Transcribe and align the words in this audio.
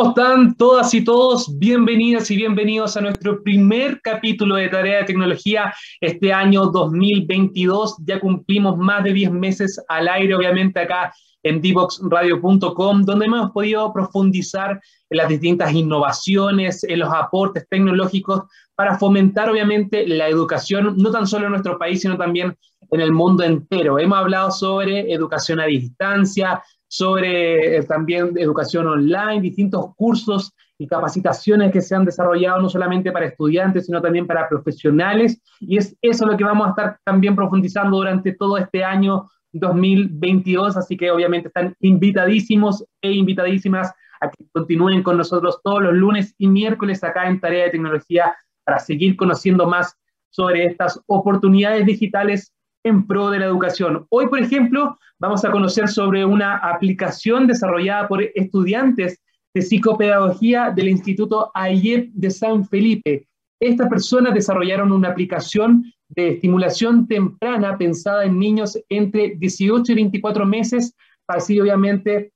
¿Cómo 0.00 0.12
están 0.12 0.56
todas 0.56 0.94
y 0.94 1.04
todos? 1.04 1.58
Bienvenidas 1.58 2.30
y 2.30 2.36
bienvenidos 2.36 2.96
a 2.96 3.02
nuestro 3.02 3.42
primer 3.42 4.00
capítulo 4.00 4.54
de 4.56 4.70
Tarea 4.70 5.00
de 5.00 5.04
Tecnología 5.04 5.74
este 6.00 6.32
año 6.32 6.64
2022. 6.68 7.96
Ya 8.06 8.18
cumplimos 8.18 8.78
más 8.78 9.04
de 9.04 9.12
10 9.12 9.30
meses 9.32 9.78
al 9.88 10.08
aire, 10.08 10.34
obviamente 10.34 10.80
acá 10.80 11.12
en 11.42 11.60
divoxradio.com, 11.60 13.02
donde 13.02 13.26
hemos 13.26 13.50
podido 13.50 13.92
profundizar 13.92 14.80
en 15.10 15.18
las 15.18 15.28
distintas 15.28 15.70
innovaciones, 15.74 16.82
en 16.84 17.00
los 17.00 17.12
aportes 17.12 17.68
tecnológicos 17.68 18.44
para 18.74 18.98
fomentar 18.98 19.50
obviamente 19.50 20.08
la 20.08 20.28
educación, 20.28 20.94
no 20.96 21.10
tan 21.10 21.26
solo 21.26 21.44
en 21.44 21.52
nuestro 21.52 21.78
país, 21.78 22.00
sino 22.00 22.16
también 22.16 22.56
en 22.90 23.00
el 23.02 23.12
mundo 23.12 23.44
entero. 23.44 23.98
Hemos 23.98 24.18
hablado 24.18 24.50
sobre 24.50 25.12
educación 25.12 25.60
a 25.60 25.66
distancia, 25.66 26.62
sobre 26.90 27.76
eh, 27.76 27.82
también 27.84 28.36
educación 28.36 28.88
online, 28.88 29.40
distintos 29.40 29.94
cursos 29.94 30.52
y 30.76 30.88
capacitaciones 30.88 31.70
que 31.70 31.80
se 31.80 31.94
han 31.94 32.04
desarrollado 32.04 32.60
no 32.60 32.68
solamente 32.68 33.12
para 33.12 33.26
estudiantes, 33.26 33.86
sino 33.86 34.02
también 34.02 34.26
para 34.26 34.48
profesionales. 34.48 35.40
Y 35.60 35.76
es 35.76 35.96
eso 36.02 36.26
lo 36.26 36.36
que 36.36 36.42
vamos 36.42 36.66
a 36.66 36.70
estar 36.70 36.98
también 37.04 37.36
profundizando 37.36 37.98
durante 37.98 38.32
todo 38.32 38.58
este 38.58 38.82
año 38.82 39.28
2022. 39.52 40.76
Así 40.76 40.96
que 40.96 41.12
obviamente 41.12 41.46
están 41.46 41.76
invitadísimos 41.78 42.84
e 43.00 43.12
invitadísimas 43.12 43.92
a 44.20 44.28
que 44.28 44.44
continúen 44.50 45.04
con 45.04 45.16
nosotros 45.16 45.60
todos 45.62 45.84
los 45.84 45.94
lunes 45.94 46.34
y 46.38 46.48
miércoles 46.48 47.04
acá 47.04 47.28
en 47.28 47.38
Tarea 47.38 47.66
de 47.66 47.70
Tecnología 47.70 48.34
para 48.64 48.80
seguir 48.80 49.16
conociendo 49.16 49.68
más 49.68 49.96
sobre 50.30 50.64
estas 50.64 51.00
oportunidades 51.06 51.86
digitales 51.86 52.52
en 52.84 53.06
pro 53.06 53.30
de 53.30 53.38
la 53.38 53.46
educación. 53.46 54.06
Hoy, 54.10 54.28
por 54.28 54.40
ejemplo, 54.40 54.98
vamos 55.18 55.44
a 55.44 55.50
conocer 55.50 55.88
sobre 55.88 56.24
una 56.24 56.56
aplicación 56.56 57.46
desarrollada 57.46 58.08
por 58.08 58.22
estudiantes 58.22 59.20
de 59.54 59.62
psicopedagogía 59.62 60.70
del 60.70 60.88
Instituto 60.88 61.50
AIEP 61.54 62.10
de 62.12 62.30
San 62.30 62.64
Felipe. 62.66 63.26
Estas 63.60 63.88
personas 63.88 64.32
desarrollaron 64.32 64.92
una 64.92 65.08
aplicación 65.08 65.92
de 66.08 66.30
estimulación 66.30 67.06
temprana 67.06 67.76
pensada 67.76 68.24
en 68.24 68.38
niños 68.38 68.78
entre 68.88 69.34
18 69.36 69.92
y 69.92 69.94
24 69.94 70.46
meses 70.46 70.94
para 71.26 71.38
así 71.38 71.60
obviamente 71.60 72.32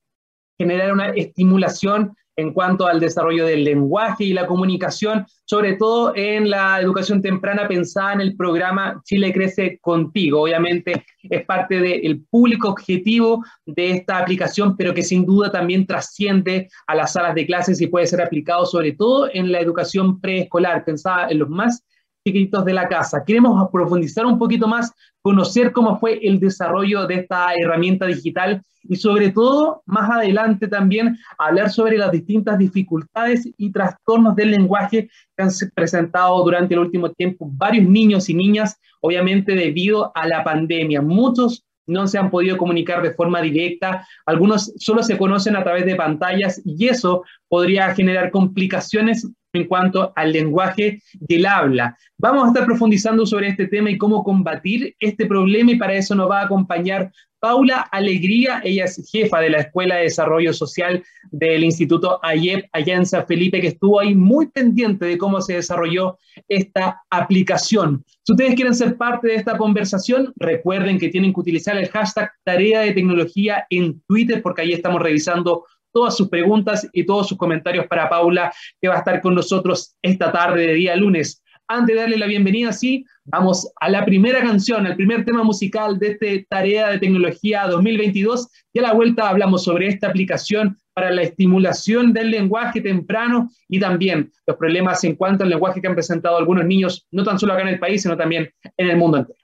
generar 0.59 0.93
una 0.93 1.09
estimulación 1.11 2.15
en 2.37 2.53
cuanto 2.53 2.87
al 2.87 3.01
desarrollo 3.01 3.47
del 3.47 3.65
lenguaje 3.65 4.25
y 4.25 4.33
la 4.33 4.47
comunicación, 4.47 5.27
sobre 5.45 5.75
todo 5.75 6.13
en 6.17 6.51
la 6.51 6.81
educación 6.81 7.23
temprana 7.23 7.69
pensada 7.69 8.15
en 8.15 8.21
el 8.21 8.37
programa 8.37 9.01
Chile 9.05 9.33
Crece 9.33 9.79
Contigo. 9.81 10.43
Obviamente 10.43 11.05
es 11.23 11.45
parte 11.45 11.81
del 11.81 12.25
público 12.31 12.69
objetivo 12.69 13.45
de 13.67 13.93
esta 13.93 14.19
aplicación, 14.19 14.77
pero 14.77 14.95
que 14.95 15.03
sin 15.03 15.25
duda 15.25 15.51
también 15.51 15.87
trasciende 15.87 16.69
a 16.87 16.95
las 16.95 17.13
salas 17.13 17.35
de 17.35 17.47
clases 17.47 17.81
y 17.81 17.87
puede 17.87 18.07
ser 18.07 18.21
aplicado 18.21 18.67
sobre 18.67 18.93
todo 18.93 19.29
en 19.33 19.53
la 19.53 19.61
educación 19.61 20.21
preescolar, 20.21 20.85
pensada 20.85 21.29
en 21.29 21.39
los 21.39 21.49
más 21.49 21.85
chiquitos 22.27 22.65
de 22.65 22.73
la 22.73 22.89
casa. 22.89 23.23
Queremos 23.25 23.69
profundizar 23.71 24.25
un 24.25 24.39
poquito 24.39 24.67
más, 24.67 24.93
conocer 25.21 25.73
cómo 25.73 25.99
fue 25.99 26.27
el 26.27 26.41
desarrollo 26.41 27.07
de 27.07 27.17
esta 27.17 27.53
herramienta 27.55 28.07
digital 28.07 28.63
y 28.83 28.97
sobre 28.97 29.31
todo, 29.31 29.83
más 29.87 30.11
adelante 30.11 30.69
también, 30.69 31.19
hablar 31.39 31.71
sobre 31.71 31.99
las 31.99 32.13
distintas 32.13 32.59
dificultades 32.59 33.49
y 33.59 33.71
trastornos 33.73 34.37
del 34.37 34.53
lenguaje 34.53 35.09
que 35.37 35.43
han 35.43 35.51
presentado 35.75 36.43
durante 36.43 36.75
el 36.75 36.81
último 36.81 37.11
tiempo 37.11 37.47
varios 37.53 37.87
niños 37.87 38.29
y 38.29 38.35
niñas, 38.35 38.79
obviamente 39.01 39.55
debido 39.55 40.11
a 40.15 40.27
la 40.27 40.45
pandemia. 40.45 41.03
Muchos 41.03 41.65
no 41.87 42.07
se 42.07 42.17
han 42.17 42.31
podido 42.31 42.57
comunicar 42.57 43.03
de 43.03 43.13
forma 43.13 43.43
directa, 43.43 44.07
algunos 44.25 44.73
solo 44.79 45.03
se 45.03 45.19
conocen 45.19 45.57
a 45.57 45.63
través 45.63 45.85
de 45.85 45.97
pantallas 45.97 46.63
y 46.65 46.89
eso 46.89 47.23
podría 47.49 47.95
generar 47.95 48.31
complicaciones 48.31 49.29
en 49.55 49.67
cuanto 49.67 50.13
al 50.15 50.33
lenguaje 50.33 51.01
del 51.15 51.47
habla. 51.47 51.97
Vamos 52.19 52.45
a 52.45 52.49
estar 52.49 52.67
profundizando 52.67 53.25
sobre 53.25 53.49
este 53.49 53.67
tema 53.69 53.91
y 53.91 53.99
cómo 53.99 54.23
combatir 54.23 54.95
este 54.99 55.27
problema 55.27 55.73
y 55.73 55.77
para 55.77 55.95
eso 55.95 56.15
nos 56.15 56.31
va 56.31 56.41
a 56.41 56.45
acompañar 56.45 57.11
Paula 57.45 57.81
Alegría, 57.93 58.63
ella 58.65 58.85
es 58.85 59.07
jefa 59.13 59.39
de 59.39 59.51
la 59.51 59.59
Escuela 59.59 59.97
de 59.97 60.05
Desarrollo 60.05 60.55
Social 60.55 61.05
del 61.31 61.63
Instituto 61.63 62.19
AYEP 62.23 62.71
San 63.05 63.27
Felipe, 63.27 63.61
que 63.61 63.67
estuvo 63.67 64.01
ahí 64.01 64.15
muy 64.15 64.47
pendiente 64.47 65.05
de 65.05 65.19
cómo 65.19 65.43
se 65.43 65.57
desarrolló 65.57 66.19
esta 66.49 67.03
aplicación. 67.11 68.03
Si 68.23 68.33
ustedes 68.33 68.55
quieren 68.55 68.75
ser 68.75 68.97
parte 68.97 69.29
de 69.29 69.35
esta 69.35 69.59
conversación, 69.59 70.33
recuerden 70.37 70.99
que 70.99 71.11
tienen 71.11 71.35
que 71.35 71.41
utilizar 71.41 71.77
el 71.77 71.91
hashtag 71.91 72.33
Tarea 72.45 72.81
de 72.81 72.93
Tecnología 72.93 73.67
en 73.69 74.01
Twitter, 74.09 74.41
porque 74.41 74.63
ahí 74.63 74.73
estamos 74.73 75.03
revisando 75.03 75.67
todas 75.95 76.17
sus 76.17 76.29
preguntas 76.29 76.87
y 76.93 77.07
todos 77.07 77.29
sus 77.29 77.39
comentarios 77.39 77.87
para 77.87 78.11
Paula, 78.11 78.53
que 78.83 78.89
va 78.89 78.97
a 78.97 78.99
estar 78.99 79.23
con 79.23 79.35
nosotros 79.35 79.95
esta 80.03 80.31
tarde 80.33 80.67
de 80.67 80.75
día 80.75 80.97
lunes. 80.97 81.41
Antes 81.67 81.95
de 81.95 82.03
darle 82.03 82.19
la 82.19 82.27
bienvenida, 82.27 82.73
sí, 82.73 83.07
vamos 83.25 83.73
a 83.81 83.89
la 83.89 84.05
primera 84.05 84.43
canción, 84.43 84.87
al 84.87 84.97
primer 84.97 85.25
tema 85.25 85.43
musical 85.43 85.99
de 85.99 86.09
este 86.09 86.47
Tarea 86.51 86.91
de 86.91 86.99
Tecnología 86.99 87.67
2022. 87.69 88.49
Y 88.75 88.81
a 88.81 88.83
la 88.83 88.93
vuelta 88.93 89.31
hablamos 89.31 89.65
sobre 89.65 89.89
esta 89.89 90.09
aplicación 90.09 90.77
para 90.93 91.11
la 91.11 91.23
estimulación 91.23 92.13
del 92.13 92.31
lenguaje 92.31 92.83
temprano 92.83 93.49
y 93.69 93.81
también 93.81 94.31
los 94.47 94.57
problemas 94.57 95.03
en 95.05 95.15
cuanto 95.17 95.45
al 95.45 95.51
lenguaje 95.51 95.81
que 95.81 95.87
han 95.87 95.95
presentado 95.95 96.37
algunos 96.37 96.67
niños, 96.67 97.07
no 97.11 97.25
tan 97.25 97.39
solo 97.39 97.55
acá 97.55 97.63
en 97.63 97.69
el 97.69 97.79
país, 97.79 98.03
sino 98.03 98.17
también 98.17 98.51
en 98.77 98.91
el 98.91 98.97
mundo 98.97 99.19
entero. 99.19 99.44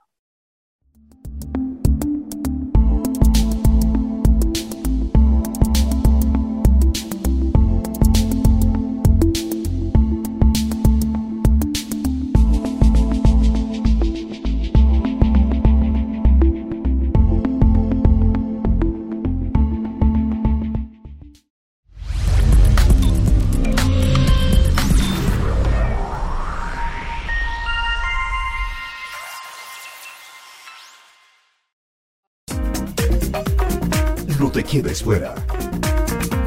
Quedes 34.71 35.03
fuera. 35.03 35.35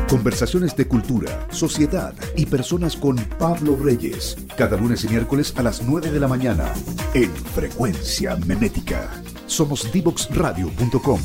Conversaciones 0.10 0.78
de 0.78 0.88
cultura, 0.88 1.46
sociedad 1.52 2.14
y 2.38 2.46
personas 2.46 2.96
con 2.96 3.18
Pablo 3.38 3.76
Reyes. 3.76 4.38
Cada 4.58 4.78
lunes 4.78 5.04
y 5.04 5.10
miércoles 5.10 5.54
a 5.58 5.64
las 5.64 5.84
9 5.84 6.10
de 6.10 6.20
la 6.22 6.30
mañana 6.30 6.72
en 7.14 7.30
Frecuencia 7.36 8.38
Menética. 8.48 9.10
Somos 9.46 9.92
divoxradio.com. 9.92 11.20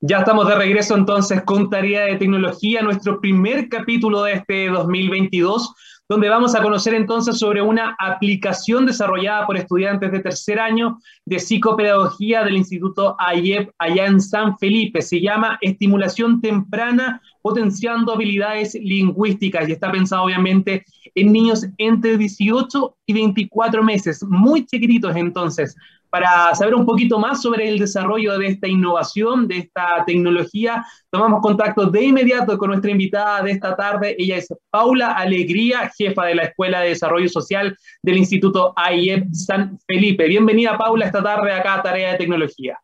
Ya 0.00 0.18
estamos 0.18 0.48
de 0.48 0.56
regreso 0.56 0.96
entonces 0.96 1.42
con 1.44 1.70
Tarea 1.70 2.06
de 2.06 2.16
Tecnología, 2.16 2.82
nuestro 2.82 3.20
primer 3.20 3.68
capítulo 3.68 4.24
de 4.24 4.32
este 4.32 4.68
2022 4.68 5.72
donde 6.08 6.28
vamos 6.28 6.54
a 6.54 6.62
conocer 6.62 6.94
entonces 6.94 7.38
sobre 7.38 7.62
una 7.62 7.96
aplicación 7.98 8.84
desarrollada 8.86 9.46
por 9.46 9.56
estudiantes 9.56 10.12
de 10.12 10.20
tercer 10.20 10.60
año 10.60 10.98
de 11.24 11.38
psicopedagogía 11.38 12.44
del 12.44 12.56
Instituto 12.56 13.16
AIEP 13.18 13.70
allá 13.78 14.06
en 14.06 14.20
San 14.20 14.58
Felipe. 14.58 15.00
Se 15.00 15.20
llama 15.20 15.58
Estimulación 15.60 16.40
Temprana 16.40 17.22
Potenciando 17.40 18.12
Habilidades 18.12 18.74
Lingüísticas 18.74 19.68
y 19.68 19.72
está 19.72 19.90
pensado 19.90 20.24
obviamente 20.24 20.84
en 21.14 21.32
niños 21.32 21.66
entre 21.78 22.18
18 22.18 22.96
y 23.06 23.12
24 23.12 23.82
meses, 23.82 24.22
muy 24.22 24.66
chiquititos 24.66 25.16
entonces, 25.16 25.76
para 26.12 26.54
saber 26.54 26.74
un 26.74 26.84
poquito 26.84 27.18
más 27.18 27.40
sobre 27.40 27.66
el 27.66 27.78
desarrollo 27.78 28.36
de 28.36 28.48
esta 28.48 28.68
innovación, 28.68 29.48
de 29.48 29.56
esta 29.60 30.04
tecnología, 30.06 30.84
tomamos 31.08 31.40
contacto 31.40 31.86
de 31.86 32.04
inmediato 32.04 32.58
con 32.58 32.68
nuestra 32.68 32.90
invitada 32.90 33.42
de 33.42 33.52
esta 33.52 33.74
tarde. 33.74 34.14
Ella 34.18 34.36
es 34.36 34.54
Paula 34.70 35.12
Alegría, 35.12 35.90
jefa 35.96 36.26
de 36.26 36.34
la 36.34 36.42
Escuela 36.42 36.80
de 36.80 36.90
Desarrollo 36.90 37.30
Social 37.30 37.74
del 38.02 38.18
Instituto 38.18 38.74
AIEP 38.76 39.32
San 39.32 39.78
Felipe. 39.86 40.28
Bienvenida, 40.28 40.76
Paula, 40.76 41.06
esta 41.06 41.22
tarde 41.22 41.50
acá 41.50 41.76
a 41.76 41.82
Tarea 41.82 42.12
de 42.12 42.18
Tecnología. 42.18 42.78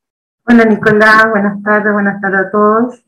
Hola, 0.47 0.65
Nicolás. 0.65 1.29
Buenas 1.29 1.63
tardes, 1.63 1.93
buenas 1.93 2.19
tardes 2.23 2.47
a 2.47 2.51
todos. 2.51 3.05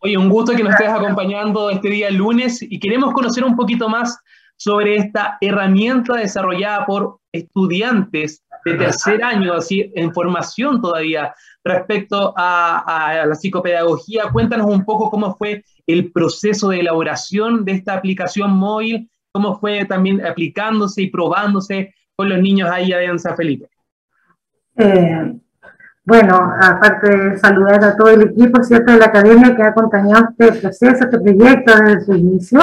Oye, 0.00 0.18
un 0.18 0.28
gusto 0.28 0.56
que 0.56 0.64
nos 0.64 0.72
estés 0.72 0.88
acompañando 0.88 1.70
este 1.70 1.88
día 1.88 2.10
lunes 2.10 2.60
y 2.62 2.80
queremos 2.80 3.12
conocer 3.12 3.44
un 3.44 3.54
poquito 3.54 3.88
más 3.88 4.18
sobre 4.60 4.96
esta 4.96 5.38
herramienta 5.40 6.16
desarrollada 6.16 6.84
por 6.84 7.20
estudiantes 7.32 8.44
de 8.66 8.74
tercer 8.74 9.24
año, 9.24 9.54
así 9.54 9.90
en 9.94 10.12
formación 10.12 10.82
todavía 10.82 11.34
respecto 11.64 12.34
a, 12.36 13.24
la 13.26 13.34
psicopedagogía. 13.34 14.24
Cuéntanos 14.30 14.66
un 14.66 14.84
poco 14.84 15.08
cómo 15.08 15.34
fue 15.34 15.64
el 15.86 16.12
proceso 16.12 16.68
de 16.68 16.80
elaboración 16.80 17.64
de 17.64 17.72
esta 17.72 17.94
aplicación 17.94 18.50
móvil, 18.50 19.10
cómo 19.32 19.58
fue 19.58 19.86
también 19.86 20.26
aplicándose 20.26 21.02
y 21.02 21.10
probándose 21.10 21.94
con 22.14 22.28
los 22.28 22.38
niños 22.38 22.70
ahí 22.70 22.92
en 22.92 23.18
San 23.18 23.36
Felipe. 23.36 23.66
Eh, 24.76 25.36
bueno, 26.04 26.36
aparte 26.60 27.16
de 27.16 27.38
saludar 27.38 27.82
a 27.82 27.96
todo 27.96 28.10
el 28.10 28.22
equipo, 28.24 28.62
¿cierto?, 28.62 28.92
de 28.92 28.98
la 28.98 29.06
academia 29.06 29.56
que 29.56 29.62
ha 29.62 29.68
acompañado 29.68 30.28
este 30.38 30.60
proceso, 30.60 31.04
este 31.04 31.18
proyecto 31.18 31.74
desde 31.76 32.04
su 32.04 32.14
inicio. 32.14 32.60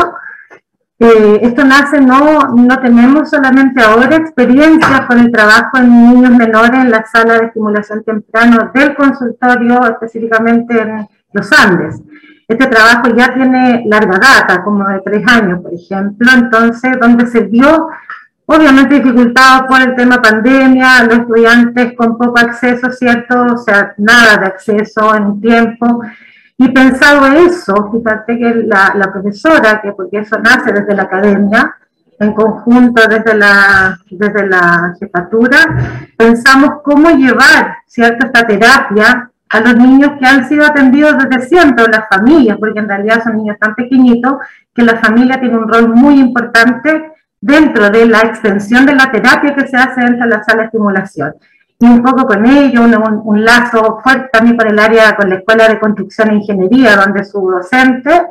Eh, 0.99 1.39
esto 1.43 1.63
nace, 1.63 2.01
no, 2.01 2.55
no 2.55 2.79
tenemos 2.79 3.29
solamente 3.29 3.83
ahora 3.83 4.15
experiencias 4.15 5.01
con 5.01 5.19
el 5.19 5.31
trabajo 5.31 5.77
en 5.77 5.89
niños 5.89 6.31
menores 6.31 6.73
en 6.73 6.89
la 6.89 7.05
sala 7.05 7.35
de 7.35 7.45
estimulación 7.45 8.03
temprano 8.03 8.71
del 8.73 8.95
consultorio, 8.95 9.85
específicamente 9.85 10.81
en 10.81 11.07
los 11.33 11.51
Andes. 11.53 12.01
Este 12.47 12.65
trabajo 12.65 13.09
ya 13.15 13.31
tiene 13.33 13.83
larga 13.85 14.17
data, 14.17 14.63
como 14.63 14.87
de 14.87 15.01
tres 15.01 15.23
años, 15.27 15.61
por 15.61 15.73
ejemplo, 15.73 16.31
entonces, 16.33 16.97
donde 16.99 17.27
se 17.27 17.41
vio 17.41 17.89
obviamente 18.47 18.95
dificultado 18.95 19.67
por 19.67 19.81
el 19.81 19.95
tema 19.95 20.21
pandemia, 20.21 21.03
los 21.03 21.19
estudiantes 21.19 21.93
con 21.95 22.17
poco 22.17 22.39
acceso, 22.39 22.89
¿cierto? 22.91 23.45
O 23.53 23.57
sea, 23.57 23.93
nada 23.97 24.37
de 24.37 24.47
acceso 24.47 25.13
en 25.13 25.23
un 25.25 25.41
tiempo. 25.41 26.01
Y 26.57 26.69
pensado 26.69 27.27
eso, 27.27 27.91
fíjate 27.91 28.37
que 28.37 28.55
la, 28.65 28.93
la, 28.95 29.11
profesora, 29.11 29.79
que 29.81 29.91
porque 29.91 30.19
eso 30.19 30.39
nace 30.39 30.73
desde 30.73 30.95
la 30.95 31.03
academia, 31.03 31.75
en 32.19 32.33
conjunto 32.33 33.03
desde 33.07 33.35
la, 33.35 33.99
desde 34.09 34.47
la 34.47 34.95
jefatura, 34.99 35.57
pensamos 36.17 36.81
cómo 36.83 37.11
llevar, 37.11 37.77
¿cierto?, 37.85 38.25
esta 38.25 38.47
terapia 38.47 39.29
a 39.49 39.59
los 39.61 39.75
niños 39.75 40.11
que 40.19 40.25
han 40.25 40.47
sido 40.49 40.65
atendidos 40.65 41.15
desde 41.17 41.47
siempre, 41.47 41.85
las 41.89 42.07
familias, 42.09 42.57
porque 42.59 42.79
en 42.79 42.89
realidad 42.89 43.23
son 43.23 43.37
niños 43.37 43.57
tan 43.59 43.75
pequeñitos 43.75 44.37
que 44.73 44.83
la 44.83 44.97
familia 44.97 45.39
tiene 45.39 45.57
un 45.57 45.71
rol 45.71 45.89
muy 45.89 46.19
importante 46.19 47.11
dentro 47.39 47.89
de 47.89 48.07
la 48.07 48.21
extensión 48.21 48.85
de 48.85 48.95
la 48.95 49.11
terapia 49.11 49.55
que 49.55 49.67
se 49.67 49.77
hace 49.77 50.01
dentro 50.01 50.25
de 50.25 50.37
la 50.37 50.43
sala 50.43 50.61
de 50.61 50.65
estimulación. 50.65 51.33
Y 51.79 51.85
un 51.85 52.01
poco 52.03 52.25
con 52.25 52.45
ello, 52.45 52.81
un, 52.81 53.45
lazo 53.45 53.99
fuerte 54.03 54.29
también 54.31 54.57
con 54.57 54.67
el 54.67 54.79
área, 54.79 55.15
con 55.15 55.29
la 55.29 55.35
Escuela 55.35 55.67
de 55.67 55.79
Construcción 55.79 56.31
e 56.31 56.35
Ingeniería, 56.35 56.95
donde 56.95 57.23
su 57.23 57.39
docente, 57.39 58.25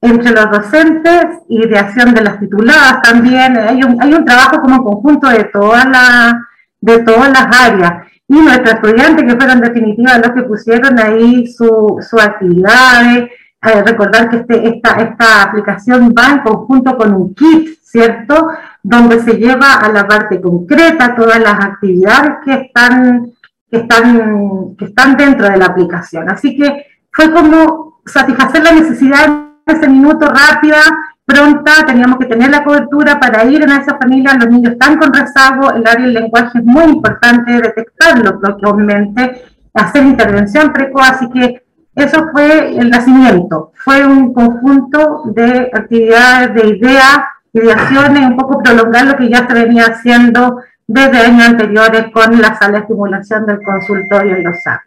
entre 0.00 0.30
los 0.30 0.50
docentes 0.50 1.26
y 1.48 1.66
de 1.66 1.78
acción 1.78 2.14
de 2.14 2.22
las 2.22 2.38
tituladas 2.38 3.02
también, 3.02 3.56
hay 3.56 3.82
un, 3.82 4.00
hay 4.00 4.14
un 4.14 4.24
trabajo 4.24 4.60
como 4.60 4.84
conjunto 4.84 5.28
de 5.28 5.44
todas 5.44 5.84
las 5.88 6.34
de 6.80 6.98
todas 7.00 7.28
las 7.30 7.48
áreas. 7.60 8.06
Y 8.28 8.34
nuestros 8.34 8.74
estudiantes, 8.74 9.24
que 9.24 9.36
fueron 9.36 9.60
definitivamente 9.60 10.28
los 10.28 10.36
que 10.36 10.48
pusieron 10.48 10.98
ahí 10.98 11.46
su, 11.46 11.96
su 12.08 12.18
actividades, 12.18 13.30
eh, 13.62 13.82
recordar 13.84 14.28
que 14.28 14.38
este, 14.38 14.68
esta, 14.68 14.96
esta 15.00 15.42
aplicación 15.42 16.14
va 16.16 16.32
en 16.32 16.38
conjunto 16.40 16.96
con 16.96 17.14
un 17.14 17.34
kit, 17.34 17.78
¿cierto? 17.82 18.48
Donde 18.88 19.20
se 19.20 19.32
lleva 19.32 19.74
a 19.74 19.90
la 19.90 20.06
parte 20.06 20.40
concreta 20.40 21.16
todas 21.16 21.40
las 21.40 21.54
actividades 21.54 22.36
que 22.44 22.52
están, 22.52 23.32
que 23.68 23.78
están, 23.78 24.76
que 24.76 24.84
están 24.84 25.16
dentro 25.16 25.50
de 25.50 25.56
la 25.56 25.66
aplicación. 25.66 26.30
Así 26.30 26.56
que 26.56 26.86
fue 27.10 27.32
como 27.32 28.00
satisfacer 28.06 28.62
la 28.62 28.72
necesidad 28.72 29.24
en 29.26 29.76
ese 29.76 29.88
minuto 29.88 30.28
rápida, 30.28 30.80
pronta, 31.24 31.84
teníamos 31.84 32.18
que 32.18 32.26
tener 32.26 32.50
la 32.50 32.62
cobertura 32.62 33.18
para 33.18 33.44
ir 33.44 33.60
en 33.60 33.70
esa 33.70 33.98
familia, 33.98 34.34
los 34.34 34.48
niños 34.48 34.74
están 34.74 34.96
con 34.96 35.12
rezago, 35.12 35.72
el 35.72 35.84
área 35.84 36.04
del 36.04 36.14
lenguaje 36.14 36.58
es 36.58 36.64
muy 36.64 36.84
importante, 36.84 37.60
detectarlo 37.60 38.38
obviamente, 38.62 39.42
hacer 39.74 40.04
intervención 40.04 40.72
precoz, 40.72 41.10
así 41.10 41.28
que 41.30 41.64
eso 41.96 42.28
fue 42.30 42.78
el 42.78 42.90
nacimiento, 42.90 43.72
fue 43.74 44.06
un 44.06 44.32
conjunto 44.32 45.22
de 45.34 45.70
actividades, 45.72 46.54
de 46.54 46.76
ideas, 46.76 47.18
ideaciones, 47.52 48.26
un 48.26 48.36
poco 48.36 48.62
prolongar 48.62 49.06
lo 49.06 49.16
que 49.16 49.28
ya 49.28 49.46
se 49.46 49.54
venía 49.54 49.86
haciendo 49.86 50.60
desde 50.86 51.18
años 51.18 51.48
anteriores 51.48 52.06
con 52.12 52.40
la 52.40 52.54
sala 52.56 52.74
de 52.74 52.78
estimulación 52.80 53.46
del 53.46 53.62
consultorio 53.62 54.36
en 54.36 54.44
Los 54.44 54.66
Ángeles. 54.66 54.86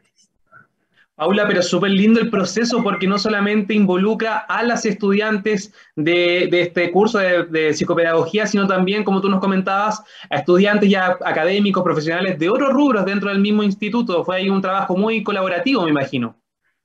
Paula, 1.20 1.46
pero 1.46 1.62
súper 1.62 1.92
lindo 1.92 2.22
el 2.22 2.30
proceso 2.30 2.82
porque 2.82 3.06
no 3.06 3.20
solamente 3.20 3.74
involucra 3.74 4.38
a 4.38 4.64
las 4.64 4.86
estudiantes 4.86 5.74
de, 5.94 6.48
este 6.50 6.90
curso 6.92 7.18
de, 7.18 7.44
de, 7.44 7.74
psicopedagogía, 7.74 8.48
sino 8.48 8.66
también, 8.66 9.04
como 9.04 9.20
tú 9.20 9.28
nos 9.28 9.42
comentabas, 9.42 10.02
a 10.30 10.38
estudiantes 10.38 10.90
ya 10.90 11.18
académicos, 11.26 11.84
profesionales 11.84 12.40
de 12.40 12.50
otros 12.50 12.72
rubros 12.72 13.04
dentro 13.04 13.28
del 13.28 13.40
mismo 13.40 13.64
instituto. 13.64 14.24
Fue 14.24 14.38
ahí 14.38 14.50
un 14.50 14.62
trabajo 14.62 14.96
muy 14.96 15.22
colaborativo, 15.22 15.84
me 15.84 15.90
imagino. 15.90 16.38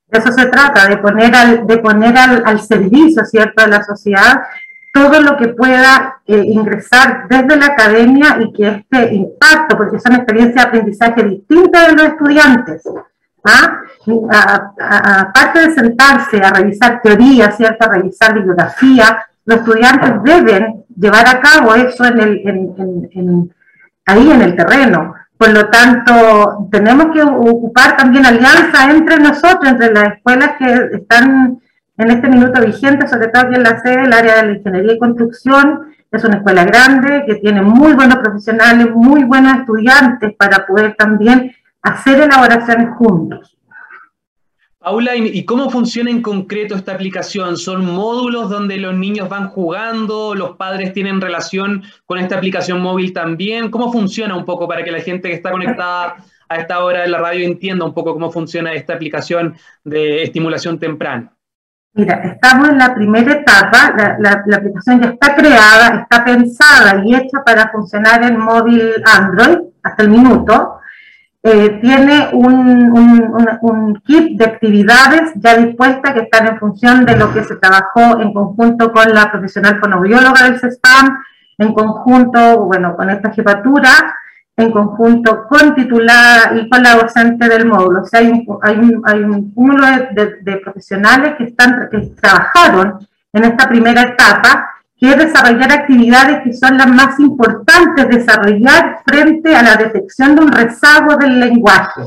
De 0.08 0.18
eso 0.18 0.32
se 0.32 0.46
trata, 0.46 0.88
de 0.88 0.96
poner 0.96 1.32
al, 1.32 1.64
de 1.64 1.78
poner 1.78 2.18
al, 2.18 2.42
al 2.44 2.60
servicio, 2.60 3.24
¿cierto?, 3.24 3.62
de 3.62 3.68
la 3.68 3.84
sociedad 3.84 4.42
todo 4.94 5.20
lo 5.20 5.36
que 5.36 5.48
pueda 5.48 6.20
eh, 6.24 6.40
ingresar 6.46 7.26
desde 7.28 7.56
la 7.56 7.66
academia 7.66 8.38
y 8.40 8.52
que 8.52 8.68
este 8.68 9.12
impacto, 9.12 9.76
porque 9.76 9.98
son 9.98 10.14
experiencias 10.14 10.54
de 10.54 10.68
aprendizaje 10.68 11.24
distintas 11.24 11.88
de 11.88 11.94
los 11.94 12.06
estudiantes, 12.06 12.82
¿Ah? 13.42 13.80
aparte 15.20 15.66
de 15.66 15.74
sentarse 15.74 16.38
a 16.38 16.50
revisar 16.50 17.02
teoría, 17.02 17.50
¿cierto? 17.50 17.84
a 17.84 17.92
revisar 17.92 18.34
bibliografía, 18.34 19.26
los 19.44 19.58
estudiantes 19.58 20.12
deben 20.22 20.84
llevar 20.96 21.26
a 21.26 21.40
cabo 21.40 21.74
eso 21.74 22.04
en 22.04 22.20
el, 22.20 22.42
en, 23.12 23.54
ahí 24.06 24.30
en 24.30 24.42
el 24.42 24.56
terreno. 24.56 25.14
Por 25.36 25.50
lo 25.50 25.68
tanto, 25.68 26.68
tenemos 26.70 27.06
que 27.12 27.22
ocupar 27.22 27.96
también 27.96 28.24
alianza 28.24 28.90
entre 28.90 29.18
nosotros, 29.18 29.72
entre 29.72 29.92
las 29.92 30.14
escuelas 30.14 30.52
que 30.56 30.96
están 30.98 31.60
en 31.96 32.10
este 32.10 32.28
minuto 32.28 32.60
vigente, 32.60 33.06
sobre 33.06 33.28
todo 33.28 33.44
aquí 33.44 33.54
en 33.54 33.62
la 33.62 33.80
sede, 33.80 34.02
el 34.02 34.12
área 34.12 34.36
de 34.36 34.46
la 34.46 34.52
ingeniería 34.58 34.94
y 34.94 34.98
construcción. 34.98 35.94
Es 36.10 36.24
una 36.24 36.36
escuela 36.36 36.64
grande 36.64 37.24
que 37.26 37.36
tiene 37.36 37.62
muy 37.62 37.92
buenos 37.92 38.18
profesionales, 38.18 38.88
muy 38.94 39.24
buenos 39.24 39.58
estudiantes 39.58 40.34
para 40.36 40.66
poder 40.66 40.94
también 40.96 41.54
hacer 41.82 42.20
elaboraciones 42.20 42.90
juntos. 42.96 43.56
Paula, 44.78 45.16
¿y 45.16 45.44
cómo 45.46 45.70
funciona 45.70 46.10
en 46.10 46.20
concreto 46.20 46.74
esta 46.74 46.92
aplicación? 46.92 47.56
¿Son 47.56 47.86
módulos 47.86 48.50
donde 48.50 48.76
los 48.76 48.94
niños 48.94 49.30
van 49.30 49.48
jugando, 49.48 50.34
los 50.34 50.56
padres 50.56 50.92
tienen 50.92 51.22
relación 51.22 51.82
con 52.04 52.18
esta 52.18 52.36
aplicación 52.36 52.82
móvil 52.82 53.14
también? 53.14 53.70
¿Cómo 53.70 53.90
funciona 53.90 54.36
un 54.36 54.44
poco 54.44 54.68
para 54.68 54.84
que 54.84 54.92
la 54.92 55.00
gente 55.00 55.30
que 55.30 55.36
está 55.36 55.50
conectada 55.50 56.16
a 56.50 56.56
esta 56.56 56.84
hora 56.84 57.00
de 57.00 57.08
la 57.08 57.18
radio 57.18 57.46
entienda 57.46 57.86
un 57.86 57.94
poco 57.94 58.12
cómo 58.12 58.30
funciona 58.30 58.74
esta 58.74 58.92
aplicación 58.92 59.54
de 59.84 60.22
estimulación 60.22 60.78
temprana? 60.78 61.33
Mira, 61.96 62.14
estamos 62.24 62.70
en 62.70 62.78
la 62.78 62.92
primera 62.92 63.34
etapa, 63.34 63.94
la, 64.18 64.56
aplicación 64.56 65.00
ya 65.00 65.10
está 65.10 65.36
creada, 65.36 66.00
está 66.00 66.24
pensada 66.24 67.00
y 67.04 67.14
hecha 67.14 67.44
para 67.44 67.70
funcionar 67.70 68.24
en 68.24 68.36
móvil 68.36 68.94
Android 69.04 69.58
hasta 69.80 70.02
el 70.02 70.08
minuto. 70.08 70.80
Eh, 71.40 71.78
tiene 71.80 72.30
un, 72.32 74.02
kit 74.04 74.36
de 74.36 74.44
actividades 74.44 75.34
ya 75.36 75.56
dispuestas 75.56 76.14
que 76.14 76.22
están 76.22 76.48
en 76.48 76.58
función 76.58 77.04
de 77.04 77.16
lo 77.16 77.32
que 77.32 77.44
se 77.44 77.54
trabajó 77.56 78.18
en 78.20 78.32
conjunto 78.32 78.90
con 78.90 79.14
la 79.14 79.30
profesional 79.30 79.78
fonobióloga 79.78 80.44
del 80.44 80.58
CESPAM, 80.58 81.16
en 81.58 81.72
conjunto, 81.72 82.64
bueno, 82.64 82.96
con 82.96 83.08
esta 83.08 83.30
jefatura, 83.30 84.16
en 84.56 84.70
conjunto 84.70 85.46
con 85.48 85.74
titular 85.74 86.56
y 86.56 86.68
con 86.68 86.82
la 86.82 86.94
docente 86.94 87.48
del 87.48 87.66
módulo. 87.66 88.02
O 88.02 88.04
sea, 88.04 88.20
hay 88.20 88.28
un, 88.28 88.58
hay 88.62 88.76
un, 88.76 89.02
hay 89.04 89.20
un 89.20 89.52
cúmulo 89.52 89.86
de, 90.12 90.36
de, 90.42 90.56
profesionales 90.58 91.34
que, 91.36 91.44
están, 91.44 91.88
que 91.90 91.98
trabajaron 92.20 92.98
en 93.32 93.44
esta 93.44 93.68
primera 93.68 94.02
etapa 94.02 94.70
que 94.96 95.10
es 95.10 95.18
desarrollar 95.18 95.72
actividades 95.72 96.42
que 96.44 96.52
son 96.52 96.78
las 96.78 96.86
más 96.86 97.18
importantes 97.18 98.08
desarrollar 98.08 99.00
frente 99.04 99.54
a 99.56 99.62
la 99.62 99.76
detección 99.76 100.36
de 100.36 100.42
un 100.42 100.52
rezago 100.52 101.16
del 101.16 101.40
lenguaje 101.40 102.02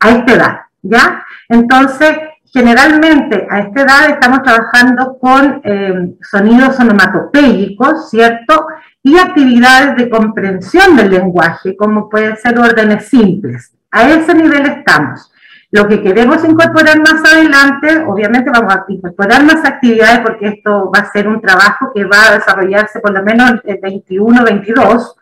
a 0.00 0.10
esta 0.10 0.32
edad, 0.34 0.60
¿ya? 0.82 1.24
Entonces, 1.48 2.16
generalmente 2.52 3.46
a 3.50 3.60
esta 3.60 3.80
edad 3.80 4.10
estamos 4.10 4.42
trabajando 4.42 5.18
con 5.18 5.60
eh, 5.64 6.16
sonidos 6.20 6.78
onomatopéyicos, 6.78 8.10
¿cierto? 8.10 8.66
Y 9.06 9.16
actividades 9.16 9.94
de 9.94 10.10
comprensión 10.10 10.96
del 10.96 11.10
lenguaje, 11.10 11.76
como 11.76 12.08
pueden 12.08 12.36
ser 12.38 12.58
órdenes 12.58 13.08
simples. 13.08 13.72
A 13.88 14.10
ese 14.10 14.34
nivel 14.34 14.66
estamos. 14.66 15.30
Lo 15.70 15.86
que 15.86 16.02
queremos 16.02 16.42
incorporar 16.42 16.98
más 16.98 17.24
adelante, 17.24 18.02
obviamente 18.04 18.50
vamos 18.50 18.74
a 18.74 18.84
incorporar 18.88 19.44
más 19.44 19.64
actividades 19.64 20.18
porque 20.24 20.48
esto 20.48 20.90
va 20.92 21.02
a 21.02 21.12
ser 21.12 21.28
un 21.28 21.40
trabajo 21.40 21.92
que 21.94 22.02
va 22.02 22.30
a 22.30 22.34
desarrollarse 22.34 22.98
por 22.98 23.12
lo 23.12 23.22
menos 23.22 23.60
el 23.62 23.78
21, 23.80 24.42
22, 24.42 25.14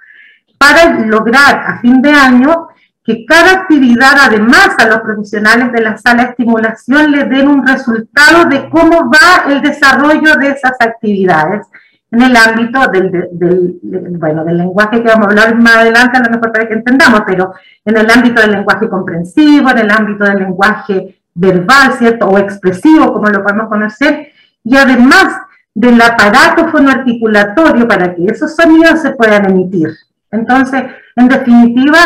para 0.57 1.01
lograr 1.01 1.65
a 1.67 1.79
fin 1.81 2.01
de 2.01 2.11
año 2.11 2.69
que 3.05 3.27
cada 3.27 3.53
actividad, 3.53 4.15
además 4.19 4.71
a 4.79 4.87
los 4.87 5.01
profesionales 5.01 5.73
de 5.73 5.83
la 5.83 5.99
sala 5.99 6.23
de 6.23 6.31
estimulación, 6.31 7.13
le 7.13 7.25
den 7.25 7.49
un 7.49 7.67
resultado 7.67 8.47
de 8.47 8.71
cómo 8.71 9.11
va 9.11 9.53
el 9.53 9.61
desarrollo 9.61 10.37
de 10.37 10.53
esas 10.53 10.73
actividades 10.81 11.67
en 12.15 12.23
el 12.23 12.37
ámbito 12.37 12.81
del, 12.93 13.79
bueno, 14.19 14.45
del 14.45 14.57
lenguaje 14.59 15.03
que 15.03 15.09
vamos 15.09 15.27
a 15.27 15.31
hablar 15.31 15.55
más 15.57 15.77
adelante, 15.77 16.19
a 16.19 16.23
lo 16.23 16.31
mejor 16.31 16.53
para 16.53 16.69
que 16.69 16.75
entendamos, 16.75 17.23
pero 17.27 17.53
en 17.85 17.97
el 17.97 18.11
ámbito 18.11 18.41
del 18.41 18.53
lenguaje 18.53 18.89
comprensivo, 18.89 19.71
en 19.71 19.79
el 19.79 19.91
ámbito 19.91 20.25
del 20.25 20.39
lenguaje 20.39 21.21
verbal, 21.35 21.93
¿cierto? 21.99 22.27
O 22.27 22.39
expresivo, 22.39 23.13
como 23.13 23.29
lo 23.29 23.43
podemos 23.43 23.69
conocer, 23.69 24.29
y 24.63 24.77
además 24.77 25.27
del 25.75 26.01
aparato 26.01 26.69
fonoarticulatorio 26.69 27.89
para 27.89 28.15
que 28.15 28.27
esos 28.27 28.55
sonidos 28.55 29.03
se 29.03 29.11
puedan 29.11 29.51
emitir. 29.51 29.89
Entonces, 30.31 30.85
en 31.17 31.29
definitiva, 31.29 31.99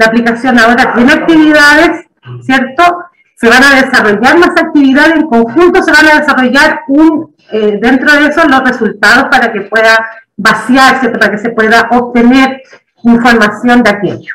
La 0.00 0.06
aplicación 0.06 0.58
ahora 0.58 0.94
tiene 0.94 1.12
actividades, 1.12 2.06
¿cierto? 2.40 3.04
Se 3.36 3.50
van 3.50 3.62
a 3.62 3.82
desarrollar 3.82 4.38
más 4.38 4.48
actividades 4.56 5.16
en 5.16 5.28
conjunto, 5.28 5.82
se 5.82 5.92
van 5.92 6.06
a 6.06 6.20
desarrollar 6.20 6.80
un, 6.88 7.29
eh, 7.52 7.78
dentro 7.80 8.12
de 8.12 8.28
eso 8.28 8.46
los 8.48 8.62
resultados 8.62 9.24
para 9.30 9.52
que 9.52 9.62
pueda 9.62 10.08
vaciarse, 10.36 11.10
para 11.10 11.30
que 11.30 11.38
se 11.38 11.50
pueda 11.50 11.88
obtener 11.90 12.62
información 13.04 13.82
de 13.82 13.90
aquello. 13.90 14.34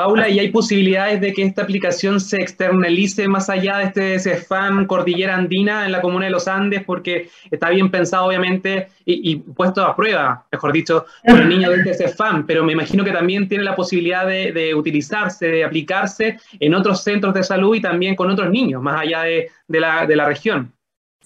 Paula, 0.00 0.30
¿y 0.30 0.38
hay 0.38 0.48
posibilidades 0.48 1.20
de 1.20 1.34
que 1.34 1.42
esta 1.42 1.60
aplicación 1.60 2.20
se 2.20 2.40
externalice 2.40 3.28
más 3.28 3.50
allá 3.50 3.76
de 3.76 3.84
este 3.84 4.18
CEFAM 4.18 4.86
Cordillera 4.86 5.34
Andina 5.34 5.84
en 5.84 5.92
la 5.92 6.00
comuna 6.00 6.24
de 6.24 6.30
los 6.30 6.48
Andes? 6.48 6.84
Porque 6.86 7.28
está 7.50 7.68
bien 7.68 7.90
pensado, 7.90 8.24
obviamente, 8.24 8.88
y, 9.04 9.36
puesto 9.36 9.84
a 9.84 9.94
prueba, 9.94 10.46
mejor 10.50 10.72
dicho, 10.72 11.04
por 11.22 11.38
el 11.38 11.50
niño 11.50 11.68
de 11.68 11.82
este 11.82 11.92
CEFAM, 11.92 12.46
pero 12.46 12.64
me 12.64 12.72
imagino 12.72 13.04
que 13.04 13.12
también 13.12 13.46
tiene 13.46 13.62
la 13.62 13.76
posibilidad 13.76 14.26
de, 14.26 14.74
utilizarse, 14.74 15.48
de 15.48 15.64
aplicarse 15.64 16.38
en 16.58 16.74
otros 16.74 17.02
centros 17.02 17.34
de 17.34 17.42
salud 17.42 17.76
y 17.76 17.82
también 17.82 18.16
con 18.16 18.30
otros 18.30 18.48
niños, 18.48 18.80
más 18.80 19.02
allá 19.02 19.24
de, 19.24 19.50
la, 19.68 20.06
de 20.06 20.16
la 20.16 20.24
región. 20.24 20.72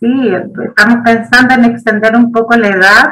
Estamos 0.04 0.98
pensando 1.02 1.54
en 1.54 1.64
extender 1.64 2.14
un 2.14 2.30
poco 2.30 2.54
la 2.56 2.68
edad, 2.68 3.04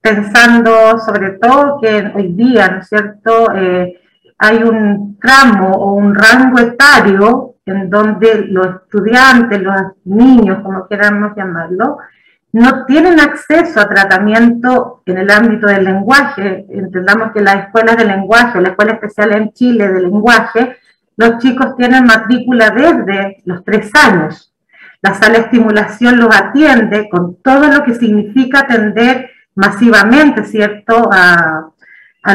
pensando 0.00 0.98
sobre 0.98 1.32
todo 1.32 1.78
que 1.80 2.12
hoy 2.14 2.32
día, 2.32 2.68
¿no 2.68 2.78
es 2.78 2.88
cierto?, 2.88 3.52
eh, 3.54 4.00
hay 4.38 4.62
un 4.62 5.18
tramo 5.18 5.70
o 5.72 5.92
un 5.94 6.14
rango 6.14 6.58
etario 6.60 7.54
en 7.66 7.90
donde 7.90 8.46
los 8.48 8.76
estudiantes, 8.82 9.62
los 9.62 9.76
niños, 10.04 10.60
como 10.62 10.88
queramos 10.88 11.32
llamarlo, 11.36 11.98
no 12.52 12.86
tienen 12.86 13.20
acceso 13.20 13.80
a 13.80 13.88
tratamiento 13.88 15.02
en 15.06 15.18
el 15.18 15.30
ámbito 15.30 15.66
del 15.66 15.84
lenguaje. 15.84 16.64
Entendamos 16.70 17.32
que 17.32 17.42
las 17.42 17.66
escuelas 17.66 17.96
de 17.96 18.04
lenguaje, 18.04 18.60
la 18.60 18.70
escuela 18.70 18.92
especial 18.92 19.32
en 19.32 19.52
Chile 19.52 19.88
de 19.92 20.00
lenguaje, 20.00 20.76
los 21.16 21.38
chicos 21.38 21.76
tienen 21.76 22.04
matrícula 22.04 22.70
desde 22.70 23.42
los 23.44 23.62
tres 23.62 23.90
años. 23.94 24.53
La 25.04 25.12
sala 25.12 25.34
de 25.34 25.40
estimulación 25.40 26.18
los 26.18 26.34
atiende 26.34 27.10
con 27.10 27.36
todo 27.42 27.68
lo 27.68 27.84
que 27.84 27.94
significa 27.94 28.60
atender 28.60 29.28
masivamente, 29.54 30.44
¿cierto?, 30.44 31.10
a, 31.12 31.68
a, 32.22 32.34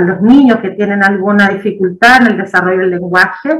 los 0.00 0.20
niños 0.20 0.58
que 0.58 0.72
tienen 0.72 1.02
alguna 1.02 1.48
dificultad 1.48 2.20
en 2.20 2.26
el 2.26 2.36
desarrollo 2.36 2.80
del 2.80 2.90
lenguaje. 2.90 3.58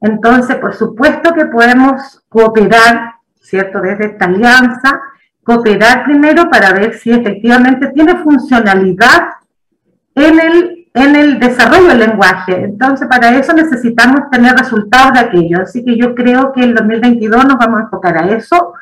Entonces, 0.00 0.56
por 0.56 0.74
supuesto 0.74 1.32
que 1.34 1.46
podemos 1.46 2.20
cooperar, 2.28 3.12
¿cierto? 3.40 3.80
Desde 3.80 4.06
esta 4.06 4.24
alianza, 4.24 5.00
cooperar 5.44 6.02
primero 6.02 6.50
para 6.50 6.72
ver 6.72 6.94
si 6.94 7.12
efectivamente 7.12 7.92
tiene 7.94 8.16
funcionalidad 8.16 9.34
en 10.16 10.40
el, 10.40 10.73
en 10.94 11.16
el 11.16 11.40
desarrollo 11.40 11.88
del 11.88 11.98
lenguaje. 11.98 12.64
Entonces, 12.64 13.08
para 13.08 13.36
eso 13.36 13.52
necesitamos 13.52 14.30
tener 14.30 14.56
resultados 14.56 15.12
de 15.12 15.20
aquello. 15.20 15.62
Así 15.62 15.84
que 15.84 15.98
yo 15.98 16.14
creo 16.14 16.52
que 16.52 16.62
en 16.62 16.74
2022 16.74 17.44
nos 17.44 17.58
vamos 17.58 17.80
a 17.80 17.82
enfocar 17.84 18.16
a 18.16 18.28
eso. 18.28 18.74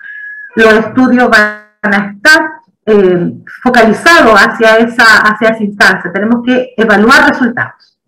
Los 0.55 0.75
estudios 0.75 1.31
van 1.31 1.63
a 1.83 2.13
estar 2.15 2.51
eh, 2.85 3.33
focalizado 3.63 4.35
hacia 4.35 4.77
esa, 4.77 5.05
hacia 5.23 5.49
esa 5.49 5.65
instancia. 5.65 6.13
Tenemos 6.13 6.45
que 6.45 6.75
evaluar 6.77 7.31
resultados. 7.31 7.99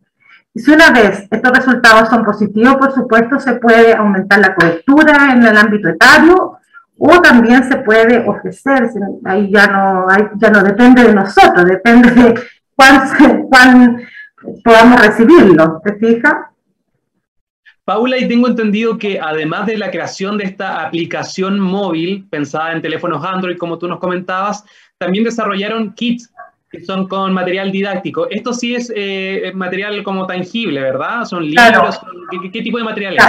Y 0.53 0.61
si 0.61 0.71
una 0.71 0.91
vez 0.91 1.27
estos 1.31 1.53
resultados 1.53 2.11
son 2.11 2.25
positivos, 2.25 2.77
por 2.77 2.93
supuesto, 2.93 3.41
se 3.41 3.55
puede 3.55 3.95
aumentar 3.95 4.39
la 4.39 4.55
cobertura 4.55 5.33
en 5.33 5.43
el 5.43 5.57
ámbito 5.57 5.89
etario 5.89 6.59
o 6.97 7.21
también 7.21 7.65
se 7.65 7.77
puede 7.79 8.29
ofrecer, 8.29 8.89
ahí 9.25 9.51
ya 9.51 9.67
no, 9.67 10.07
ya 10.37 10.51
no 10.51 10.63
depende 10.63 11.03
de 11.03 11.13
nosotros, 11.13 11.65
depende 11.65 12.11
de 12.11 12.35
cuán, 12.77 13.47
cuán 13.49 14.07
podamos 14.63 15.01
recibirlo, 15.01 15.81
¿te 15.85 15.95
fijas? 15.95 16.35
Paula, 17.85 18.17
y 18.17 18.27
tengo 18.27 18.49
entendido 18.49 18.97
que 18.97 19.21
además 19.21 19.67
de 19.67 19.77
la 19.77 19.91
creación 19.91 20.39
de 20.39 20.45
esta 20.45 20.87
aplicación 20.87 21.61
móvil 21.61 22.27
pensada 22.31 22.73
en 22.73 22.81
teléfonos 22.81 23.23
Android, 23.25 23.59
como 23.59 23.79
tú 23.79 23.87
nos 23.87 23.99
comentabas, 23.99 24.65
también 24.97 25.25
desarrollaron 25.25 25.93
kits 25.93 26.33
que 26.71 26.81
son 26.81 27.07
con 27.07 27.33
material 27.33 27.71
didáctico. 27.71 28.27
Esto 28.31 28.53
sí 28.55 28.75
es 28.75 28.91
eh, 28.97 29.53
material 29.55 30.03
como 30.03 30.27
tangible, 30.27 30.81
¿verdad? 30.81 31.25
¿Son 31.25 31.45
libros? 31.45 32.01
¿qué, 32.53 32.63
tipo 32.63 32.79
de 32.79 32.85
material 32.85 33.17
es? 33.17 33.25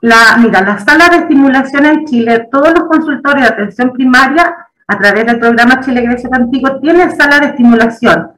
La, 0.00 0.36
mira, 0.38 0.62
la 0.62 0.78
sala 0.78 1.08
de 1.08 1.18
estimulación 1.18 1.86
en 1.86 2.04
Chile, 2.06 2.48
todos 2.50 2.70
los 2.70 2.88
consultorios 2.88 3.48
de 3.48 3.54
atención 3.54 3.92
primaria, 3.92 4.54
a 4.86 4.98
través 4.98 5.26
del 5.26 5.38
programa 5.38 5.80
Chile 5.80 6.00
Grecia 6.00 6.30
Contigo, 6.30 6.80
tienen 6.80 7.14
sala 7.14 7.40
de 7.40 7.46
estimulación. 7.48 8.37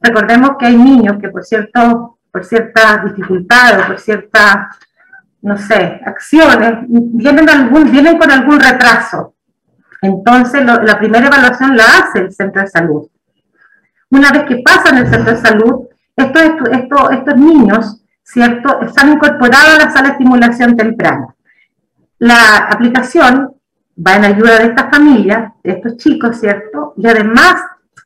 Recordemos 0.00 0.52
que 0.58 0.66
hay 0.66 0.76
niños 0.76 1.16
que 1.20 1.28
por 1.28 1.44
cierto, 1.44 2.18
por 2.30 2.44
ciertas 2.44 3.04
dificultades, 3.04 3.86
por 3.86 3.98
cierta 3.98 4.70
no 5.42 5.56
sé, 5.56 6.00
acciones, 6.04 6.84
vienen, 6.88 8.18
con 8.18 8.30
algún 8.30 8.60
retraso. 8.60 9.34
Entonces, 10.02 10.64
la 10.64 10.98
primera 10.98 11.26
evaluación 11.26 11.76
la 11.76 11.84
hace 11.84 12.20
el 12.20 12.32
centro 12.32 12.62
de 12.62 12.68
salud. 12.68 13.08
Una 14.10 14.30
vez 14.32 14.44
que 14.44 14.62
pasan 14.64 14.98
el 14.98 15.08
centro 15.08 15.34
de 15.34 15.40
salud, 15.40 15.88
estos, 16.16 16.42
estos, 16.72 17.10
estos 17.12 17.36
niños, 17.36 18.04
¿cierto?, 18.22 18.80
están 18.82 19.12
incorporados 19.12 19.74
a 19.74 19.84
la 19.84 19.90
sala 19.90 20.08
de 20.08 20.12
estimulación 20.14 20.76
temprana. 20.76 21.34
La 22.18 22.68
aplicación 22.70 23.54
va 23.96 24.16
en 24.16 24.24
ayuda 24.24 24.58
de 24.58 24.66
estas 24.66 24.90
familias, 24.90 25.52
de 25.62 25.72
estos 25.72 25.96
chicos, 25.96 26.40
¿cierto? 26.40 26.94
Y 26.96 27.06
además 27.06 27.56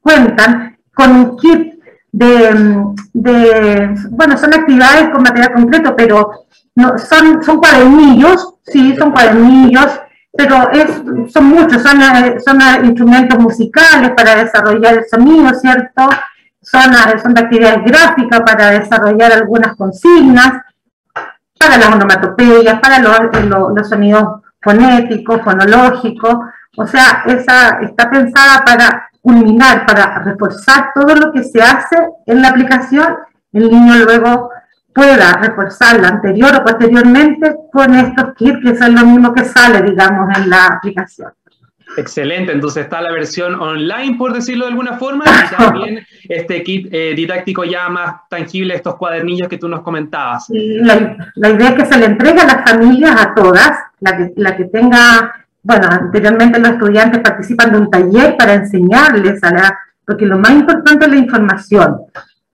cuentan 0.02 0.78
con 0.94 1.12
un 1.12 1.36
kit 1.38 1.71
de, 2.12 2.84
de 3.14 3.94
bueno, 4.10 4.36
son 4.36 4.54
actividades 4.54 5.08
con 5.10 5.22
material 5.22 5.54
concreto, 5.54 5.96
pero 5.96 6.30
no, 6.74 6.98
son, 6.98 7.42
son 7.42 7.58
cuadernillos, 7.58 8.54
sí, 8.64 8.94
son 8.96 9.12
cuadernillos, 9.12 10.00
pero 10.32 10.70
es, 10.70 10.90
son 11.32 11.46
muchos, 11.46 11.82
son, 11.82 12.00
son 12.44 12.84
instrumentos 12.84 13.38
musicales 13.38 14.12
para 14.16 14.36
desarrollar 14.36 14.98
el 14.98 15.04
sonido, 15.08 15.52
¿cierto? 15.54 16.08
Son, 16.60 16.92
son 17.22 17.34
de 17.34 17.40
actividades 17.40 17.84
gráficas 17.84 18.40
para 18.40 18.70
desarrollar 18.70 19.32
algunas 19.32 19.76
consignas, 19.76 20.62
para 21.58 21.78
las 21.78 21.88
onomatopeyas, 21.92 22.80
para 22.80 22.98
los, 22.98 23.18
eh, 23.18 23.74
los, 23.74 23.88
sonidos 23.88 24.42
fonéticos, 24.60 25.42
fonológicos, 25.42 26.36
o 26.76 26.86
sea, 26.86 27.24
esa 27.26 27.80
está 27.82 28.10
pensada 28.10 28.64
para 28.64 29.10
culminar, 29.22 29.86
para 29.86 30.18
reforzar 30.18 30.90
todo 30.94 31.14
lo 31.14 31.32
que 31.32 31.44
se 31.44 31.62
hace 31.62 31.96
en 32.26 32.42
la 32.42 32.48
aplicación, 32.48 33.16
el 33.52 33.70
niño 33.70 34.04
luego 34.04 34.50
pueda 34.94 35.34
reforzar 35.34 36.00
la 36.00 36.08
anterior 36.08 36.54
o 36.56 36.64
posteriormente 36.64 37.54
con 37.72 37.94
estos 37.94 38.34
kits 38.34 38.58
que 38.62 38.76
son 38.76 38.94
lo 38.94 39.06
mismo 39.06 39.32
que 39.32 39.44
sale, 39.44 39.82
digamos, 39.82 40.36
en 40.36 40.50
la 40.50 40.66
aplicación. 40.66 41.32
Excelente, 41.96 42.52
entonces 42.52 42.84
está 42.84 43.02
la 43.02 43.12
versión 43.12 43.54
online, 43.54 44.16
por 44.16 44.32
decirlo 44.32 44.64
de 44.64 44.70
alguna 44.70 44.94
forma, 44.94 45.24
y 45.26 45.56
también 45.56 46.06
este 46.28 46.62
kit 46.62 46.88
eh, 46.90 47.12
didáctico 47.14 47.64
ya 47.64 47.88
más 47.88 48.28
tangible, 48.28 48.74
estos 48.74 48.96
cuadernillos 48.96 49.48
que 49.48 49.58
tú 49.58 49.68
nos 49.68 49.82
comentabas. 49.82 50.46
La, 50.48 51.16
la, 51.34 51.50
idea 51.50 51.70
es 51.70 51.74
que 51.74 51.86
se 51.86 51.98
le 51.98 52.06
entregue 52.06 52.40
a 52.40 52.46
las 52.46 52.70
familias, 52.70 53.20
a 53.20 53.34
todas, 53.34 53.72
la 54.00 54.16
que, 54.16 54.32
la 54.36 54.56
que 54.56 54.64
tenga, 54.64 55.41
bueno, 55.62 55.88
anteriormente 55.90 56.58
los 56.58 56.70
estudiantes 56.70 57.20
participan 57.20 57.72
de 57.72 57.78
un 57.78 57.90
taller 57.90 58.36
para 58.36 58.54
enseñarles 58.54 59.42
a 59.44 59.52
la, 59.52 59.78
porque 60.04 60.26
lo 60.26 60.38
más 60.38 60.50
importante 60.52 61.06
es 61.06 61.10
la 61.12 61.18
información. 61.18 62.00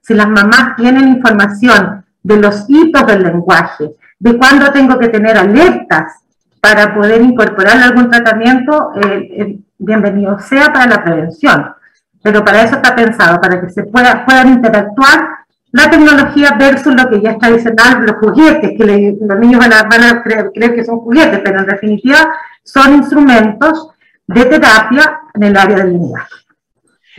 Si 0.01 0.13
las 0.13 0.29
mamás 0.29 0.75
tienen 0.75 1.07
información 1.07 2.05
de 2.21 2.37
los 2.37 2.65
hitos 2.67 3.05
del 3.07 3.23
lenguaje, 3.23 3.95
de 4.19 4.37
cuándo 4.37 4.71
tengo 4.71 4.99
que 4.99 5.09
tener 5.09 5.37
alertas 5.37 6.13
para 6.61 6.93
poder 6.93 7.21
incorporar 7.21 7.77
algún 7.77 8.09
tratamiento, 8.09 8.91
eh, 8.95 9.27
eh, 9.37 9.59
bienvenido 9.77 10.37
sea 10.39 10.71
para 10.71 10.87
la 10.87 11.03
prevención. 11.03 11.73
Pero 12.21 12.43
para 12.43 12.63
eso 12.63 12.75
está 12.75 12.95
pensado, 12.95 13.39
para 13.39 13.61
que 13.61 13.69
se 13.69 13.83
pueda, 13.83 14.25
puedan 14.25 14.49
interactuar 14.49 15.29
la 15.71 15.89
tecnología 15.89 16.55
versus 16.59 16.93
lo 16.95 17.09
que 17.09 17.21
ya 17.21 17.31
está 17.31 17.47
tradicional, 17.47 18.05
los 18.05 18.15
juguetes, 18.17 18.71
que 18.77 19.17
los 19.21 19.39
niños 19.39 19.59
van 19.59 19.73
a, 19.73 19.83
van 19.83 20.03
a 20.03 20.23
creer, 20.23 20.51
creer, 20.53 20.75
que 20.75 20.83
son 20.83 20.99
juguetes, 20.99 21.39
pero 21.43 21.59
en 21.59 21.67
definitiva 21.67 22.33
son 22.63 22.95
instrumentos 22.95 23.89
de 24.27 24.45
terapia 24.45 25.21
en 25.33 25.43
el 25.43 25.57
área 25.57 25.77
del 25.77 25.93
lenguaje. 25.93 26.39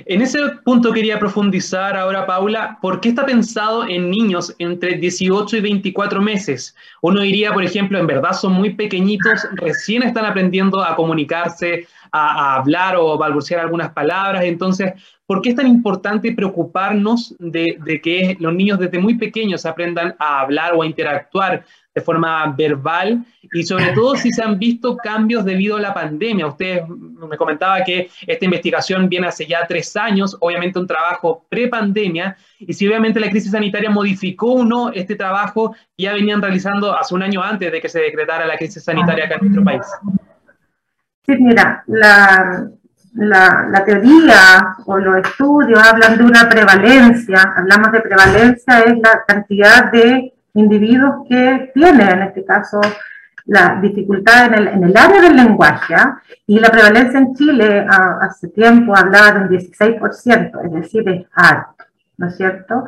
En 0.07 0.23
ese 0.23 0.39
punto 0.65 0.93
quería 0.93 1.19
profundizar 1.19 1.97
ahora, 1.97 2.27
Paula, 2.27 2.79
¿por 2.81 3.01
qué 3.01 3.11
está 3.11 3.27
pensado 3.27 3.87
en 3.87 4.11
niños 4.11 4.55
entre 4.59 4.97
18 4.97 5.57
y 5.57 5.61
24 5.61 6.23
meses? 6.23 6.75
Uno 7.03 7.21
diría, 7.21 7.53
por 7.53 7.65
ejemplo, 7.65 7.99
en 7.99 8.07
verdad 8.07 8.33
son 8.33 8.53
muy 8.53 8.75
pequeñitos, 8.75 9.47
recién 9.53 10.03
están 10.03 10.25
aprendiendo 10.25 10.83
a 10.83 10.97
comunicarse, 10.97 11.87
a, 12.13 12.57
hablar 12.57 12.97
o 12.97 13.19
balbucear 13.19 13.61
algunas 13.61 13.91
palabras. 13.93 14.45
Entonces, 14.45 14.93
¿por 15.27 15.43
qué 15.43 15.51
es 15.51 15.57
tan 15.57 15.67
importante 15.67 16.33
preocuparnos 16.33 17.35
de, 17.39 17.79
de, 17.85 18.01
que 18.01 18.37
los 18.41 18.55
niños 18.55 18.79
desde 18.79 18.99
muy 18.99 19.17
pequeños 19.19 19.67
aprendan 19.67 20.15
a 20.19 20.41
hablar 20.41 20.73
o 20.75 20.83
a 20.83 20.87
interactuar 20.87 21.65
de 21.95 22.01
forma 22.01 22.55
verbal 22.57 23.25
y 23.53 23.65
sobre 23.65 23.93
todo 23.93 24.15
si 24.15 24.31
se 24.31 24.43
han 24.43 24.59
visto 24.59 24.97
cambios 24.97 25.45
debido 25.45 25.77
a 25.77 25.81
la 25.81 25.93
pandemia. 25.93 26.47
Usted 26.47 26.83
me 26.87 27.37
comentaba 27.37 27.83
que 27.83 28.11
esta 28.27 28.45
investigación 28.45 29.09
viene 29.09 29.27
hace 29.27 29.47
ya 29.47 29.67
tres 29.67 29.97
años, 29.97 30.37
obviamente 30.41 30.79
un 30.79 30.87
trabajo 30.87 31.45
pre-pandemia, 31.49 32.37
y 32.61 32.73
si 32.73 32.87
obviamente 32.87 33.19
la 33.19 33.31
crisis 33.31 33.51
sanitaria 33.51 33.91
modificó 33.91 34.55
o 34.55 34.65
no 34.65 34.91
este 34.93 35.17
trabajo 35.17 35.75
que 35.97 36.05
ya 36.05 36.13
venían 36.13 36.41
realizando 36.41 36.97
hace 36.97 37.15
un 37.15 37.23
año 37.23 37.43
antes 37.43 37.73
de 37.73 37.81
que 37.81 37.89
se 37.89 38.01
decretara 38.01 38.47
la 38.47 38.57
crisis 38.57 38.85
sanitaria 38.85 39.25
acá 39.25 39.35
en 39.35 39.41
nuestro 39.41 39.65
país. 39.65 39.87
Sí, 41.27 41.37
mira, 41.39 41.83
la, 41.89 42.71
la, 43.15 43.69
la, 43.71 43.85
teoría 43.85 44.77
o 44.87 44.99
los 44.99 45.17
estudios 45.19 45.79
hablan 45.81 46.17
de 46.17 46.25
una 46.25 46.49
prevalencia, 46.49 47.55
hablamos 47.57 47.93
de 47.93 48.01
prevalencia, 48.01 48.81
es 48.81 48.99
la 48.99 49.23
cantidad 49.27 49.91
de 49.93 50.33
individuos 50.55 51.27
que 51.29 51.71
tienen, 51.75 52.09
en 52.09 52.23
este 52.23 52.45
caso, 52.45 52.81
la 53.47 53.79
dificultad 53.81 54.47
en 54.47 54.55
el, 54.55 54.69
en 54.69 54.85
el 54.85 54.97
área 54.97 55.21
del 55.21 55.37
lenguaje, 55.37 55.95
¿ah? 55.95 56.21
y 56.47 56.59
la 56.59 56.71
prevalencia 56.71 57.19
en 57.19 57.35
Chile 57.35 57.87
hace 57.89 58.49
tiempo 58.49 58.97
hablaba 58.97 59.33
de 59.33 59.41
un 59.41 59.49
16%, 59.49 60.65
es 60.65 60.73
decir, 60.73 61.09
es 61.09 61.27
alto, 61.33 61.85
¿no 62.17 62.29
es 62.29 62.37
cierto? 62.37 62.85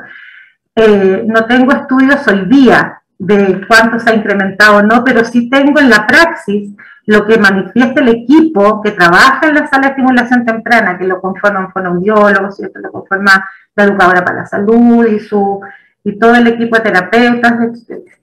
Eh, 0.74 1.24
no 1.26 1.44
tengo 1.46 1.72
estudios 1.72 2.26
hoy 2.28 2.46
día 2.46 3.02
de 3.18 3.64
cuánto 3.66 3.98
se 3.98 4.10
ha 4.10 4.14
incrementado 4.14 4.78
o 4.78 4.82
no, 4.82 5.04
pero 5.04 5.24
sí 5.24 5.48
tengo 5.48 5.80
en 5.80 5.90
la 5.90 6.06
praxis 6.06 6.74
lo 7.06 7.26
que 7.26 7.38
manifiesta 7.38 8.00
el 8.00 8.08
equipo 8.08 8.80
que 8.80 8.92
trabaja 8.92 9.48
en 9.48 9.54
la 9.54 9.66
sala 9.66 9.82
de 9.82 9.88
estimulación 9.88 10.44
temprana, 10.44 10.96
que 10.96 11.04
lo 11.04 11.20
conforma 11.20 11.60
un 11.60 11.72
fonoaudiólogo, 11.72 12.50
¿cierto? 12.52 12.78
lo 12.80 12.92
conforma 12.92 13.48
la 13.74 13.84
educadora 13.84 14.24
para 14.24 14.38
la 14.38 14.46
salud 14.46 15.06
y 15.06 15.18
su 15.18 15.60
y 16.04 16.18
todo 16.18 16.34
el 16.34 16.46
equipo 16.48 16.76
de 16.76 16.82
terapeutas, 16.82 17.52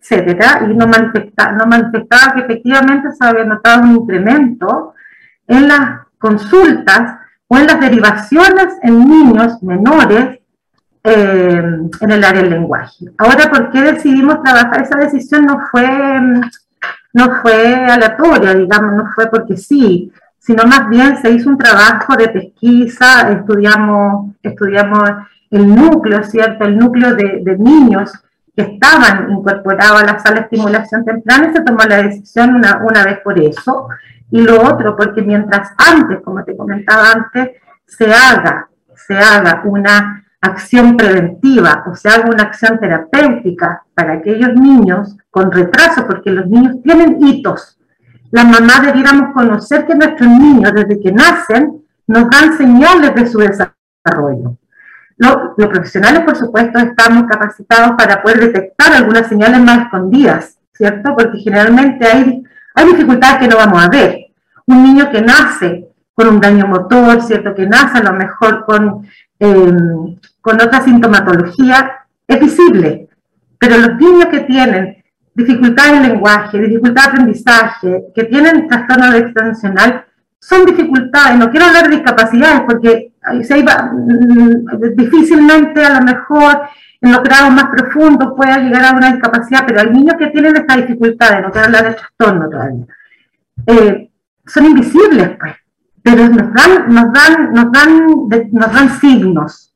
etcétera, 0.02 0.68
y 0.70 0.74
nos 0.74 0.88
manifestaba, 0.88 1.66
manifestaba 1.66 2.34
que 2.34 2.42
efectivamente 2.42 3.10
se 3.12 3.26
había 3.26 3.46
notado 3.46 3.84
un 3.84 3.96
incremento 3.96 4.94
en 5.48 5.68
las 5.68 6.02
consultas 6.18 7.20
o 7.48 7.58
en 7.58 7.68
las 7.68 7.80
derivaciones 7.80 8.78
en 8.84 9.08
niños 9.08 9.64
menores 9.64 10.40
eh, 11.04 11.64
en 12.02 12.12
el 12.12 12.24
área 12.24 12.42
del 12.42 12.52
lenguaje. 12.52 13.06
Ahora, 13.18 13.50
¿por 13.50 13.72
qué 13.72 13.82
decidimos 13.82 14.44
trabajar? 14.44 14.82
Esa 14.82 15.00
decisión 15.00 15.46
no 15.46 15.62
fue, 15.72 15.88
no 17.14 17.42
fue 17.42 17.76
aleatoria, 17.86 18.54
digamos, 18.54 18.94
no 18.94 19.12
fue 19.16 19.28
porque 19.28 19.56
sí, 19.56 20.12
sino 20.38 20.66
más 20.66 20.90
bien 20.90 21.18
se 21.22 21.32
hizo 21.32 21.50
un 21.50 21.58
trabajo 21.58 22.16
de 22.16 22.28
pesquisa, 22.30 23.32
estudiamos, 23.32 24.36
estudiamos 24.44 25.12
el 25.52 25.76
núcleo, 25.76 26.24
¿cierto? 26.24 26.66
El 26.66 26.78
núcleo 26.78 27.16
de, 27.16 27.58
niños 27.58 28.12
que 28.56 28.64
estaban 28.64 29.32
incorporados 29.32 30.02
a 30.02 30.06
la 30.06 30.20
sala 30.20 30.38
de 30.38 30.42
estimulación 30.42 31.06
temprana 31.06 31.52
se 31.54 31.62
tomó 31.62 31.84
la 31.84 32.04
decisión 32.04 32.56
una, 32.56 32.82
una 32.84 33.06
vez 33.06 33.20
por 33.20 33.40
eso. 33.40 33.88
Y 34.32 34.42
lo 34.42 34.62
otro, 34.62 34.96
porque 34.96 35.22
mientras 35.22 35.72
antes, 35.78 36.20
como 36.24 36.44
te 36.44 36.56
comentaba 36.56 37.12
antes, 37.12 37.58
se 37.86 38.14
haga, 38.14 38.70
se 38.96 39.18
haga 39.18 39.64
una 39.66 40.24
acción 40.42 40.96
preventiva 40.96 41.84
o 41.88 41.96
se 41.96 42.10
haga 42.10 42.30
una 42.30 42.44
acción 42.44 42.80
terapéutica 42.80 43.84
para 43.94 44.14
aquellos 44.14 44.54
niños 44.54 45.18
con 45.32 45.52
retraso, 45.52 46.06
porque 46.06 46.30
los 46.30 46.46
niños 46.46 46.78
tienen 46.84 47.18
hitos. 47.20 47.80
Las 48.32 48.46
mamás 48.46 48.84
debiéramos 48.84 49.34
conocer 49.34 49.88
que 49.88 49.96
nuestros 49.96 50.30
niños, 50.30 50.72
desde 50.74 51.00
que 51.00 51.12
nacen, 51.12 51.82
nos 52.06 52.30
dan 52.30 52.56
señales 52.56 53.16
de 53.16 53.26
su 53.26 53.40
desarrollo 53.40 54.59
los 55.20 55.68
profesionales, 55.68 56.22
por 56.22 56.36
supuesto, 56.36 56.80
estamos 56.80 57.26
capacitados 57.30 57.92
para 57.98 58.22
poder 58.22 58.40
detectar 58.40 58.94
algunas 58.94 59.28
señales 59.28 59.60
más 59.62 59.86
escondidas, 59.86 60.58
¿cierto? 60.72 61.14
Porque 61.16 61.40
generalmente 61.40 62.08
hay, 62.08 62.44
hay 62.74 62.86
dificultades 62.86 63.40
que 63.40 63.48
no 63.50 63.58
vamos 63.58 63.84
a 63.84 63.90
ver. 63.90 64.18
Un 64.66 64.82
niño 64.82 65.12
que 65.12 65.22
nace 65.22 65.90
con 66.14 66.30
un 66.30 66.40
daño 66.40 66.68
motor, 66.68 67.22
¿cierto? 67.22 67.54
Que 67.54 67.66
nace 67.66 67.98
a 67.98 68.04
lo 68.04 68.14
mejor 68.14 68.66
con, 68.66 69.06
em, 69.40 70.18
con 70.40 70.62
otra 70.62 70.82
sintomatología, 70.82 72.06
es 72.26 72.40
visible. 72.40 73.10
Pero 73.58 73.78
los 73.78 73.98
niños 73.98 74.28
que 74.28 74.40
tienen 74.42 75.04
dificultades 75.36 75.94
en 75.94 76.04
lenguaje, 76.04 76.60
dificultad 76.60 77.04
de 77.04 77.10
aprendizaje, 77.10 78.04
que 78.16 78.24
tienen 78.24 78.68
trastorno 78.68 79.12
de 79.12 79.20
extensional, 79.20 80.06
son 80.40 80.66
dificultades, 80.66 81.38
no 81.38 81.50
quiero 81.52 81.66
hablar 81.66 81.90
de 81.90 81.98
discapacidades 81.98 82.62
porque 82.62 83.09
se 83.44 83.60
iba, 83.60 83.92
mm, 83.94 84.96
difícilmente 84.96 85.86
a 85.86 86.00
lo 86.00 86.06
mejor 86.06 86.62
en 87.02 87.12
los 87.12 87.24
grados 87.24 87.52
más 87.52 87.66
profundos 87.66 88.34
pueda 88.36 88.58
llegar 88.58 88.86
a 88.86 88.98
una 88.98 89.12
discapacidad, 89.12 89.64
pero 89.66 89.82
hay 89.82 89.90
niños 89.90 90.16
que 90.18 90.28
tienen 90.28 90.56
estas 90.56 90.78
dificultades, 90.78 91.42
no 91.42 91.52
quiero 91.52 91.68
hablar 91.68 91.84
de 91.86 91.94
trastorno 91.94 92.50
todavía, 92.50 92.86
eh, 93.68 94.10
son 94.46 94.66
invisibles, 94.66 95.38
pues, 95.40 95.54
pero 96.02 96.28
nos 96.28 96.54
dan, 96.54 96.94
nos 96.94 97.14
dan, 97.14 97.54
nos 97.54 97.72
dan, 97.72 98.08
nos 98.52 98.74
dan 98.74 99.00
signos, 99.00 99.74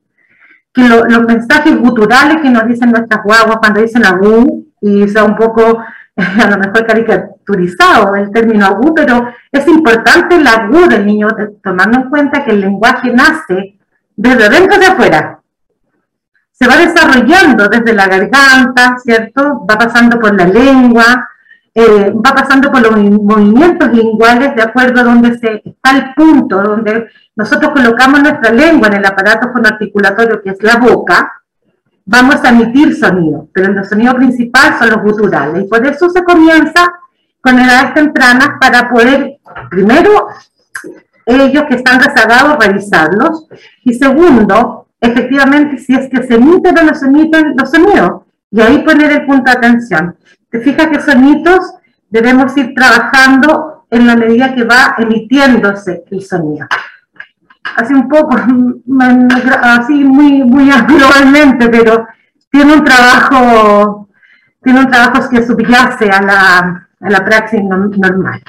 que 0.73 0.87
los 0.87 1.21
mensajes 1.27 1.77
guturales 1.77 2.41
que 2.41 2.49
nos 2.49 2.65
dicen 2.67 2.91
nuestras 2.91 3.23
guaguas 3.23 3.57
cuando 3.57 3.81
dicen 3.81 4.05
abu, 4.05 4.65
y 4.81 5.07
sea 5.07 5.23
un 5.23 5.37
poco 5.37 5.83
a 6.15 6.49
lo 6.49 6.57
mejor 6.57 6.85
caricaturizado 6.85 8.15
el 8.15 8.31
término 8.31 8.65
agu, 8.65 8.93
pero 8.93 9.33
es 9.51 9.67
importante 9.67 10.35
el 10.35 10.45
agu 10.47 10.87
del 10.87 11.05
niño, 11.05 11.29
tomando 11.63 11.97
en 11.97 12.09
cuenta 12.09 12.43
que 12.43 12.51
el 12.51 12.61
lenguaje 12.61 13.11
nace 13.11 13.77
desde 14.15 14.49
dentro 14.49 14.79
de 14.79 14.85
afuera. 14.85 15.39
Se 16.51 16.67
va 16.67 16.77
desarrollando 16.77 17.67
desde 17.67 17.93
la 17.93 18.07
garganta, 18.07 18.95
¿cierto? 19.03 19.65
Va 19.69 19.77
pasando 19.77 20.19
por 20.19 20.35
la 20.35 20.45
lengua, 20.45 21.27
eh, 21.73 22.11
va 22.11 22.35
pasando 22.35 22.71
por 22.71 22.81
los 22.81 22.91
movimientos 22.91 23.91
linguales 23.91 24.55
de 24.55 24.61
acuerdo 24.61 25.01
a 25.01 25.03
donde 25.03 25.37
se, 25.39 25.63
está 25.65 25.97
el 25.97 26.13
punto, 26.13 26.61
donde 26.61 27.07
nosotros 27.35 27.71
colocamos 27.71 28.21
nuestra 28.21 28.51
lengua 28.51 28.87
en 28.89 28.93
el 28.97 29.05
aparato 29.05 29.51
fonoarticulatorio 29.51 30.41
que 30.43 30.51
es 30.51 30.61
la 30.61 30.77
boca, 30.77 31.42
vamos 32.05 32.35
a 32.43 32.49
emitir 32.49 32.95
sonido, 32.95 33.47
pero 33.53 33.71
el 33.71 33.85
sonido 33.85 34.15
principal 34.15 34.77
son 34.79 34.89
los 34.89 35.01
guturales. 35.01 35.63
Y 35.63 35.67
por 35.67 35.85
eso 35.85 36.09
se 36.09 36.23
comienza 36.23 36.91
con 37.41 37.59
edades 37.59 37.93
tempranas 37.93 38.49
para 38.59 38.89
poder, 38.89 39.37
primero, 39.69 40.27
ellos 41.25 41.63
que 41.67 41.75
están 41.75 42.01
rezagados, 42.01 42.57
revisarlos. 42.63 43.47
Y 43.83 43.93
segundo, 43.93 44.87
efectivamente, 44.99 45.77
si 45.77 45.93
es 45.95 46.09
que 46.09 46.23
se 46.23 46.35
emiten 46.35 46.77
o 46.77 46.83
no 46.83 46.95
se 46.95 47.05
emiten 47.05 47.55
los 47.57 47.69
sonidos. 47.69 48.23
Y 48.51 48.61
ahí 48.61 48.79
poner 48.83 49.11
el 49.11 49.25
punto 49.25 49.51
de 49.51 49.57
atención. 49.57 50.15
Te 50.49 50.59
fijas 50.59 50.87
que 50.87 51.01
sonidos 51.01 51.73
debemos 52.09 52.55
ir 52.57 52.73
trabajando 52.75 53.85
en 53.89 54.07
la 54.07 54.15
medida 54.15 54.53
que 54.53 54.63
va 54.63 54.95
emitiéndose 54.97 56.03
el 56.11 56.21
sonido 56.21 56.67
así 57.75 57.93
un 57.93 58.07
poco, 58.07 58.35
así 59.61 60.03
muy, 60.03 60.43
muy 60.43 60.69
globalmente, 60.69 61.69
pero 61.69 62.07
tiene 62.49 62.73
un 62.73 62.83
trabajo, 62.83 64.09
tiene 64.61 64.81
un 64.81 64.89
trabajo 64.89 65.29
que 65.29 65.45
subyace 65.45 66.09
a 66.09 66.21
la, 66.21 66.87
a 67.01 67.09
la 67.09 67.25
praxis 67.25 67.61
normal. 67.63 68.41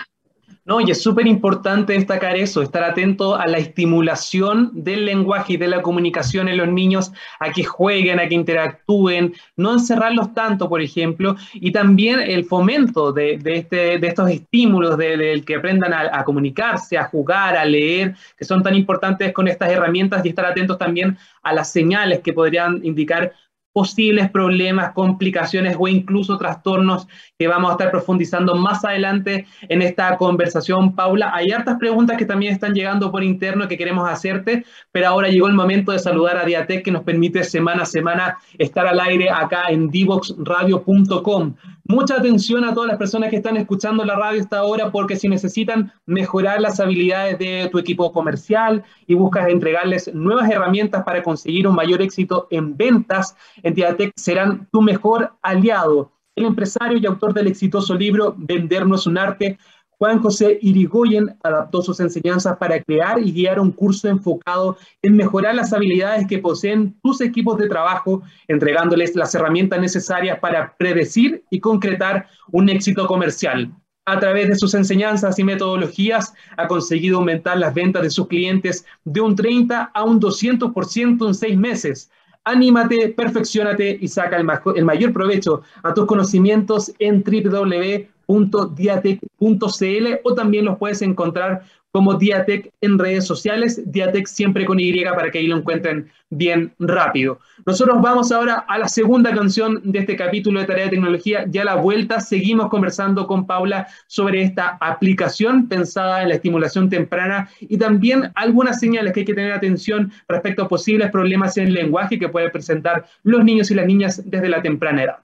No, 0.67 0.81
y 0.81 0.91
es 0.91 1.03
súper 1.03 1.27
importante 1.27 1.93
destacar 1.93 2.37
eso, 2.37 2.63
estar 2.63 2.83
atento 2.83 3.37
a 3.37 3.47
la 3.47 3.59
estimulación 3.59 4.71
del 4.73 5.05
lenguaje 5.05 5.53
y 5.53 5.57
de 5.59 5.69
la 5.69 5.83
comunicación 5.83 6.49
en 6.49 6.57
los 6.57 6.69
niños, 6.69 7.13
a 7.39 7.51
que 7.53 7.65
jueguen, 7.65 8.19
a 8.19 8.27
que 8.27 8.35
interactúen, 8.35 9.35
no 9.57 9.75
encerrarlos 9.75 10.33
tanto, 10.33 10.71
por 10.71 10.81
ejemplo, 10.81 11.37
y 11.53 11.71
también 11.71 12.19
el 12.19 12.47
fomento 12.47 13.13
de, 13.13 13.39
este, 13.45 13.99
de 13.99 14.07
estos 14.07 14.31
estímulos, 14.31 14.97
del 14.97 15.45
que 15.45 15.57
aprendan 15.57 15.93
a, 15.93 16.09
a, 16.19 16.25
comunicarse, 16.25 16.97
a 16.97 17.05
jugar, 17.05 17.59
a 17.59 17.67
leer, 17.67 18.15
que 18.39 18.47
son 18.47 18.63
tan 18.63 18.75
importantes 18.75 19.35
con 19.35 19.49
estas 19.49 19.71
herramientas 19.71 20.25
y 20.25 20.31
estar 20.31 20.47
atentos 20.47 20.79
también 20.79 21.19
a 21.43 21.53
las 21.53 21.71
señales 21.71 22.21
que 22.21 22.33
podrían 22.33 22.81
indicar 22.83 23.35
posibles 23.75 24.31
problemas, 24.31 24.93
complicaciones 24.93 25.77
o 25.77 25.89
incluso 25.89 26.39
trastornos 26.39 27.09
que 27.37 27.49
vamos 27.49 27.71
a 27.71 27.73
estar 27.73 27.91
profundizando 27.91 28.55
más 28.55 28.85
adelante 28.85 29.47
en 29.63 29.83
esta 29.83 30.17
conversación. 30.17 30.95
Paula, 30.95 31.33
hay 31.35 31.51
hartas 31.51 31.77
preguntas 31.79 32.17
que 32.17 32.25
también 32.25 32.53
están 32.53 32.73
llegando 32.73 33.11
por 33.11 33.25
interno 33.25 33.67
que 33.67 33.77
queremos 33.77 34.09
hacerte, 34.09 34.65
pero 34.93 35.09
ahora 35.09 35.29
llegó 35.29 35.49
el 35.49 35.55
momento 35.55 35.91
de 35.91 35.99
saludar 35.99 36.37
a 36.37 36.45
Diatec 36.45 36.85
que 36.85 36.93
nos 36.93 37.03
permite 37.03 37.43
semana 37.43 37.83
a 37.83 37.87
semana 37.87 38.39
estar 38.59 38.87
al 38.87 39.01
aire 39.01 39.29
acá 39.29 39.65
en 39.71 39.91
divoxradio.com. 39.91 41.55
Mucha 41.87 42.17
atención 42.17 42.65
a 42.65 42.73
todas 42.73 42.89
las 42.89 42.97
personas 42.97 43.29
que 43.29 43.37
están 43.37 43.59
escuchando 43.59 44.07
la 44.07 44.17
radio 44.17 44.41
esta 44.41 44.65
hora 44.65 44.91
porque 44.91 45.17
si 45.17 45.29
necesitan 45.29 45.93
mejorar 46.07 46.59
las 46.59 46.81
habilidades 46.81 47.39
de 47.39 47.69
tu 47.71 47.79
equipo 47.79 48.11
comercial 48.11 48.83
y 49.07 49.13
buscas 49.13 49.51
entregarles 49.51 50.11
nuevas 50.15 50.51
herramientas 50.51 51.05
para 51.05 51.23
conseguir 51.23 51.69
un 51.69 51.75
mayor 51.75 52.01
éxito 52.01 52.49
en 52.51 52.75
ventas, 52.75 53.37
Entidad 53.63 53.99
serán 54.17 54.67
tu 54.73 54.81
mejor 54.81 55.35
aliado. 55.43 56.11
El 56.35 56.47
empresario 56.47 56.97
y 56.97 57.05
autor 57.05 57.35
del 57.35 57.49
exitoso 57.49 57.95
libro 57.95 58.35
Vender 58.39 58.87
no 58.87 58.95
es 58.95 59.07
un 59.07 59.19
arte, 59.19 59.59
Juan 59.99 60.21
José 60.21 60.59
Irigoyen 60.61 61.37
adaptó 61.43 61.83
sus 61.83 62.01
enseñanzas 62.01 62.57
para 62.57 62.83
crear 62.83 63.19
y 63.21 63.33
guiar 63.33 63.61
un 63.61 63.71
curso 63.71 64.09
enfocado 64.09 64.77
en 65.03 65.17
mejorar 65.17 65.55
las 65.55 65.73
habilidades 65.73 66.27
que 66.27 66.39
poseen 66.39 66.99
tus 67.03 67.21
equipos 67.21 67.59
de 67.59 67.69
trabajo, 67.69 68.23
entregándoles 68.49 69.15
las 69.15 69.35
herramientas 69.35 69.81
necesarias 69.81 70.39
para 70.41 70.75
predecir 70.77 71.45
y 71.51 71.61
concretar 71.61 72.27
un 72.51 72.69
éxito 72.69 73.07
comercial. 73.07 73.73
A 74.07 74.19
través 74.21 74.49
de 74.49 74.57
sus 74.57 74.75
enseñanzas 74.75 75.39
y 75.39 75.45
metodologías, 75.45 76.35
ha 76.59 76.67
conseguido 76.67 77.19
aumentar 77.19 77.57
las 77.57 77.73
ventas 77.73 78.03
de 78.03 78.11
sus 78.11 78.29
clientes 78.29 78.85
de 79.05 79.21
un 79.21 79.35
30 79.35 79.93
a 79.95 80.05
un 80.05 80.21
200% 80.21 81.27
en 81.27 81.35
seis 81.35 81.57
meses. 81.57 82.11
Anímate, 82.45 83.09
perfeccionate 83.11 83.97
y 83.99 84.09
saca 84.09 84.37
el, 84.37 84.47
el 84.77 84.85
mayor 84.85 85.15
provecho 85.15 85.63
a 85.83 85.95
tus 85.95 86.05
conocimientos 86.05 86.93
en 86.99 87.25
www 87.25 88.14
diatec.cl 88.29 90.07
o 90.25 90.35
también 90.35 90.65
los 90.65 90.79
puedes 90.79 91.03
encontrar 91.03 91.63
como 91.95 92.15
Diatec 92.15 92.73
en 92.81 92.99
redes 92.99 93.25
sociales, 93.25 93.81
Diatec 93.87 94.27
siempre 94.27 94.65
con 94.65 94.81
Y 94.81 95.05
para 95.05 95.31
que 95.31 95.39
ahí 95.39 95.47
lo 95.47 95.59
encuentren 95.59 96.11
bien 96.29 96.73
rápido. 96.81 97.39
Nosotros 97.65 98.03
vamos 98.03 98.33
ahora 98.33 98.65
a 98.67 98.79
la 98.79 98.89
segunda 98.89 99.33
canción 99.33 99.81
de 99.85 100.01
este 100.01 100.17
capítulo 100.17 100.59
de 100.59 100.67
Tarea 100.67 100.87
de 100.87 100.91
Tecnología. 100.91 101.47
Ya 101.49 101.63
a 101.63 101.67
la 101.67 101.77
vuelta 101.77 102.19
seguimos 102.19 102.69
conversando 102.69 103.29
con 103.29 103.47
Paula 103.47 103.87
sobre 104.09 104.43
esta 104.43 104.77
aplicación 104.81 105.69
pensada 105.69 106.25
en 106.25 106.31
la 106.31 106.35
estimulación 106.35 106.89
temprana 106.89 107.49
y 107.61 107.79
también 107.79 108.33
algunas 108.35 108.81
señales 108.81 109.13
que 109.13 109.21
hay 109.21 109.27
que 109.27 109.35
tener 109.35 109.53
atención 109.53 110.11
respecto 110.27 110.65
a 110.65 110.69
posibles 110.69 111.13
problemas 111.13 111.57
en 111.59 111.69
el 111.69 111.75
lenguaje 111.75 112.19
que 112.19 112.29
pueden 112.29 112.51
presentar 112.51 113.07
los 113.23 113.45
niños 113.45 113.71
y 113.71 113.77
las 113.77 113.87
niñas 113.87 114.21
desde 114.27 114.49
la 114.49 114.61
temprana 114.63 115.05
edad. 115.05 115.24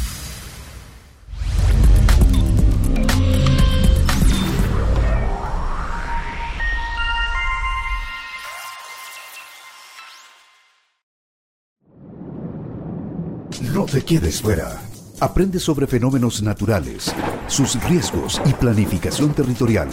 No 13.73 13.85
te 13.85 14.03
quedes 14.03 14.41
fuera. 14.41 14.81
Aprende 15.21 15.57
sobre 15.57 15.87
fenómenos 15.87 16.41
naturales, 16.41 17.15
sus 17.47 17.81
riesgos 17.87 18.41
y 18.45 18.53
planificación 18.53 19.33
territorial. 19.33 19.87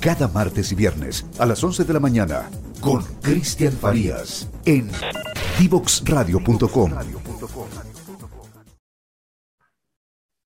Cada 0.00 0.28
martes 0.28 0.70
y 0.70 0.76
viernes 0.76 1.26
a 1.38 1.46
las 1.46 1.64
11 1.64 1.84
de 1.84 1.92
la 1.92 1.98
mañana 1.98 2.48
con 2.80 3.02
Cristian 3.22 3.72
Farías 3.72 4.48
en 4.64 4.88
divoxradio.com. 5.58 6.92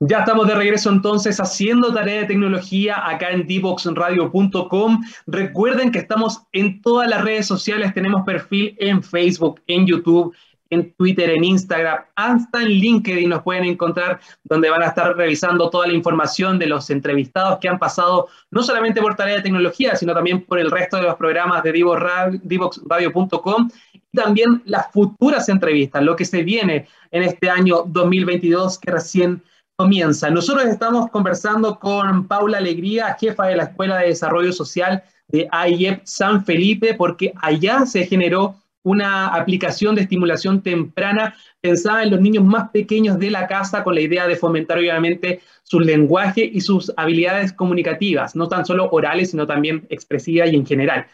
Ya 0.03 0.21
estamos 0.21 0.49
de 0.49 0.55
regreso 0.55 0.89
entonces 0.89 1.39
haciendo 1.39 1.93
tarea 1.93 2.23
de 2.23 2.29
tecnología 2.29 3.07
acá 3.07 3.33
en 3.33 3.47
divoxradio.com. 3.47 5.03
Recuerden 5.27 5.91
que 5.91 5.99
estamos 5.99 6.45
en 6.53 6.81
todas 6.81 7.11
las 7.11 7.23
redes 7.23 7.47
sociales, 7.47 7.93
tenemos 7.93 8.23
perfil 8.25 8.75
en 8.79 9.03
Facebook, 9.03 9.61
en 9.67 9.87
YouTube, 9.87 10.35
en 10.71 10.95
Twitter, 10.95 11.31
en 11.31 11.45
Instagram, 11.45 12.05
hasta 12.15 12.63
en 12.63 12.69
LinkedIn 12.69 13.29
nos 13.29 13.43
pueden 13.43 13.65
encontrar, 13.65 14.21
donde 14.45 14.71
van 14.71 14.83
a 14.83 14.87
estar 14.87 15.17
revisando 15.17 15.69
toda 15.69 15.89
la 15.89 15.93
información 15.93 16.59
de 16.59 16.67
los 16.67 16.89
entrevistados 16.91 17.59
que 17.59 17.69
han 17.69 17.79
pasado, 17.79 18.29
no 18.51 18.63
solamente 18.63 19.01
por 19.01 19.17
Tarea 19.17 19.37
de 19.37 19.43
Tecnología, 19.43 19.97
sino 19.97 20.15
también 20.15 20.45
por 20.45 20.59
el 20.59 20.71
resto 20.71 20.97
de 20.97 21.03
los 21.03 21.17
programas 21.17 21.63
de 21.65 21.73
divoxradio.com 21.73 23.69
y 23.93 24.01
también 24.17 24.63
las 24.65 24.91
futuras 24.93 25.49
entrevistas, 25.49 26.03
lo 26.03 26.17
que 26.17 26.25
se 26.25 26.43
viene 26.43 26.87
en 27.11 27.25
este 27.25 27.51
año 27.51 27.83
2022 27.87 28.79
que 28.79 28.93
recién 28.93 29.43
comienza. 29.77 30.31
Nosotros 30.31 30.67
estamos 30.67 31.11
conversando 31.11 31.79
con 31.79 32.29
Paula 32.29 32.59
Alegría, 32.59 33.17
jefa 33.19 33.47
de 33.47 33.57
la 33.57 33.65
Escuela 33.65 33.97
de 33.99 34.09
Desarrollo 34.09 34.53
Social 34.53 35.03
de 35.29 35.49
AIEP 35.51 36.03
San 36.05 36.45
Felipe, 36.45 36.95
porque 36.95 37.33
allá 37.41 37.87
se 37.87 38.07
generó 38.07 38.57
una 38.83 39.29
aplicación 39.29 39.95
de 39.95 40.03
estimulación 40.03 40.63
temprana 40.63 41.35
pensada 41.61 42.03
en 42.03 42.11
los 42.11 42.21
niños 42.21 42.45
más 42.45 42.71
pequeños 42.71 43.19
de 43.19 43.31
la 43.31 43.47
casa 43.47 43.85
con 43.85 43.95
la 43.95 44.01
idea 44.01 44.27
de 44.27 44.37
fomentar 44.37 44.79
obviamente 44.79 45.41
su 45.63 45.81
lenguaje 45.81 46.49
y 46.51 46.61
sus 46.61 46.93
habilidades 46.97 47.53
comunicativas, 47.53 48.35
no 48.35 48.49
tan 48.49 48.65
solo 48.65 48.89
orales, 48.91 49.31
sino 49.31 49.47
también 49.47 49.87
expresivas 49.91 50.51
y 50.53 50.57
en 50.57 50.67
general. 50.67 51.07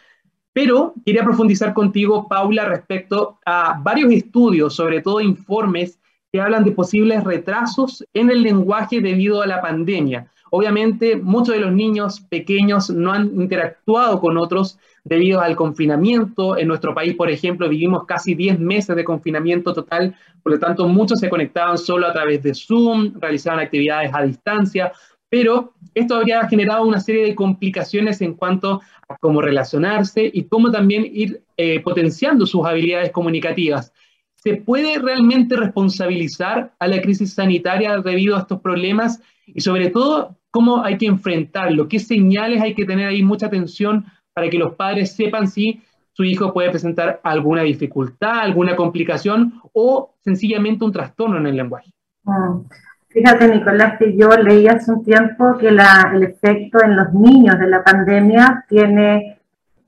Pero 0.52 0.94
quería 1.05 1.22
profundizar 1.22 1.74
contigo, 1.74 2.29
Paula, 2.29 2.64
respecto 2.64 3.38
a 3.44 3.79
varios 3.83 4.11
estudios, 4.12 4.74
sobre 4.74 5.02
todo 5.02 5.20
informes, 5.20 5.98
que 6.33 6.40
hablan 6.40 6.64
de 6.64 6.72
posibles 6.72 7.24
retrasos 7.24 8.05
en 8.14 8.31
el 8.31 8.42
lenguaje 8.42 9.00
debido 9.00 9.42
a 9.42 9.46
la 9.46 9.61
pandemia. 9.61 10.31
Obviamente, 10.50 11.16
muchos 11.16 11.55
de 11.55 11.61
los 11.61 11.72
niños 11.72 12.20
pequeños 12.20 12.88
no 12.88 13.12
han 13.12 13.38
interactuado 13.38 14.20
con 14.20 14.38
otros 14.38 14.79
debido 15.09 15.40
al 15.40 15.55
confinamiento. 15.55 16.59
En 16.59 16.69
nuestro 16.69 16.92
país, 16.92 17.14
por 17.14 17.31
ejemplo, 17.31 17.69
vivimos 17.69 18.05
casi 18.07 18.35
10 18.35 18.59
meses 18.59 18.97
de 18.97 19.05
confinamiento 19.05 19.73
total, 19.73 20.16
por 20.42 20.53
lo 20.53 20.59
tanto, 20.59 20.88
muchos 20.88 21.21
se 21.21 21.29
conectaban 21.29 21.79
solo 21.79 22.07
a 22.07 22.12
través 22.12 22.42
de 22.42 22.55
Zoom, 22.55 23.12
realizaban 23.21 23.61
actividades 23.61 24.11
a 24.12 24.23
distancia, 24.23 24.92
pero 25.29 25.75
esto 25.95 26.16
habría 26.16 26.47
generado 26.49 26.85
una 26.85 27.01
serie 27.01 27.25
de 27.25 27.35
complicaciones 27.35 28.21
en 28.21 28.35
cuanto 28.35 28.81
a 29.09 29.16
cómo 29.19 29.40
relacionarse 29.40 30.29
y 30.33 30.45
cómo 30.45 30.71
también 30.71 31.09
ir 31.12 31.42
eh, 31.57 31.81
potenciando 31.81 32.47
sus 32.47 32.64
habilidades 32.66 33.12
comunicativas. 33.12 33.92
¿Se 34.35 34.57
puede 34.57 34.99
realmente 34.99 35.57
responsabilizar 35.57 36.75
a 36.79 36.87
la 36.87 37.01
crisis 37.01 37.35
sanitaria 37.35 37.99
debido 37.99 38.37
a 38.37 38.40
estos 38.40 38.61
problemas? 38.61 39.21
Y 39.47 39.61
sobre 39.61 39.90
todo, 39.90 40.37
¿cómo 40.51 40.83
hay 40.85 40.99
que 40.99 41.07
enfrentarlo? 41.07 41.88
¿Qué 41.88 41.99
señales 41.99 42.61
hay 42.61 42.75
que 42.75 42.85
tener 42.85 43.09
ahí 43.09 43.23
mucha 43.23 43.47
atención 43.47 44.05
para 44.37 44.51
que 44.51 44.59
los 44.59 44.75
padres 44.75 45.16
sepan 45.16 45.49
si 45.49 45.83
su 46.12 46.22
hijo 46.22 46.53
puede 46.53 46.68
presentar 46.68 47.20
alguna 47.22 47.62
dificultad, 47.62 48.40
alguna 48.40 48.77
complicación 48.77 49.62
o 49.72 50.11
sencillamente 50.22 50.85
un 50.85 50.92
trastorno 50.92 51.38
en 51.38 51.46
el 51.46 51.57
lenguaje. 51.57 51.90
Mm. 52.25 52.61
Fíjate, 53.09 53.49
Nicolás, 53.49 53.99
que 53.99 54.14
yo 54.14 54.29
leí 54.29 54.68
hace 54.68 54.92
un 54.92 55.03
tiempo 55.03 55.57
que 55.57 55.68
el 55.68 56.22
efecto 56.22 56.85
en 56.85 56.96
los 56.96 57.14
niños 57.14 57.59
de 57.59 57.66
la 57.66 57.83
pandemia 57.83 58.66
tiene, 58.68 59.38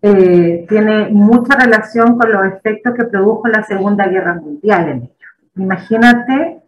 eh, 0.01 0.65
tiene 0.67 1.11
mucha 1.11 1.55
relación 1.55 2.17
con 2.17 2.33
los 2.33 2.47
efectos 2.47 2.95
que 2.95 3.05
produjo 3.05 3.49
la 3.49 3.65
Segunda 3.65 4.09
Guerra 4.09 4.37
Mundial 4.37 4.89
en 4.89 4.97
ellos. 4.97 5.29
Imagínate, 5.57 6.63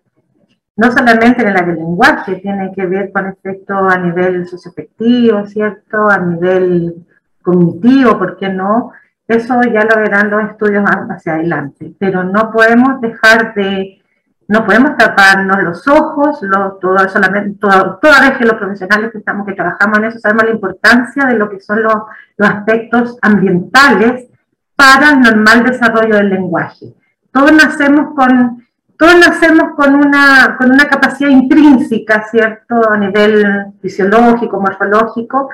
no 0.77 0.93
solamente 0.93 1.41
en 1.41 1.49
el 1.49 1.75
lenguaje, 1.77 2.37
tiene 2.37 2.73
que 2.75 2.85
ver 2.85 3.11
con 3.11 3.27
efectos 3.27 3.79
a 3.91 3.97
nivel 3.97 4.47
socioafectivo, 4.47 5.47
¿cierto? 5.47 6.11
A 6.11 6.19
nivel 6.19 7.07
cognitivo, 7.51 8.19
¿por 8.19 8.37
qué 8.37 8.49
no? 8.49 8.93
Eso 9.27 9.61
ya 9.63 9.85
lo 9.85 9.97
verán 9.97 10.31
los 10.31 10.43
estudios 10.51 10.85
hacia 11.09 11.35
adelante, 11.35 11.93
pero 11.99 12.25
no 12.25 12.51
podemos 12.51 13.01
dejar 13.01 13.55
de, 13.55 14.03
no 14.49 14.65
podemos 14.65 14.97
taparnos 14.97 15.63
los 15.63 15.87
ojos, 15.87 16.41
todo, 16.81 17.09
solamente, 17.09 17.59
toda 17.61 18.21
vez 18.21 18.39
que 18.39 18.45
los 18.45 18.55
profesionales 18.55 19.13
que 19.13 19.19
estamos, 19.19 19.47
que 19.47 19.53
trabajamos 19.53 19.99
en 19.99 20.05
eso, 20.07 20.19
sabemos 20.19 20.45
la 20.45 20.51
importancia 20.51 21.27
de 21.27 21.35
lo 21.35 21.49
que 21.49 21.61
son 21.61 21.83
los, 21.83 21.95
los 22.37 22.49
aspectos 22.49 23.19
ambientales 23.23 24.27
para 24.75 25.11
el 25.11 25.21
normal 25.21 25.63
desarrollo 25.65 26.17
del 26.17 26.31
lenguaje. 26.31 26.95
Todos 27.31 27.53
nacemos 27.53 28.15
con, 28.17 28.67
todos 28.99 29.15
nacemos 29.15 29.75
con 29.77 29.95
una, 29.95 30.57
con 30.59 30.73
una 30.73 30.89
capacidad 30.89 31.31
intrínseca, 31.31 32.27
¿cierto? 32.29 32.91
A 32.91 32.97
nivel 32.97 33.67
fisiológico, 33.81 34.61
morfológico, 34.61 35.51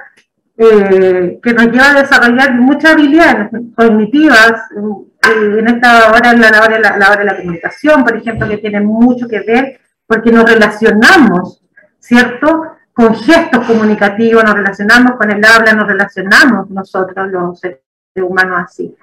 eh, 0.59 1.38
que 1.42 1.53
nos 1.53 1.66
lleva 1.66 1.90
a 1.90 2.03
desarrollar 2.03 2.55
muchas 2.55 2.92
habilidades 2.92 3.51
cognitivas 3.75 4.53
eh, 4.75 5.59
en 5.59 5.69
esta 5.69 6.12
hora, 6.12 6.31
en 6.31 6.40
la, 6.40 6.49
hora, 6.49 7.16
de 7.16 7.25
la 7.25 7.37
comunicación, 7.37 8.03
por 8.03 8.16
ejemplo, 8.16 8.49
que 8.49 8.59
tiene 8.59 8.81
mucho 8.81 9.29
que 9.29 9.40
ver 9.40 9.81
porque 10.07 10.33
nos 10.33 10.51
relacionamos, 10.51 11.62
¿cierto? 11.99 12.77
Con 12.92 13.14
gestos 13.16 13.66
comunicativos, 13.66 14.45
nos 14.45 14.55
relacionamos 14.55 15.16
con 15.16 15.31
el 15.31 15.45
habla, 15.45 15.75
nos 15.75 15.88
relacionamos 15.88 16.71
nosotros 16.71 17.29
los 17.31 17.61
seres 17.61 17.81
humanos 18.16 18.62
así. 18.64 18.97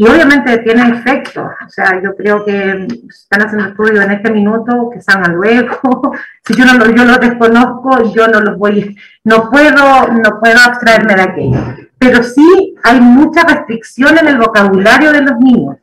Y 0.00 0.08
obviamente 0.08 0.56
tiene 0.60 0.96
efectos, 0.96 1.44
o 1.44 1.68
sea, 1.68 2.00
yo 2.02 2.16
creo 2.16 2.42
que 2.42 2.88
están 3.06 3.42
haciendo 3.42 3.68
estudios 3.68 4.02
en 4.02 4.12
este 4.12 4.30
minuto 4.30 4.88
que 4.90 5.02
salgan 5.02 5.34
luego, 5.34 5.78
si 6.42 6.56
yo 6.56 6.64
no 6.64 6.72
lo, 6.78 6.90
yo 6.90 7.04
los 7.04 7.20
desconozco, 7.20 8.10
yo 8.10 8.26
no 8.26 8.40
los 8.40 8.56
voy, 8.56 8.96
no 9.24 9.50
puedo, 9.50 10.08
no 10.08 10.40
puedo 10.40 10.58
abstraerme 10.58 11.14
de 11.16 11.20
aquello. 11.20 11.60
Pero 11.98 12.22
sí 12.22 12.74
hay 12.82 12.98
mucha 12.98 13.44
restricción 13.44 14.16
en 14.16 14.28
el 14.28 14.38
vocabulario 14.38 15.12
de 15.12 15.20
los 15.20 15.38
niños. 15.38 15.76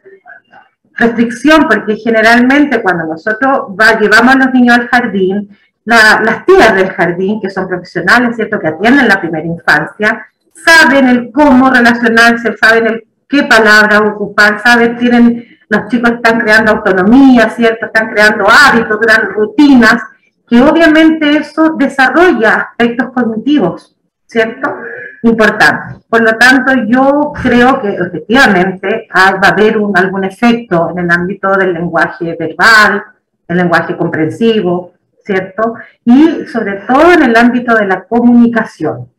Restricción 0.95 1.67
porque 1.69 1.95
generalmente 1.97 2.81
cuando 2.81 3.05
nosotros 3.05 3.67
va, 3.79 3.99
llevamos 3.99 4.33
a 4.33 4.39
los 4.39 4.51
niños 4.51 4.79
al 4.79 4.87
jardín, 4.87 5.55
las 5.85 6.43
tías 6.47 6.73
del 6.73 6.89
jardín, 6.89 7.39
que 7.39 7.51
son 7.51 7.67
profesionales, 7.67 8.35
¿cierto?, 8.35 8.57
que 8.57 8.69
atienden 8.69 9.09
la 9.09 9.21
primera 9.21 9.45
infancia, 9.45 10.25
saben 10.55 11.07
el 11.07 11.31
cómo 11.31 11.69
relacionarse, 11.69 12.57
saben 12.57 12.87
el 12.87 13.07
qué 13.27 13.43
palabra 13.43 13.99
ocupar, 13.99 14.61
saben, 14.61 14.97
tienen, 14.97 15.45
los 15.69 15.87
chicos 15.89 16.11
están 16.11 16.39
creando 16.39 16.71
autonomía, 16.71 17.49
¿cierto?, 17.49 17.87
están 17.87 18.09
creando 18.09 18.45
hábitos, 18.49 18.97
creando 18.99 19.31
rutinas, 19.31 20.01
que 20.47 20.61
obviamente 20.61 21.37
eso 21.37 21.75
desarrolla 21.77 22.69
aspectos 22.69 23.11
cognitivos, 23.13 23.97
¿cierto? 24.25 24.77
Importantes. 25.23 26.05
Por 26.07 26.21
lo 26.21 26.37
tanto, 26.37 26.73
yo 26.87 27.33
creo 27.41 27.81
que 27.81 27.89
efectivamente 27.89 29.07
va 29.13 29.39
a 29.41 29.49
haber 29.49 29.77
algún 29.95 30.23
efecto 30.23 30.89
en 30.91 30.99
el 30.99 31.11
ámbito 31.11 31.51
del 31.57 31.73
lenguaje 31.73 32.35
verbal, 32.39 33.03
el 33.47 33.57
lenguaje 33.57 33.97
comprensivo, 33.97 34.93
¿cierto? 35.25 35.73
Y 36.05 36.45
sobre 36.45 36.81
todo 36.87 37.11
en 37.11 37.23
el 37.23 37.35
ámbito 37.35 37.75
de 37.75 37.87
la 37.87 38.03
comunicación. 38.05 39.09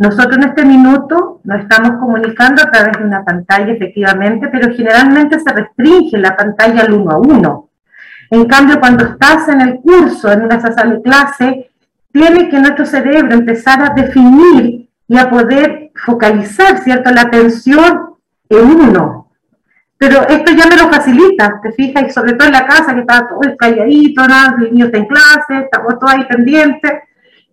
Nosotros 0.00 0.38
en 0.38 0.44
este 0.44 0.64
minuto 0.64 1.42
nos 1.44 1.60
estamos 1.60 2.00
comunicando 2.00 2.62
a 2.62 2.70
través 2.70 2.96
de 2.96 3.04
una 3.04 3.22
pantalla, 3.22 3.70
efectivamente, 3.70 4.48
pero 4.48 4.74
generalmente 4.74 5.38
se 5.38 5.52
restringe 5.52 6.16
la 6.16 6.34
pantalla 6.34 6.84
al 6.84 6.94
uno 6.94 7.10
a 7.10 7.18
uno. 7.18 7.68
En 8.30 8.46
cambio, 8.46 8.80
cuando 8.80 9.04
estás 9.04 9.46
en 9.48 9.60
el 9.60 9.74
curso, 9.80 10.32
en 10.32 10.44
una 10.44 10.58
sala 10.58 10.94
de 10.94 11.02
clase, 11.02 11.70
tiene 12.10 12.48
que 12.48 12.58
nuestro 12.58 12.86
cerebro 12.86 13.34
empezar 13.34 13.82
a 13.82 13.92
definir 13.92 14.88
y 15.06 15.18
a 15.18 15.28
poder 15.28 15.90
focalizar, 15.94 16.78
¿cierto?, 16.78 17.10
la 17.10 17.20
atención 17.20 18.14
en 18.48 18.66
uno. 18.66 19.28
Pero 19.98 20.26
esto 20.26 20.52
ya 20.52 20.66
me 20.66 20.76
lo 20.76 20.88
facilita, 20.90 21.60
te 21.62 21.72
fijas, 21.72 22.04
y 22.08 22.10
sobre 22.10 22.32
todo 22.32 22.46
en 22.46 22.54
la 22.54 22.66
casa, 22.66 22.94
que 22.94 23.00
está 23.00 23.28
todo 23.28 23.42
calladito, 23.54 24.26
¿no? 24.26 24.64
el 24.64 24.72
niño 24.72 24.86
está 24.86 24.96
en 24.96 25.06
clase, 25.06 25.64
estamos 25.64 25.98
todos 25.98 26.14
ahí 26.14 26.24
pendientes, 26.24 26.92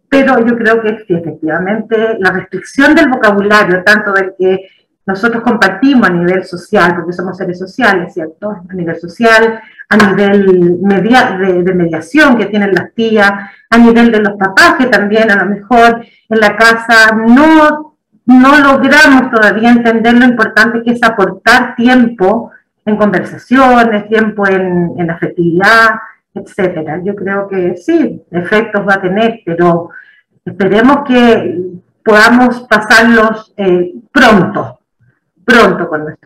pero 0.10 0.46
yo 0.46 0.58
creo 0.58 0.82
que 0.82 1.06
efectivamente 1.08 2.18
la 2.20 2.32
restricción 2.32 2.96
del 2.96 3.10
vocabulario, 3.10 3.84
tanto 3.84 4.14
del 4.14 4.34
que 4.38 4.68
nosotros 5.06 5.42
compartimos 5.42 6.10
a 6.10 6.14
nivel 6.14 6.44
social, 6.44 6.96
porque 6.96 7.14
somos 7.14 7.38
seres 7.38 7.58
sociales, 7.58 8.14
¿cierto? 8.14 8.52
A 8.70 8.74
nivel 8.74 9.00
social, 9.00 9.62
a 9.88 9.98
nivel 9.98 10.80
media, 10.82 11.38
de, 11.40 11.74
mediación 11.74 12.38
que 12.38 12.48
tienen 12.48 12.74
las 12.74 12.94
tías, 12.94 13.32
a 13.70 13.78
nivel 13.78 14.12
de 14.12 14.20
los 14.20 14.38
papás 14.38 14.76
que 14.78 14.88
también 14.88 15.32
a 15.32 15.44
lo 15.44 15.50
mejor 15.50 16.06
en 16.28 16.40
la 16.40 16.58
casa 16.58 17.16
no, 17.16 17.96
no 18.26 18.60
logramos 18.60 19.32
todavía 19.32 19.72
entender 19.72 20.14
lo 20.14 20.26
importante 20.26 20.84
que 20.84 20.92
es 20.92 21.04
aportar 21.04 21.76
tiempo 21.76 22.52
en 22.86 22.98
conversaciones, 22.98 24.10
tiempo 24.10 24.46
en, 24.46 24.94
en 24.98 25.10
afectividad, 25.10 25.92
etcétera. 26.38 27.02
Yo 27.04 27.16
creo 27.16 27.48
que 27.48 27.76
sí, 27.78 28.22
efectos 28.32 28.88
va 28.88 28.96
a 28.96 29.02
tener, 29.02 29.42
pero 29.46 29.90
esperemos 30.46 31.08
que 31.08 31.62
podamos 32.04 32.62
pasarlos 32.70 33.54
eh, 33.58 33.94
pronto, 34.12 34.80
pronto 35.44 35.88
con 35.90 36.18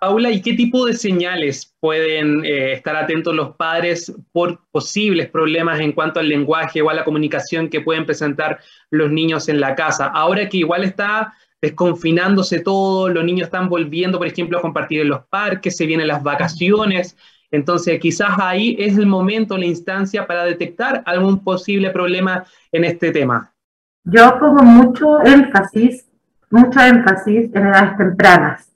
Paula, 0.00 0.30
¿y 0.30 0.42
qué 0.42 0.52
tipo 0.52 0.84
de 0.84 0.94
señales 0.94 1.74
pueden 1.80 2.44
eh, 2.44 2.74
estar 2.74 2.94
atentos 2.94 3.34
los 3.34 3.56
padres 3.56 4.12
por 4.32 4.60
posibles 4.70 5.30
problemas 5.30 5.80
en 5.80 5.92
cuanto 5.92 6.20
al 6.20 6.28
lenguaje 6.28 6.82
o 6.82 6.90
a 6.90 6.94
la 6.94 7.04
comunicación 7.04 7.70
que 7.70 7.80
pueden 7.80 8.04
presentar 8.04 8.58
los 8.90 9.10
niños 9.10 9.48
en 9.48 9.60
la 9.60 9.74
casa? 9.74 10.08
Ahora 10.08 10.46
que 10.50 10.58
igual 10.58 10.84
está 10.84 11.32
desconfinándose 11.62 12.60
todo, 12.60 13.08
los 13.08 13.24
niños 13.24 13.46
están 13.46 13.70
volviendo, 13.70 14.18
por 14.18 14.26
ejemplo, 14.26 14.58
a 14.58 14.60
compartir 14.60 15.00
en 15.00 15.08
los 15.08 15.24
parques, 15.24 15.74
se 15.74 15.86
vienen 15.86 16.08
las 16.08 16.22
vacaciones, 16.22 17.16
entonces 17.54 17.98
quizás 18.00 18.30
ahí 18.38 18.76
es 18.78 18.96
el 18.98 19.06
momento, 19.06 19.56
la 19.56 19.66
instancia 19.66 20.26
para 20.26 20.44
detectar 20.44 21.02
algún 21.06 21.42
posible 21.42 21.90
problema 21.90 22.44
en 22.72 22.84
este 22.84 23.10
tema. 23.10 23.52
Yo 24.04 24.38
pongo 24.38 24.62
mucho 24.62 25.24
énfasis 25.24 26.04
mucho 26.54 26.80
énfasis 26.80 27.50
en 27.52 27.66
edades 27.66 27.96
tempranas. 27.96 28.70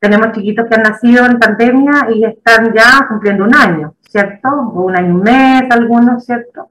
Tenemos 0.00 0.32
chiquitos 0.32 0.66
que 0.66 0.74
han 0.74 0.82
nacido 0.82 1.24
en 1.24 1.38
pandemia 1.38 2.08
y 2.12 2.24
están 2.24 2.72
ya 2.74 3.06
cumpliendo 3.08 3.44
un 3.44 3.54
año, 3.54 3.94
¿cierto? 4.00 4.48
O 4.48 4.82
un 4.82 4.96
año 4.96 5.20
y 5.20 5.22
mes, 5.22 5.62
algunos, 5.70 6.24
¿cierto? 6.24 6.68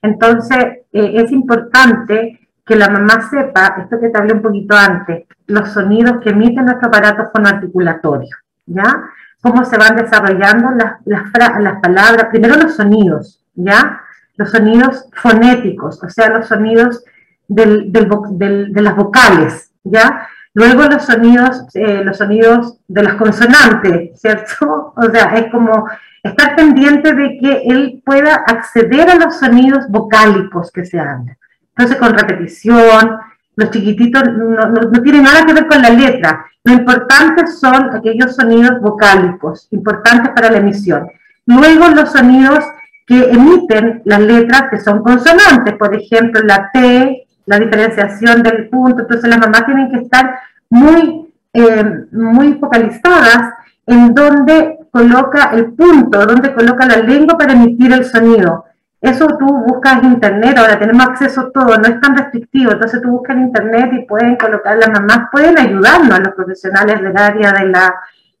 Entonces, 0.00 0.64
eh, 0.92 1.12
es 1.16 1.30
importante 1.30 2.48
que 2.64 2.76
la 2.76 2.88
mamá 2.88 3.28
sepa, 3.28 3.76
esto 3.82 4.00
que 4.00 4.08
te 4.08 4.18
hablé 4.18 4.32
un 4.32 4.42
poquito 4.42 4.74
antes, 4.74 5.26
los 5.46 5.68
sonidos 5.70 6.22
que 6.22 6.30
emite 6.30 6.62
nuestro 6.62 6.88
aparato 6.88 7.28
fonoarticulatorio, 7.30 8.34
¿ya? 8.64 9.04
Cómo 9.40 9.64
se 9.64 9.78
van 9.78 9.96
desarrollando 9.96 10.70
las, 10.72 11.00
las, 11.04 11.22
las 11.60 11.80
palabras, 11.80 12.26
primero 12.30 12.56
los 12.56 12.76
sonidos, 12.76 13.42
¿ya? 13.54 14.00
Los 14.36 14.50
sonidos 14.50 15.06
fonéticos, 15.14 16.02
o 16.02 16.08
sea, 16.08 16.28
los 16.30 16.46
sonidos 16.46 17.04
del, 17.48 17.92
del, 17.92 18.72
de 18.72 18.82
las 18.82 18.96
vocales, 18.96 19.72
¿ya? 19.84 20.28
Luego 20.52 20.82
los 20.84 21.04
sonidos, 21.04 21.64
eh, 21.74 22.02
los 22.04 22.18
sonidos 22.18 22.78
de 22.88 23.02
las 23.02 23.14
consonantes, 23.14 24.20
¿cierto? 24.20 24.92
O 24.96 25.10
sea, 25.10 25.36
es 25.36 25.50
como 25.50 25.88
estar 26.22 26.56
pendiente 26.56 27.14
de 27.14 27.38
que 27.38 27.62
él 27.66 28.02
pueda 28.04 28.34
acceder 28.34 29.08
a 29.10 29.14
los 29.14 29.38
sonidos 29.38 29.88
vocálicos 29.88 30.70
que 30.72 30.84
se 30.84 30.98
hablan. 30.98 31.36
Entonces, 31.76 31.96
con 31.96 32.12
repetición, 32.12 33.18
los 33.56 33.70
chiquititos 33.70 34.22
no, 34.24 35.02
tienen 35.02 35.24
nada 35.24 35.44
que 35.44 35.52
ver 35.52 35.66
con 35.66 35.82
la 35.82 35.90
letra. 35.90 36.46
Lo 36.64 36.72
importante 36.72 37.46
son 37.46 37.94
aquellos 37.94 38.34
sonidos 38.34 38.80
vocálicos, 38.80 39.68
importantes 39.70 40.32
para 40.34 40.50
la 40.50 40.58
emisión. 40.58 41.08
Luego 41.46 41.88
los 41.88 42.10
sonidos 42.12 42.64
que 43.06 43.30
emiten 43.30 44.02
las 44.04 44.20
letras 44.20 44.64
que 44.70 44.80
son 44.80 45.02
consonantes, 45.02 45.74
por 45.74 45.94
ejemplo, 45.94 46.40
la 46.42 46.70
T, 46.72 47.26
la 47.46 47.58
diferenciación 47.58 48.42
del 48.42 48.68
punto. 48.68 49.02
Entonces 49.02 49.28
las 49.28 49.38
mamás 49.38 49.66
tienen 49.66 49.90
que 49.90 49.98
estar 49.98 50.38
muy, 50.68 51.32
eh, 51.52 51.84
muy 52.12 52.54
focalizadas 52.54 53.52
en 53.86 54.14
dónde 54.14 54.78
coloca 54.90 55.50
el 55.52 55.72
punto, 55.72 56.24
dónde 56.24 56.54
coloca 56.54 56.86
la 56.86 56.98
lengua 56.98 57.36
para 57.36 57.52
emitir 57.52 57.92
el 57.92 58.04
sonido. 58.04 58.64
Eso 59.00 59.26
tú 59.38 59.46
buscas 59.46 60.02
en 60.02 60.12
internet, 60.12 60.58
ahora 60.58 60.78
tenemos 60.78 61.06
acceso 61.06 61.40
a 61.40 61.50
todo, 61.52 61.78
no 61.78 61.88
es 61.88 62.00
tan 62.00 62.16
restrictivo, 62.16 62.72
entonces 62.72 63.00
tú 63.00 63.10
buscas 63.10 63.36
en 63.36 63.44
internet 63.44 63.90
y 63.94 64.04
pueden 64.04 64.36
colocar, 64.36 64.76
las 64.76 64.90
mamás 64.90 65.28
pueden 65.32 65.58
ayudarnos 65.58 66.18
a 66.18 66.20
los 66.20 66.34
profesionales 66.34 67.00
del 67.00 67.16
área 67.16 67.52
de 67.52 67.68
la, 67.68 67.94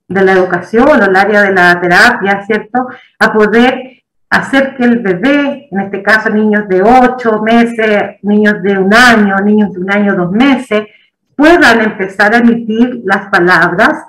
de 0.06 0.22
la 0.22 0.32
educación 0.32 1.00
o 1.00 1.04
el 1.04 1.16
área 1.16 1.42
de 1.42 1.52
la 1.52 1.80
terapia, 1.80 2.44
¿cierto? 2.44 2.88
A 3.18 3.32
poder 3.32 4.02
hacer 4.28 4.76
que 4.76 4.84
el 4.84 4.98
bebé, 4.98 5.68
en 5.70 5.80
este 5.80 6.02
caso 6.02 6.28
niños 6.28 6.68
de 6.68 6.82
8 6.82 7.42
meses, 7.42 8.16
niños 8.22 8.62
de 8.62 8.78
un 8.78 8.92
año, 8.92 9.36
niños 9.40 9.72
de 9.72 9.80
un 9.80 9.90
año, 9.90 10.14
dos 10.14 10.30
meses, 10.30 10.86
puedan 11.34 11.80
empezar 11.80 12.34
a 12.34 12.38
emitir 12.38 13.00
las 13.04 13.28
palabras, 13.28 14.04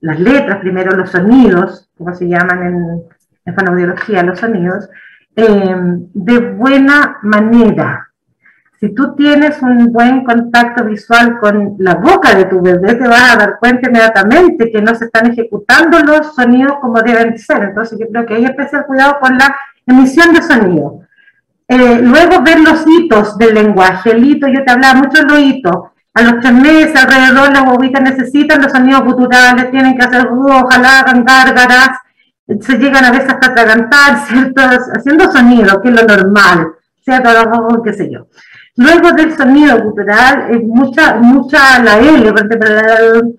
las 0.00 0.20
letras, 0.20 0.60
primero 0.60 0.96
los 0.96 1.10
sonidos, 1.10 1.90
como 1.98 2.14
se 2.14 2.28
llaman 2.28 2.62
en, 2.62 3.02
en 3.44 4.26
los 4.26 4.38
sonidos, 4.38 4.88
eh, 5.36 5.76
de 6.14 6.38
buena 6.38 7.18
manera, 7.22 8.06
si 8.78 8.94
tú 8.94 9.14
tienes 9.14 9.62
un 9.62 9.90
buen 9.92 10.24
contacto 10.24 10.84
visual 10.84 11.38
con 11.38 11.76
la 11.78 11.94
boca 11.94 12.34
de 12.34 12.44
tu 12.44 12.60
bebé, 12.60 12.94
te 12.94 13.08
vas 13.08 13.34
a 13.34 13.36
dar 13.36 13.58
cuenta 13.58 13.88
inmediatamente 13.88 14.70
que 14.70 14.82
no 14.82 14.94
se 14.94 15.06
están 15.06 15.30
ejecutando 15.30 15.98
los 16.00 16.34
sonidos 16.34 16.76
como 16.80 17.00
deben 17.00 17.38
ser. 17.38 17.62
Entonces 17.64 17.98
yo 17.98 18.06
creo 18.08 18.26
que 18.26 18.34
hay 18.34 18.44
especial 18.44 18.84
cuidado 18.86 19.18
con 19.20 19.38
la 19.38 19.56
emisión 19.86 20.34
de 20.34 20.42
sonido. 20.42 21.00
Eh, 21.68 22.00
luego 22.02 22.42
ver 22.42 22.60
los 22.60 22.84
hitos 22.86 23.38
del 23.38 23.54
lenguaje. 23.54 24.10
El 24.10 24.24
hito, 24.24 24.46
yo 24.46 24.62
te 24.62 24.70
hablaba 24.70 25.00
mucho 25.00 25.22
de 25.22 25.28
los 25.28 25.38
hitos. 25.40 25.76
A 26.12 26.22
los 26.22 26.40
tres 26.40 26.52
meses 26.52 26.96
alrededor 26.96 27.52
las 27.52 27.64
bobitas 27.64 28.02
necesitan 28.02 28.62
los 28.62 28.72
sonidos 28.72 29.04
guturales, 29.04 29.70
tienen 29.70 29.96
que 29.98 30.04
hacer 30.04 30.26
ojalá 30.30 31.02
cantar, 31.04 31.54
gárgaras, 31.54 31.98
se 32.60 32.78
llegan 32.78 33.04
a 33.04 33.10
veces 33.10 33.28
hasta 33.28 33.48
atragantar, 33.48 34.26
¿cierto? 34.26 34.62
Haciendo 34.94 35.30
sonido, 35.30 35.80
que 35.80 35.88
es 35.88 35.94
lo 35.94 36.06
normal, 36.06 36.68
¿cierto? 37.04 37.82
qué 37.82 37.92
sé 37.92 38.10
yo. 38.10 38.26
Luego 38.76 39.12
del 39.12 39.36
sonido 39.36 39.82
gutural, 39.82 40.48
es 40.50 40.62
mucha, 40.62 41.14
mucha 41.14 41.82
la 41.82 41.98
L, 41.98 42.32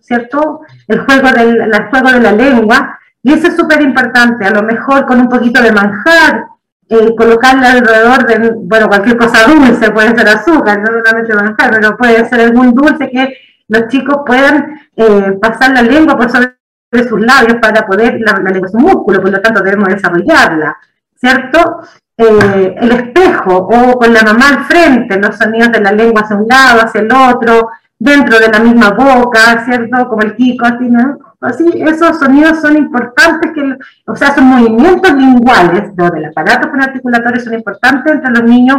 ¿cierto? 0.01 0.61
El 0.87 0.99
juego, 1.01 1.31
del, 1.31 1.61
el 1.61 1.85
juego 1.89 2.11
de 2.11 2.21
la 2.21 2.31
lengua, 2.31 2.99
y 3.21 3.33
eso 3.33 3.47
es 3.47 3.55
súper 3.55 3.81
importante, 3.81 4.45
a 4.45 4.51
lo 4.51 4.63
mejor 4.63 5.05
con 5.05 5.21
un 5.21 5.29
poquito 5.29 5.61
de 5.61 5.71
manjar, 5.71 6.45
eh, 6.89 7.13
colocarle 7.15 7.67
alrededor 7.67 8.25
de, 8.25 8.51
bueno, 8.55 8.87
cualquier 8.87 9.17
cosa 9.17 9.45
dulce, 9.45 9.91
puede 9.91 10.15
ser 10.15 10.27
azúcar, 10.27 10.79
no 10.79 10.87
solamente 10.87 11.35
manjar, 11.35 11.71
pero 11.71 11.97
puede 11.97 12.27
ser 12.29 12.41
algún 12.41 12.73
dulce 12.73 13.09
que 13.09 13.37
los 13.67 13.87
chicos 13.89 14.19
puedan 14.25 14.79
eh, 14.95 15.37
pasar 15.41 15.71
la 15.71 15.81
lengua 15.81 16.17
por 16.17 16.31
sobre 16.31 16.56
sus 16.91 17.19
labios 17.19 17.57
para 17.61 17.85
poder, 17.85 18.19
la, 18.19 18.33
lengua 18.39 18.67
es 18.67 18.73
un 18.73 18.83
músculo, 18.83 19.21
por 19.21 19.31
lo 19.31 19.41
tanto 19.41 19.61
debemos 19.61 19.89
desarrollarla, 19.89 20.77
¿cierto? 21.15 21.81
Eh, 22.17 22.75
el 22.79 22.91
espejo 22.91 23.55
o 23.55 23.99
con 23.99 24.13
la 24.13 24.23
mamá 24.23 24.49
al 24.49 24.65
frente, 24.65 25.19
los 25.19 25.35
sonidos 25.37 25.71
de 25.71 25.81
la 25.81 25.91
lengua 25.91 26.21
hacia 26.21 26.35
un 26.35 26.47
lado, 26.47 26.81
hacia 26.81 27.01
el 27.01 27.11
otro, 27.11 27.69
dentro 27.99 28.39
de 28.39 28.49
la 28.49 28.59
misma 28.59 28.91
boca, 28.91 29.65
¿cierto? 29.65 30.07
Como 30.07 30.21
el 30.21 30.35
kiko, 30.35 30.65
así, 30.65 30.89
¿no? 30.89 31.19
Así, 31.41 31.69
esos 31.75 32.17
sonidos 32.17 32.61
son 32.61 32.77
importantes, 32.77 33.51
que, 33.53 33.77
o 34.05 34.15
sea, 34.15 34.33
son 34.33 34.45
movimientos 34.45 35.13
linguales 35.13 35.95
del 35.95 36.25
aparato 36.25 36.69
articulatorio 36.79 37.41
son 37.41 37.53
importantes 37.53 38.13
entre 38.13 38.31
los 38.31 38.43
niños 38.43 38.77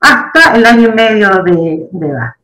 hasta 0.00 0.54
el 0.54 0.66
año 0.66 0.88
y 0.88 0.92
medio 0.92 1.42
de, 1.42 1.88
edad. 2.00 2.34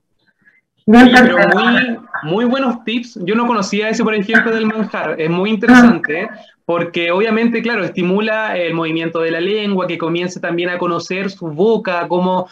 Muy, 0.87 1.99
muy 2.23 2.45
buenos 2.45 2.85
tips. 2.85 3.19
Yo 3.25 3.35
no 3.35 3.47
conocía 3.47 3.89
ese, 3.89 4.05
por 4.05 4.15
ejemplo, 4.15 4.55
del 4.55 4.67
manjar. 4.67 5.21
Es 5.21 5.31
muy 5.31 5.51
interesante 5.51 6.29
porque 6.65 7.11
obviamente, 7.11 7.61
claro, 7.61 7.85
estimula 7.85 8.57
el 8.57 8.75
movimiento 8.75 9.21
de 9.21 9.31
la 9.31 9.41
lengua, 9.41 9.87
que 9.87 9.99
comience 9.99 10.41
también 10.41 10.71
a 10.71 10.79
conocer 10.79 11.31
su 11.31 11.49
boca, 11.49 12.07
cómo 12.09 12.49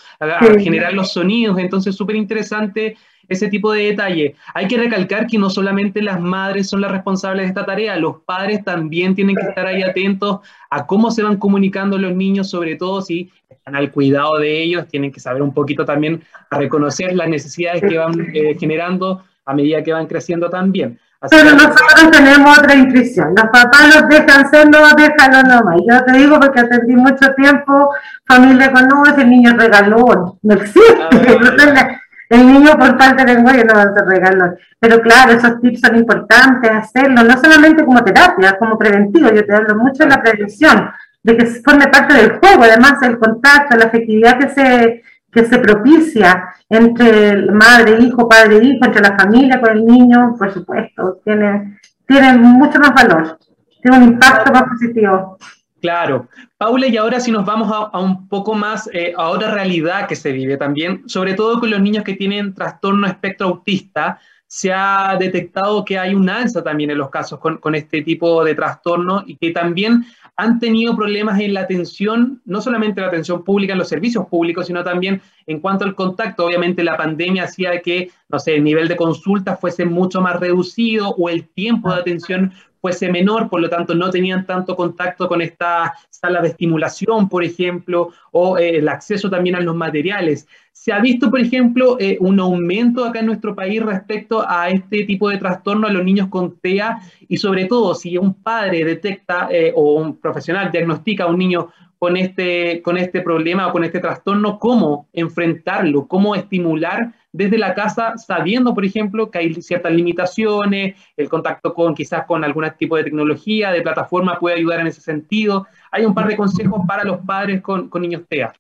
generar 0.59 0.93
los 0.93 1.13
sonidos. 1.13 1.59
Entonces, 1.59 1.95
súper 1.95 2.17
interesante 2.17 2.97
ese 3.31 3.49
tipo 3.49 3.73
de 3.73 3.85
detalle. 3.85 4.35
Hay 4.53 4.67
que 4.67 4.77
recalcar 4.77 5.27
que 5.27 5.39
no 5.39 5.49
solamente 5.49 6.03
las 6.03 6.21
madres 6.21 6.69
son 6.69 6.81
las 6.81 6.91
responsables 6.91 7.45
de 7.45 7.49
esta 7.49 7.65
tarea, 7.65 7.97
los 7.97 8.17
padres 8.27 8.63
también 8.65 9.15
tienen 9.15 9.37
que 9.37 9.47
estar 9.47 9.67
ahí 9.67 9.83
atentos 9.83 10.41
a 10.69 10.85
cómo 10.85 11.13
se 11.13 11.23
van 11.23 11.37
comunicando 11.37 11.97
los 11.97 12.15
niños, 12.15 12.51
sobre 12.51 12.75
todo 12.75 13.01
si 13.01 13.31
están 13.49 13.77
al 13.77 13.93
cuidado 13.93 14.37
de 14.39 14.63
ellos, 14.63 14.89
tienen 14.89 15.13
que 15.13 15.21
saber 15.21 15.43
un 15.43 15.55
poquito 15.55 15.85
también 15.85 16.23
a 16.51 16.59
reconocer 16.59 17.15
las 17.15 17.29
necesidades 17.29 17.83
que 17.83 17.99
van 17.99 18.21
eh, 18.35 18.57
generando 18.59 19.23
a 19.47 19.55
medida 19.55 19.83
que 19.83 19.93
van 19.93 20.07
creciendo 20.07 20.51
también. 20.51 20.99
Pero 21.31 21.53
nosotros 21.53 22.11
tenemos 22.11 22.59
otra 22.59 22.75
intuición. 22.75 23.35
Los 23.37 23.47
papás 23.53 23.95
los 23.95 24.09
dejan 24.09 24.51
ser, 24.51 24.71
no 24.71 24.79
déjalo 24.97 25.43
nomás. 25.43 25.77
Yo 25.89 26.05
te 26.05 26.13
digo 26.19 26.41
porque 26.41 26.61
atendí 26.61 26.97
mucho 26.97 27.33
tiempo, 27.37 27.91
familia 28.27 28.73
con 28.73 28.89
no, 28.89 29.05
ese 29.05 29.25
niño 29.25 29.53
regaló, 29.57 30.39
no 30.43 30.55
existe. 30.55 31.99
El 32.31 32.47
niño 32.47 32.79
por 32.79 32.97
falta 32.97 33.25
de 33.25 33.35
lenguaje 33.35 33.65
no 33.65 33.75
va 33.75 33.83
a 33.83 34.05
regalos. 34.05 34.55
Pero 34.79 35.01
claro, 35.01 35.33
esos 35.33 35.61
tips 35.61 35.81
son 35.81 35.97
importantes 35.97 36.71
hacerlo, 36.71 37.25
no 37.25 37.37
solamente 37.37 37.85
como 37.85 38.05
terapia, 38.05 38.57
como 38.57 38.79
preventivo. 38.79 39.31
Yo 39.31 39.45
te 39.45 39.53
hablo 39.53 39.75
mucho 39.75 40.05
de 40.05 40.11
la 40.11 40.23
prevención, 40.23 40.93
de 41.25 41.37
que 41.37 41.47
forme 41.47 41.89
parte 41.89 42.15
del 42.15 42.39
juego, 42.39 42.63
además 42.63 43.03
el 43.03 43.19
contacto, 43.19 43.77
la 43.77 43.87
afectividad 43.87 44.39
que 44.39 44.49
se, 44.49 45.03
que 45.33 45.45
se 45.45 45.59
propicia 45.59 46.55
entre 46.69 47.51
madre, 47.51 47.99
hijo, 47.99 48.29
padre, 48.29 48.59
hijo, 48.63 48.85
entre 48.85 49.03
la 49.03 49.19
familia 49.19 49.61
con 49.61 49.71
el 49.71 49.85
niño, 49.85 50.37
por 50.39 50.53
supuesto, 50.53 51.21
tiene, 51.25 51.81
tiene 52.07 52.39
mucho 52.39 52.79
más 52.79 52.95
valor, 52.95 53.39
tiene 53.83 53.99
un 53.99 54.05
impacto 54.05 54.53
más 54.53 54.63
positivo. 54.63 55.37
Claro. 55.81 56.29
Paula, 56.59 56.87
y 56.89 56.97
ahora 56.97 57.21
si 57.21 57.31
nos 57.31 57.47
vamos 57.47 57.71
a, 57.73 57.99
un 57.99 58.29
poco 58.29 58.55
más 58.55 58.89
eh, 58.93 59.15
a 59.17 59.29
otra 59.31 59.51
realidad 59.53 60.07
que 60.07 60.17
se 60.17 60.33
vive 60.33 60.57
también, 60.57 61.09
sobre 61.09 61.35
todo 61.35 61.59
con 61.59 61.71
los 61.71 61.81
niños 61.81 62.05
que 62.05 62.15
tienen 62.15 62.55
trastorno 62.55 63.07
espectro 63.07 63.47
autista, 63.49 64.21
se 64.47 64.73
ha 64.73 65.17
detectado 65.19 65.85
que 65.85 65.97
hay 65.97 66.13
un 66.13 66.29
alza 66.29 66.63
también 66.63 66.91
en 66.91 66.99
los 66.99 67.09
casos 67.09 67.39
con, 67.39 67.59
con, 67.59 67.77
este 67.77 68.03
tipo 68.03 68.45
de 68.45 68.57
trastorno 68.57 69.23
y 69.25 69.37
que 69.37 69.53
también 69.53 70.05
han 70.41 70.59
tenido 70.59 70.97
problemas 70.97 71.39
en 71.39 71.55
la 71.55 71.61
atención, 71.61 72.41
no 72.47 72.61
solamente 72.61 73.01
la 73.01 73.09
atención 73.09 73.45
pública 73.45 73.75
en 73.75 73.79
los 73.79 73.89
servicios 73.89 74.27
públicos, 74.27 74.67
sino 74.67 74.83
también 74.83 75.21
en 75.47 75.61
cuanto 75.61 75.85
al 75.85 75.95
contacto. 75.95 76.47
Obviamente 76.47 76.83
la 76.83 76.97
pandemia 76.97 77.45
hacía 77.45 77.81
que, 77.81 78.11
no 78.29 78.39
sé, 78.39 78.57
el 78.57 78.65
nivel 78.65 78.89
de 78.89 78.97
consulta 78.97 79.57
fuese 79.57 79.85
mucho 79.85 80.21
más 80.21 80.41
reducido 80.41 81.11
o 81.11 81.29
el 81.29 81.47
tiempo 81.49 81.93
de 81.93 82.01
atención 82.01 82.53
fuese 82.81 83.11
menor, 83.11 83.49
por 83.49 83.61
lo 83.61 83.69
tanto 83.69 83.95
no 83.95 84.11
tenían 84.11 84.47
tanto 84.47 84.75
contacto 84.75 85.29
con 85.29 85.43
esta 85.43 85.95
sala 86.09 86.41
de 86.41 86.49
estimulación, 86.49 87.29
por 87.29 87.45
ejemplo, 87.45 88.11
o 88.33 88.59
eh, 88.59 88.79
el 88.79 88.89
acceso 88.89 89.29
también 89.29 89.57
a 89.57 89.61
los 89.61 89.77
materiales. 89.77 90.49
Se 90.73 90.93
ha 90.93 91.01
visto, 91.01 91.31
por 91.31 91.41
ejemplo, 91.41 91.97
eh, 92.01 92.17
un 92.21 92.41
aumento 92.41 93.05
acá 93.05 93.21
en 93.21 93.27
nuestro 93.27 93.55
país 93.55 93.83
respecto 93.83 94.45
a 94.49 94.71
este 94.71 95.05
tipo 95.05 95.29
de 95.29 95.39
trastorno 95.39 95.87
a 95.87 95.93
los 95.93 96.05
niños 96.05 96.29
con 96.29 96.59
TEA 96.59 97.01
y 97.29 97.37
sobre 97.37 97.67
todo 97.67 97.95
si 97.95 98.17
un 98.17 98.35
padre 98.35 98.85
detecta 98.85 99.49
eh, 99.51 99.73
o 99.75 99.95
un 99.95 100.17
profesional 100.17 100.71
diagnostica 100.73 101.25
a 101.25 101.27
un 101.27 101.39
niño 101.39 101.69
con 102.01 102.17
este, 102.17 102.81
con 102.81 102.97
este 102.97 103.21
problema 103.21 103.69
o 103.69 103.73
con 103.73 103.85
este 103.85 104.01
trastorno, 104.01 104.59
cómo 104.59 105.07
enfrentarlo, 105.13 106.07
cómo 106.09 106.35
estimular 106.35 107.13
desde 107.31 107.59
la 107.59 107.75
casa, 107.75 108.17
sabiendo, 108.17 108.75
por 108.75 108.87
ejemplo, 108.87 109.31
que 109.31 109.39
hay 109.39 109.55
ciertas 109.61 109.93
limitaciones, 109.93 110.95
el 111.15 111.29
contacto 111.29 111.75
con 111.75 111.95
quizás 111.95 112.25
con 112.25 112.43
algún 112.43 112.65
tipo 112.79 112.97
de 112.97 113.05
tecnología, 113.05 113.71
de 113.71 113.83
plataforma 113.83 114.39
puede 114.39 114.57
ayudar 114.57 114.81
en 114.81 114.87
ese 114.87 115.03
sentido. 115.03 115.67
Hay 115.93 116.07
un 116.07 116.15
par 116.15 116.27
de 116.27 116.39
consejos 116.39 116.81
para 116.89 117.05
los 117.05 117.19
padres 117.19 117.61
con, 117.61 117.91
con 117.91 118.01
niños 118.01 118.23
TEA. 118.27 118.51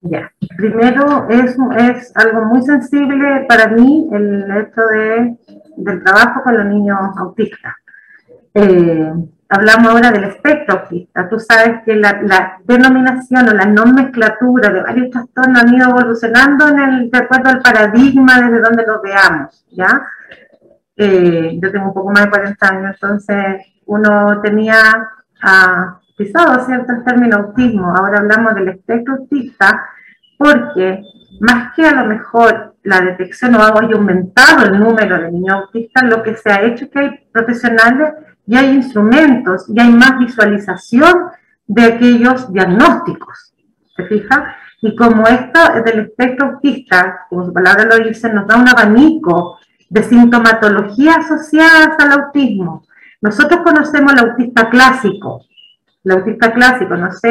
Ya, 0.00 0.32
primero 0.56 1.28
es, 1.28 1.56
es 1.78 2.12
algo 2.16 2.46
muy 2.46 2.62
sensible 2.62 3.44
para 3.48 3.68
mí 3.68 4.08
el 4.12 4.46
hecho 4.50 4.80
de, 4.80 5.36
del 5.76 6.02
trabajo 6.02 6.42
con 6.42 6.56
los 6.56 6.66
niños 6.66 6.98
autistas. 7.18 7.74
Eh, 8.54 9.12
hablamos 9.50 9.88
ahora 9.88 10.12
del 10.12 10.24
espectro 10.24 10.78
autista. 10.78 11.28
Tú 11.28 11.38
sabes 11.40 11.82
que 11.84 11.96
la, 11.96 12.60
denominación 12.64 13.48
o 13.48 13.52
la 13.52 13.66
nomenclatura 13.66 14.70
de 14.70 14.82
varios 14.82 15.10
trastornos 15.10 15.62
han 15.62 15.74
ido 15.74 15.90
evolucionando 15.90 16.68
en 16.68 16.78
el, 16.78 17.10
de 17.10 17.18
acuerdo 17.18 17.50
al 17.50 17.60
paradigma 17.60 18.40
desde 18.40 18.60
donde 18.60 18.86
lo 18.86 19.02
veamos, 19.02 19.66
¿ya? 19.72 20.02
Eh, 20.96 21.58
yo 21.60 21.72
tengo 21.72 21.86
un 21.86 21.94
poco 21.94 22.10
más 22.10 22.24
de 22.24 22.30
40 22.30 22.68
años, 22.68 22.94
entonces 22.94 23.66
uno 23.86 24.40
tenía 24.40 24.76
ah, 25.42 25.98
pisado 26.16 26.64
ciertos 26.64 27.04
términos 27.04 27.40
autismo. 27.40 27.92
Ahora 27.94 28.18
hablamos 28.18 28.54
del 28.54 28.68
espectro 28.68 29.14
autista 29.14 29.84
porque 30.38 31.02
más 31.40 31.74
que 31.74 31.86
a 31.86 32.02
lo 32.02 32.04
mejor 32.06 32.76
la 32.84 33.00
detección 33.00 33.56
o 33.56 33.62
haya 33.62 33.94
aumentado 33.94 34.66
el 34.66 34.78
número 34.78 35.20
de 35.20 35.32
niños 35.32 35.56
autistas, 35.56 36.04
lo 36.04 36.22
que 36.22 36.36
se 36.36 36.50
ha 36.50 36.62
hecho 36.62 36.84
es 36.84 36.90
que 36.90 36.98
hay 36.98 37.28
profesionales 37.32 38.14
y 38.50 38.56
hay 38.56 38.70
instrumentos 38.74 39.66
y 39.68 39.80
hay 39.80 39.92
más 39.92 40.18
visualización 40.18 41.30
de 41.68 41.84
aquellos 41.84 42.52
diagnósticos. 42.52 43.54
¿Se 43.94 44.04
fija? 44.06 44.56
Y 44.82 44.96
como 44.96 45.24
esto 45.28 45.60
del 45.84 46.00
espectro 46.00 46.48
autista, 46.48 47.26
como 47.28 47.44
su 47.44 47.52
palabra 47.52 47.84
lo 47.84 48.04
dice, 48.04 48.28
nos 48.32 48.48
da 48.48 48.56
un 48.56 48.68
abanico 48.68 49.60
de 49.88 50.02
sintomatología 50.02 51.14
asociadas 51.14 51.90
al 52.00 52.10
autismo. 52.10 52.82
Nosotros 53.20 53.60
conocemos 53.62 54.14
el 54.14 54.30
autista 54.30 54.68
clásico. 54.68 55.44
El 56.02 56.10
autista 56.10 56.52
clásico, 56.52 56.96
no 56.96 57.12
sé 57.12 57.30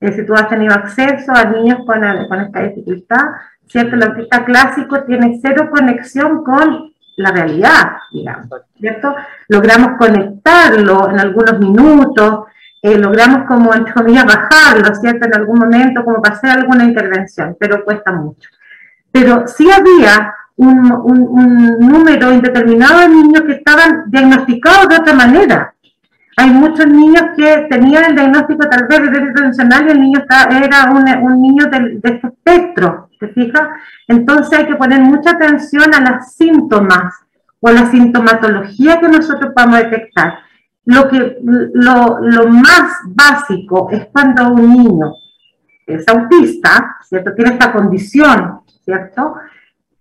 eh, 0.00 0.12
si 0.12 0.26
tú 0.26 0.34
has 0.34 0.48
tenido 0.48 0.74
acceso 0.74 1.30
a 1.32 1.44
niños 1.44 1.86
con, 1.86 2.00
con 2.26 2.40
esta 2.40 2.62
dificultad, 2.62 3.26
¿cierto? 3.68 3.94
El 3.94 4.02
autista 4.02 4.44
clásico 4.44 5.04
tiene 5.04 5.38
cero 5.40 5.68
conexión 5.70 6.42
con 6.42 6.95
la 7.16 7.32
realidad, 7.32 7.96
digamos, 8.12 8.48
¿cierto? 8.78 9.14
Logramos 9.48 9.98
conectarlo 9.98 11.10
en 11.10 11.18
algunos 11.18 11.58
minutos, 11.58 12.44
eh, 12.82 12.98
logramos 12.98 13.46
como, 13.46 13.74
entre 13.74 13.94
comillas, 13.94 14.26
bajarlo, 14.26 14.94
¿cierto? 14.94 15.26
En 15.26 15.34
algún 15.34 15.58
momento, 15.58 16.04
como 16.04 16.20
para 16.20 16.34
hacer 16.34 16.50
alguna 16.50 16.84
intervención, 16.84 17.56
pero 17.58 17.84
cuesta 17.84 18.12
mucho. 18.12 18.48
Pero 19.10 19.46
sí 19.46 19.68
había 19.70 20.34
un, 20.56 20.92
un, 20.92 21.78
número 21.78 22.32
indeterminado 22.32 23.00
de 23.00 23.08
niños 23.08 23.42
que 23.42 23.52
estaban 23.52 24.04
diagnosticados 24.10 24.88
de 24.88 24.96
otra 24.96 25.14
manera. 25.14 25.74
Hay 26.36 26.50
muchos 26.50 26.86
niños 26.86 27.22
que 27.34 27.66
tenían 27.70 28.04
el 28.04 28.14
diagnóstico 28.14 28.68
tal 28.68 28.86
vez 28.86 29.00
de 29.00 29.10
déficit 29.10 29.72
y 29.86 29.90
el 29.90 30.00
niño 30.00 30.24
era 30.50 30.90
un, 30.90 31.08
un 31.24 31.42
niño 31.42 31.64
de, 31.66 31.98
de 31.98 32.14
este 32.14 32.26
espectro, 32.26 33.05
¿te 33.18 33.28
fijas? 33.28 33.68
Entonces 34.08 34.58
hay 34.58 34.66
que 34.66 34.76
poner 34.76 35.00
mucha 35.00 35.30
atención 35.30 35.94
a 35.94 36.00
los 36.00 36.32
síntomas 36.32 37.14
o 37.60 37.68
a 37.68 37.72
la 37.72 37.90
sintomatología 37.90 39.00
que 39.00 39.08
nosotros 39.08 39.52
podemos 39.54 39.78
detectar. 39.78 40.38
Lo, 40.84 41.08
que, 41.08 41.38
lo, 41.42 42.20
lo 42.20 42.48
más 42.48 43.00
básico 43.06 43.88
es 43.90 44.06
cuando 44.12 44.48
un 44.50 44.72
niño 44.72 45.12
es 45.86 46.06
autista, 46.08 46.96
¿cierto? 47.02 47.34
Tiene 47.34 47.52
esta 47.52 47.72
condición, 47.72 48.60
¿cierto? 48.84 49.36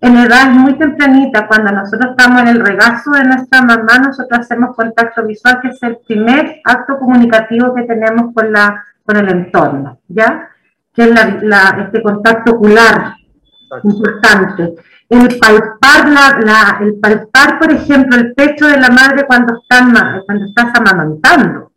En 0.01 0.17
edad 0.17 0.51
muy 0.51 0.77
tempranita, 0.77 1.47
cuando 1.47 1.71
nosotros 1.71 2.11
estamos 2.11 2.41
en 2.41 2.49
el 2.49 2.59
regazo 2.59 3.11
de 3.11 3.23
nuestra 3.23 3.61
mamá, 3.61 3.99
nosotros 3.99 4.41
hacemos 4.41 4.75
contacto 4.75 5.25
visual, 5.25 5.59
que 5.61 5.69
es 5.69 5.81
el 5.83 5.97
primer 6.05 6.61
acto 6.63 6.99
comunicativo 6.99 7.73
que 7.73 7.83
tenemos 7.83 8.33
con, 8.33 8.51
la, 8.51 8.83
con 9.03 9.17
el 9.17 9.29
entorno, 9.29 9.99
¿ya? 10.07 10.49
Que 10.95 11.03
es 11.03 11.41
la, 11.41 11.77
este 11.85 12.01
contacto 12.01 12.53
ocular 12.53 13.15
importante. 13.83 14.75
El 15.09 15.37
palpar, 15.37 16.09
la, 16.09 16.79
el 16.81 16.95
palpar, 16.99 17.59
por 17.59 17.71
ejemplo, 17.71 18.17
el 18.17 18.33
pecho 18.33 18.67
de 18.67 18.79
la 18.79 18.89
madre 18.89 19.25
cuando, 19.27 19.59
están, 19.61 19.93
cuando 20.25 20.45
estás 20.45 20.71
amamantando. 20.79 21.73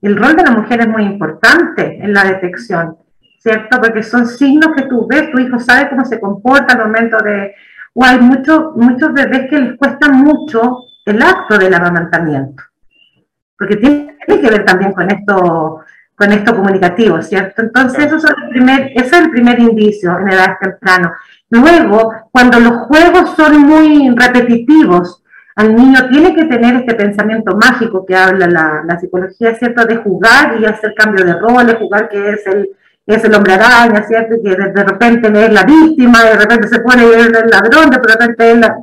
El 0.00 0.16
rol 0.16 0.36
de 0.36 0.44
la 0.44 0.52
mujer 0.52 0.80
es 0.80 0.88
muy 0.88 1.02
importante 1.02 1.98
en 2.00 2.12
la 2.12 2.24
detección, 2.24 2.96
¿cierto? 3.40 3.80
Porque 3.80 4.02
son 4.02 4.26
signos 4.26 4.70
que 4.76 4.82
tú 4.82 5.08
ves, 5.08 5.30
tu 5.32 5.38
hijo 5.38 5.58
sabe 5.58 5.88
cómo 5.88 6.04
se 6.04 6.20
comporta 6.20 6.74
al 6.74 6.86
momento 6.86 7.18
de... 7.18 7.54
O 7.94 8.04
hay 8.04 8.20
muchos 8.20 8.76
muchos 8.76 9.12
bebés 9.12 9.50
que 9.50 9.58
les 9.58 9.76
cuesta 9.76 10.08
mucho 10.08 10.84
el 11.04 11.20
acto 11.20 11.58
del 11.58 11.74
amamantamiento, 11.74 12.62
porque 13.58 13.76
tiene 13.76 14.16
que 14.26 14.50
ver 14.50 14.64
también 14.64 14.92
con 14.92 15.10
esto 15.10 15.80
con 16.18 16.32
esto 16.32 16.54
comunicativo, 16.54 17.22
¿cierto? 17.22 17.62
Entonces, 17.62 18.06
eso 18.06 18.16
es 18.16 18.24
el 18.24 18.48
primer, 18.50 18.90
ese 18.94 19.06
es 19.06 19.12
el 19.12 19.30
primer 19.30 19.58
indicio 19.60 20.18
en 20.18 20.28
edad 20.28 20.58
temprana. 20.60 21.16
Luego, 21.50 22.12
cuando 22.32 22.58
los 22.58 22.72
juegos 22.88 23.34
son 23.36 23.60
muy 23.60 24.10
repetitivos, 24.16 25.22
al 25.54 25.74
niño 25.74 26.08
tiene 26.08 26.34
que 26.34 26.44
tener 26.44 26.76
este 26.76 26.94
pensamiento 26.94 27.56
mágico 27.56 28.04
que 28.04 28.16
habla 28.16 28.46
la, 28.46 28.82
la 28.84 28.98
psicología, 28.98 29.54
¿cierto? 29.54 29.84
De 29.84 29.96
jugar 29.96 30.60
y 30.60 30.64
hacer 30.64 30.94
cambio 30.94 31.24
de 31.24 31.34
roles, 31.34 31.76
jugar 31.76 32.08
que 32.08 32.30
es 32.30 32.46
el, 32.46 32.68
es 33.08 33.24
el 33.24 33.34
hombre 33.34 33.54
araña, 33.54 34.02
¿cierto? 34.02 34.36
que 34.42 34.54
de, 34.54 34.84
repente 34.84 35.28
es 35.46 35.52
la 35.52 35.64
víctima, 35.64 36.24
de 36.24 36.36
repente 36.36 36.68
se 36.68 36.80
pone 36.80 37.04
el 37.04 37.32
ladrón, 37.32 37.90
de 37.90 37.98
repente 37.98 38.52
es 38.52 38.58
la... 38.58 38.76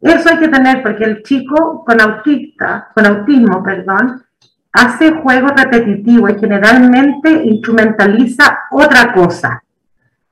Eso 0.00 0.30
hay 0.30 0.38
que 0.38 0.48
tener 0.48 0.82
porque 0.82 1.04
el 1.04 1.22
chico 1.22 1.84
con 1.84 2.00
autista, 2.00 2.88
con 2.94 3.04
autismo, 3.04 3.62
perdón, 3.62 4.24
hace 4.72 5.12
juego 5.12 5.48
repetitivo 5.48 6.28
y 6.28 6.38
generalmente 6.38 7.30
instrumentaliza 7.44 8.60
otra 8.70 9.12
cosa. 9.12 9.62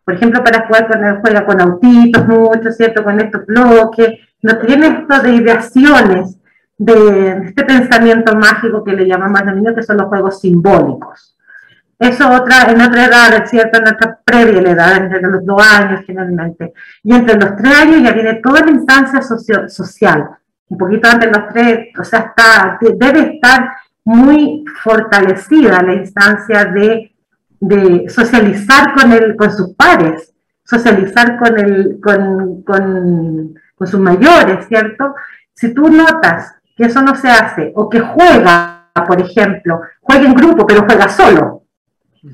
Por 0.05 0.15
ejemplo, 0.15 0.43
para 0.43 0.67
jugar 0.67 0.89
con 0.89 1.21
juega 1.21 1.47
con 1.47 1.61
autitos 1.61 2.27
mucho, 2.27 2.73
¿cierto? 2.73 3.05
Con 3.05 3.21
estos 3.21 3.47
bloques, 3.47 4.19
no 4.43 4.59
tiene 4.59 4.89
esto 4.89 5.21
de 5.21 5.35
ideaciones, 5.35 6.37
de 6.79 7.43
este 7.45 7.63
pensamiento 7.65 8.35
mágico 8.35 8.83
que 8.83 8.95
le 8.95 9.07
llamamos 9.07 9.41
a 9.41 9.45
los 9.45 9.57
niños, 9.57 9.75
que 9.75 9.83
son 9.83 9.99
los 9.99 10.07
juegos 10.07 10.41
simbólicos. 10.41 11.37
Eso 11.99 12.27
otra, 12.31 12.63
en 12.71 12.81
otra 12.81 13.05
edad, 13.05 13.47
¿cierto? 13.47 13.79
En 13.79 13.89
otra 13.89 14.19
previa 14.25 14.73
edad, 14.73 14.97
entre 14.97 15.21
los 15.21 15.45
dos 15.45 15.63
años 15.63 16.01
generalmente. 16.07 16.73
Y 17.03 17.15
entre 17.15 17.39
los 17.39 17.55
tres 17.57 17.77
años 17.77 18.03
ya 18.03 18.13
viene 18.13 18.41
toda 18.43 18.63
la 18.63 18.71
instancia 18.71 19.21
social. 19.69 20.31
Un 20.69 20.79
poquito 20.79 21.11
antes 21.11 21.31
de 21.31 21.39
los 21.39 21.49
tres, 21.53 21.89
o 21.99 22.03
sea, 22.03 22.21
está, 22.21 22.79
debe 22.81 23.35
estar 23.35 23.71
muy 24.05 24.65
fortalecida 24.83 25.83
la 25.83 25.95
instancia 25.95 26.65
de, 26.65 27.15
de 27.61 28.09
socializar 28.09 28.95
con, 28.95 29.13
el, 29.13 29.37
con 29.37 29.53
sus 29.53 29.75
pares, 29.75 30.35
socializar 30.65 31.39
con, 31.39 31.59
el, 31.59 32.01
con, 32.03 32.63
con, 32.63 33.55
con 33.75 33.87
sus 33.87 34.01
mayores, 34.01 34.67
¿cierto? 34.69 35.15
Si 35.55 35.75
tú 35.75 35.89
notas 35.89 36.55
que 36.77 36.87
eso 36.87 37.03
no 37.03 37.15
se 37.15 37.29
hace, 37.29 37.73
o 37.75 37.89
que 37.91 38.01
juega, 38.01 38.87
por 39.07 39.21
ejemplo, 39.21 39.83
juega 40.01 40.25
en 40.25 40.35
grupo, 40.35 40.67
pero 40.67 40.85
juega 40.87 41.09
solo. 41.09 41.65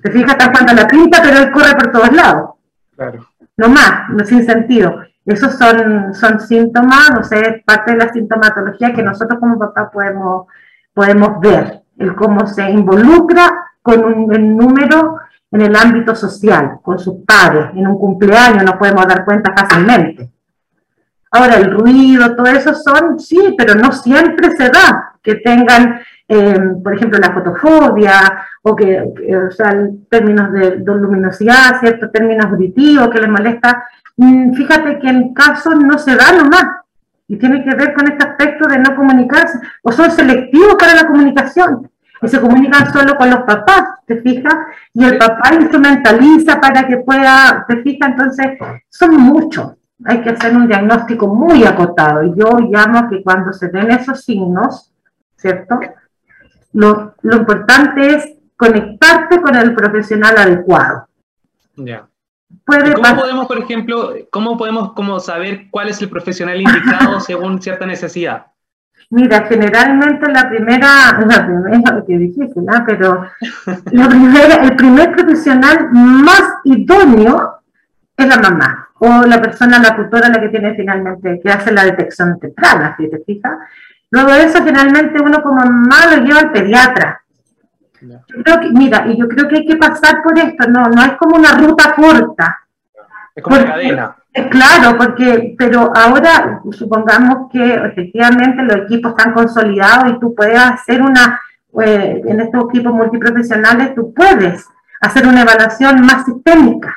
Te 0.03 0.11
fijas, 0.11 0.33
está 0.33 0.47
jugando 0.47 0.73
la 0.73 0.87
pinta, 0.87 1.21
pero 1.23 1.39
él 1.39 1.51
corre 1.51 1.75
por 1.75 1.91
todos 1.91 2.13
lados. 2.13 2.51
Claro. 2.95 3.27
No 3.57 3.69
más, 3.69 4.11
no 4.11 4.25
sin 4.25 4.45
sentido. 4.45 5.03
Esos 5.25 5.55
son, 5.55 6.15
son 6.15 6.39
síntomas, 6.39 7.11
no 7.13 7.25
sé, 7.25 7.65
parte 7.67 7.93
de 7.93 7.99
la 7.99 8.13
sintomatología 8.13 8.93
que 8.93 9.03
nosotros 9.03 9.41
como 9.41 9.59
papá 9.59 9.91
podemos 9.91 10.47
podemos 10.97 11.39
ver 11.41 11.83
el 11.99 12.15
cómo 12.15 12.47
se 12.47 12.71
involucra 12.71 13.73
con 13.83 14.03
un, 14.03 14.57
número 14.57 15.19
en 15.51 15.61
el 15.61 15.77
ámbito 15.77 16.15
social, 16.15 16.79
con 16.83 16.99
sus 16.99 17.17
padres. 17.27 17.67
En 17.75 17.87
un 17.87 17.99
cumpleaños 17.99 18.65
nos 18.65 18.77
podemos 18.77 19.07
dar 19.07 19.27
cuenta 19.27 19.53
fácilmente. 19.55 20.31
Ahora, 21.31 21.57
el 21.57 21.71
ruido, 21.71 22.35
todo 22.35 22.47
eso 22.47 22.75
son, 22.75 23.21
sí, 23.21 23.55
pero 23.59 23.75
no 23.75 23.93
siempre 23.93 24.57
se 24.57 24.71
da 24.71 25.13
que 25.23 25.35
tengan, 25.35 26.01
eh, 26.27 26.59
por 26.83 26.95
ejemplo, 26.95 27.19
la 27.19 27.35
fotofobia 27.35 28.47
o 28.63 28.75
que, 28.75 29.03
o 29.03 29.51
sea, 29.51 29.87
términos 30.09 30.51
de, 30.51 30.79
de, 30.79 30.95
luminosidad, 30.95 31.79
ciertos 31.79 32.11
términos 32.11 32.47
auditivos 32.47 33.11
que 33.11 33.21
les 33.21 33.29
molesta. 33.29 33.85
Mm, 34.17 34.55
fíjate 34.55 34.99
que 34.99 35.09
en 35.09 35.35
casos 35.35 35.77
no 35.77 35.99
se 35.99 36.17
da 36.17 36.33
nomás 36.33 36.86
y 37.29 37.37
tiene 37.37 37.65
que 37.65 37.75
ver 37.75 37.95
con 37.95 38.07
este 38.07 38.25
aspecto 38.25 38.69
de 38.69 38.79
no 38.79 38.95
comunicarse, 38.95 39.59
o 39.83 39.93
son 39.93 40.11
selectivos 40.11 40.77
para 40.79 40.95
la 40.95 41.07
comunicación, 41.07 41.91
y 42.23 42.29
se 42.29 42.41
comunican 42.41 42.93
solo 42.93 43.17
con 43.17 43.29
los 43.29 43.41
papás, 43.41 44.01
¿te 44.07 44.21
fijas? 44.23 44.55
Y 44.95 45.05
el 45.05 45.19
papá 45.19 45.55
instrumentaliza 45.55 46.61
para 46.61 46.87
que 46.87 46.99
pueda, 46.99 47.65
¿te 47.69 47.83
fijas? 47.83 48.11
Entonces, 48.11 48.59
son 48.89 49.17
muchos. 49.17 49.75
Hay 50.05 50.23
que 50.23 50.31
hacer 50.31 50.57
un 50.57 50.67
diagnóstico 50.67 51.27
muy 51.35 51.65
acotado. 51.65 52.23
Y 52.23 52.35
yo 52.35 52.59
llamo 52.71 53.09
que 53.11 53.23
cuando 53.23 53.53
se 53.53 53.69
den 53.69 53.91
esos 53.91 54.25
signos, 54.25 54.93
¿cierto? 55.37 55.79
Lo 56.73 57.15
importante 57.23 58.15
es 58.15 58.35
conectarte 58.57 59.41
con 59.43 59.55
el 59.55 59.75
profesional 59.75 60.39
adecuado. 60.39 61.09
Ya. 61.77 62.07
¿Cómo 62.65 63.17
podemos, 63.17 63.47
por 63.47 63.59
ejemplo, 63.59 64.15
cómo 64.31 64.57
podemos 64.57 64.93
como 64.93 65.21
saber 65.21 65.67
cuál 65.71 65.89
es 65.89 66.01
el 66.03 66.09
profesional 66.09 66.61
indicado 66.61 67.21
según 67.21 67.61
cierta 67.61 67.87
necesidad? 67.87 68.47
Mira, 69.11 69.47
generalmente 69.47 70.31
la 70.33 70.49
primera, 70.49 71.19
la 71.27 71.47
primera, 71.47 72.05
que 72.07 72.19
difícil, 72.19 72.65
¿no? 72.65 72.85
pero 72.85 73.29
la 73.93 74.09
primera, 74.09 74.55
el 74.63 74.75
primer 74.75 75.13
profesional 75.13 75.91
más 75.93 76.43
idóneo 76.65 77.61
es 78.17 78.27
la 78.27 78.39
mamá 78.39 78.89
o 78.99 79.23
la 79.27 79.41
persona, 79.41 79.79
la 79.79 79.95
tutora, 79.95 80.29
la 80.29 80.41
que 80.41 80.49
tiene 80.49 80.75
finalmente, 80.75 81.41
que 81.43 81.51
hace 81.51 81.71
la 81.71 81.85
detección 81.85 82.39
temprana, 82.41 82.97
si 82.97 83.09
te 83.09 83.19
fijas. 83.19 83.59
Luego 84.11 84.33
de 84.33 84.45
eso, 84.45 84.65
generalmente 84.65 85.21
uno 85.21 85.43
como 85.43 85.61
mamá 85.61 86.17
lo 86.17 86.25
lleva 86.25 86.41
al 86.41 86.53
pediatra, 86.53 87.23
creo 87.99 88.61
que, 88.61 88.71
mira, 88.71 89.07
y 89.09 89.19
yo 89.19 89.29
creo 89.29 89.49
que 89.49 89.57
hay 89.57 89.67
que 89.67 89.77
pasar 89.77 90.23
por 90.23 90.39
esto, 90.39 90.69
no, 90.69 90.85
no 90.85 91.03
es 91.03 91.13
como 91.13 91.37
una 91.37 91.53
ruta 91.53 91.95
corta. 91.95 92.59
Es 93.35 93.43
como 93.43 93.57
una 93.57 93.67
cadena. 93.67 94.17
Claro, 94.51 94.99
porque, 94.99 95.55
pero 95.57 95.93
ahora 95.95 96.61
supongamos 96.73 97.51
que 97.51 97.75
efectivamente 97.75 98.63
los 98.63 98.77
equipos 98.77 99.13
están 99.13 99.33
consolidados 99.33 100.13
y 100.13 100.21
tú 100.21 100.35
puedes 100.35 100.59
hacer 100.59 101.01
una, 101.01 101.41
eh, 101.83 102.23
en 102.27 102.41
estos 102.41 102.65
equipos 102.65 102.93
multiprofesionales, 102.93 103.95
tú 103.95 104.13
puedes 104.13 104.67
hacer 105.01 105.27
una 105.27 105.43
evaluación 105.43 106.03
más 106.03 106.27
sistémica. 106.27 106.95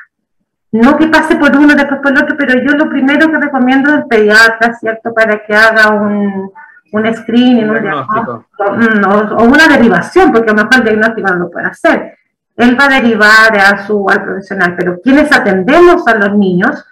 No 0.72 0.96
que 0.96 1.08
pase 1.08 1.36
por 1.36 1.56
uno 1.56 1.74
después 1.74 2.00
por 2.00 2.12
el 2.12 2.22
otro, 2.22 2.36
pero 2.38 2.54
yo 2.62 2.72
lo 2.76 2.88
primero 2.90 3.30
que 3.30 3.38
recomiendo 3.38 3.90
es 3.90 3.96
el 3.96 4.04
pediatra, 4.06 4.74
¿cierto? 4.74 5.12
Para 5.14 5.44
que 5.44 5.54
haga 5.54 5.90
un, 5.90 6.52
un 6.92 7.14
screening, 7.14 7.70
un 7.70 7.82
diagnóstico, 7.82 8.46
mm, 8.58 9.04
o, 9.38 9.44
una 9.44 9.68
derivación, 9.68 10.32
porque 10.32 10.50
a 10.50 10.54
lo 10.54 10.64
mejor 10.64 10.76
el 10.76 10.84
diagnóstico 10.84 11.28
no 11.28 11.38
lo 11.38 11.50
puede 11.50 11.66
hacer. 11.66 12.18
Él 12.56 12.76
va 12.78 12.86
a 12.86 13.00
derivar 13.00 13.56
a 13.56 13.86
su, 13.86 14.08
al 14.08 14.22
profesional, 14.22 14.74
pero 14.76 15.00
quienes 15.00 15.32
atendemos 15.32 16.06
a 16.06 16.14
los 16.16 16.36
niños, 16.36 16.84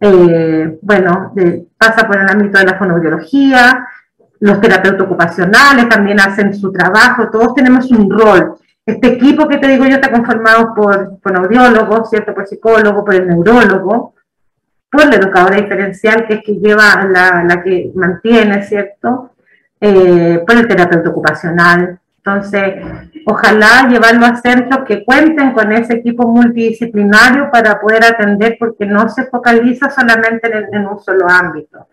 eh, 0.00 0.78
bueno, 0.82 1.32
pasa 1.78 2.06
por 2.06 2.18
el 2.18 2.28
ámbito 2.28 2.58
de 2.58 2.66
la 2.66 2.78
fonoaudiología, 2.78 3.86
los 4.40 4.60
terapeutas 4.60 5.00
ocupacionales 5.00 5.88
también 5.88 6.20
hacen 6.20 6.54
su 6.54 6.70
trabajo, 6.70 7.30
todos 7.30 7.54
tenemos 7.54 7.90
un 7.90 8.10
rol. 8.10 8.56
Este 8.84 9.08
equipo 9.08 9.48
que 9.48 9.58
te 9.58 9.68
digo 9.68 9.84
yo 9.84 9.94
está 9.94 10.12
conformado 10.12 10.74
por 10.74 11.18
fonoaudiólogos, 11.22 12.10
¿cierto? 12.10 12.34
Por 12.34 12.46
psicólogo, 12.46 13.04
por 13.04 13.14
el 13.14 13.26
neurólogo, 13.26 14.14
por 14.90 15.06
la 15.06 15.16
educadora 15.16 15.56
diferencial, 15.56 16.26
que 16.26 16.34
es 16.34 16.42
que 16.44 16.52
lleva 16.56 17.04
la, 17.04 17.42
la 17.42 17.62
que 17.62 17.90
mantiene, 17.94 18.62
¿cierto? 18.62 19.32
Eh, 19.80 20.42
por 20.46 20.56
el 20.56 20.68
terapeuta 20.68 21.10
ocupacional. 21.10 21.98
Entonces, 22.18 22.74
ojalá 23.24 23.88
llevarlo 23.88 24.26
a 24.26 24.36
centros 24.36 24.80
que 24.86 25.04
cuenten 25.04 25.52
con 25.52 25.70
ese 25.70 25.94
equipo 25.94 26.26
multidisciplinario 26.26 27.50
para 27.52 27.78
poder 27.80 28.04
atender, 28.04 28.56
porque 28.58 28.84
no 28.84 29.08
se 29.08 29.26
focaliza 29.26 29.90
solamente 29.90 30.50
en, 30.72 30.86
un 30.86 30.98
solo 30.98 31.28
ámbito. 31.28 31.86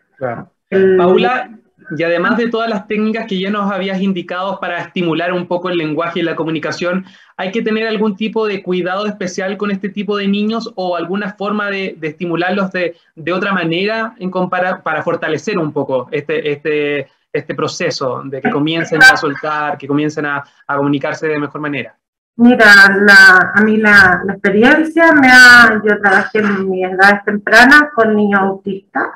Paula, 0.97 1.51
y 1.95 2.03
además 2.03 2.37
de 2.37 2.49
todas 2.49 2.69
las 2.69 2.87
técnicas 2.87 3.27
que 3.27 3.39
ya 3.39 3.51
nos 3.51 3.71
habías 3.71 4.01
indicado 4.01 4.59
para 4.59 4.79
estimular 4.79 5.33
un 5.33 5.47
poco 5.47 5.69
el 5.69 5.77
lenguaje 5.77 6.21
y 6.21 6.23
la 6.23 6.35
comunicación, 6.35 7.05
¿hay 7.37 7.51
que 7.51 7.61
tener 7.61 7.87
algún 7.87 8.15
tipo 8.15 8.47
de 8.47 8.63
cuidado 8.63 9.05
especial 9.05 9.57
con 9.57 9.69
este 9.69 9.89
tipo 9.89 10.17
de 10.17 10.27
niños 10.27 10.71
o 10.75 10.95
alguna 10.95 11.33
forma 11.33 11.69
de, 11.69 11.97
estimularlos 12.01 12.71
de, 12.71 12.95
de, 13.15 13.33
otra 13.33 13.53
manera 13.53 14.15
en 14.17 14.31
para 14.31 15.03
fortalecer 15.03 15.59
un 15.59 15.71
poco 15.73 16.07
este, 16.11 16.51
este, 16.51 17.07
este 17.33 17.55
proceso 17.55 18.21
de 18.23 18.39
que 18.39 18.51
comiencen 18.51 19.01
a 19.01 19.17
soltar, 19.17 19.77
que 19.77 19.87
comiencen 19.87 20.27
a, 20.27 20.43
comunicarse 20.67 21.27
de 21.27 21.39
mejor 21.39 21.59
manera? 21.59 21.97
Mira, 22.35 22.65
a 23.55 23.61
mí 23.61 23.77
la, 23.77 24.23
experiencia 24.29 25.11
me 25.13 25.27
ha, 25.27 25.81
yo 25.83 25.99
trabajé 25.99 26.39
en 26.39 26.69
mi 26.69 26.83
edad 26.83 27.23
temprana 27.25 27.91
con 27.93 28.15
niños 28.15 28.41
autistas, 28.41 29.07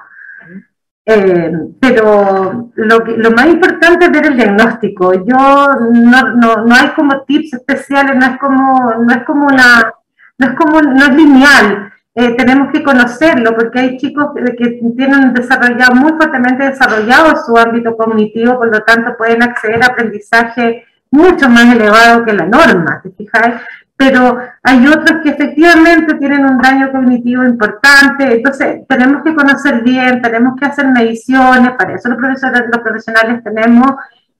eh, 1.05 1.51
pero 1.79 2.71
lo, 2.75 2.99
lo, 2.99 3.31
más 3.31 3.45
importante 3.47 4.05
es 4.05 4.11
ver 4.11 4.25
el 4.25 4.35
diagnóstico. 4.35 5.13
Yo 5.13 5.67
no, 5.93 6.35
no, 6.35 6.65
no, 6.65 6.75
hay 6.75 6.89
como 6.89 7.21
tips 7.21 7.53
especiales, 7.53 8.15
no 8.15 8.25
es 8.25 8.37
como, 8.39 8.93
no 8.95 9.13
es 9.13 9.23
como 9.23 9.45
una, 9.45 9.93
no 10.37 10.47
es 10.47 10.53
como, 10.55 10.81
no 10.81 11.05
es 11.05 11.15
lineal. 11.15 11.93
Eh, 12.19 12.35
tenemos 12.35 12.71
que 12.71 12.81
conocerlo 12.81 13.55
porque 13.55 13.79
hay 13.79 13.97
chicos 13.97 14.29
que, 14.33 14.79
tienen 14.97 15.35
desarrollado, 15.35 15.93
muy 15.93 16.13
fuertemente 16.13 16.63
desarrollado 16.63 17.35
su 17.45 17.55
ámbito 17.55 17.95
cognitivo, 17.95 18.57
por 18.57 18.71
lo 18.71 18.81
tanto 18.81 19.15
pueden 19.15 19.43
acceder 19.43 19.83
a 19.83 19.85
aprendizaje 19.85 20.83
mucho 21.11 21.47
más 21.47 21.71
elevado 21.75 22.25
que 22.25 22.33
la 22.33 22.47
norma, 22.47 23.01
¿te? 23.03 23.61
Pero 23.95 24.39
hay 24.63 24.87
otros 24.87 25.21
que 25.21 25.29
efectivamente 25.29 26.15
tienen 26.15 26.43
un 26.43 26.57
daño 26.57 26.91
cognitivo 26.91 27.43
importante, 27.43 28.37
entonces 28.37 28.87
tenemos 28.89 29.21
que 29.21 29.35
conocer 29.35 29.83
bien, 29.83 30.19
tenemos 30.19 30.55
que 30.59 30.65
hacer 30.65 30.87
mediciones, 30.87 31.73
para 31.77 31.93
eso 31.93 32.09
los 32.09 32.17
profesores, 32.17 32.63
los 32.71 32.81
profesionales 32.81 33.43
tenemos 33.43 33.91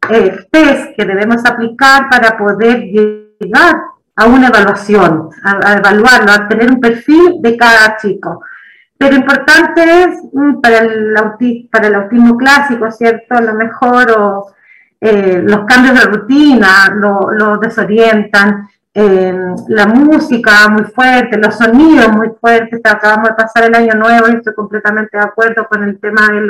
eh, 0.09 0.35
test 0.49 0.95
que 0.97 1.05
debemos 1.05 1.45
aplicar 1.45 2.09
para 2.09 2.35
poder 2.39 2.79
llegar 3.39 3.75
a 4.17 4.25
una 4.25 4.47
evaluación, 4.47 5.29
a, 5.43 5.77
evaluarlo, 5.77 6.31
a 6.31 6.47
tener 6.47 6.69
un 6.71 6.81
perfil 6.81 7.35
de 7.39 7.55
cada 7.55 7.97
chico. 7.97 8.43
pero 8.97 9.15
importante 9.15 9.81
es 10.03 10.23
mm, 10.33 10.59
para 10.59 10.79
el, 10.79 11.15
autismo, 11.15 11.69
para 11.71 11.87
el 11.87 11.95
autismo 11.95 12.35
clásico, 12.35 12.91
¿cierto? 12.91 13.35
A 13.35 13.41
lo 13.41 13.53
mejor 13.53 14.11
o, 14.11 14.47
eh, 14.99 15.41
los 15.43 15.65
cambios 15.65 15.93
de 15.99 16.05
rutina 16.07 16.89
lo, 16.95 17.31
lo 17.31 17.57
desorientan, 17.59 18.67
eh, 18.99 19.31
la 19.67 19.85
música 19.85 20.67
muy 20.69 20.85
fuerte, 20.85 21.37
los 21.37 21.55
sonidos 21.55 22.11
muy 22.13 22.29
fuertes, 22.41 22.81
acabamos 22.83 23.29
de 23.29 23.35
pasar 23.35 23.65
el 23.65 23.75
año 23.75 23.93
nuevo 23.93 24.27
y 24.27 24.37
estoy 24.37 24.55
completamente 24.55 25.15
de 25.15 25.23
acuerdo 25.23 25.67
con 25.67 25.83
el 25.83 25.99
tema 25.99 26.29
de, 26.31 26.41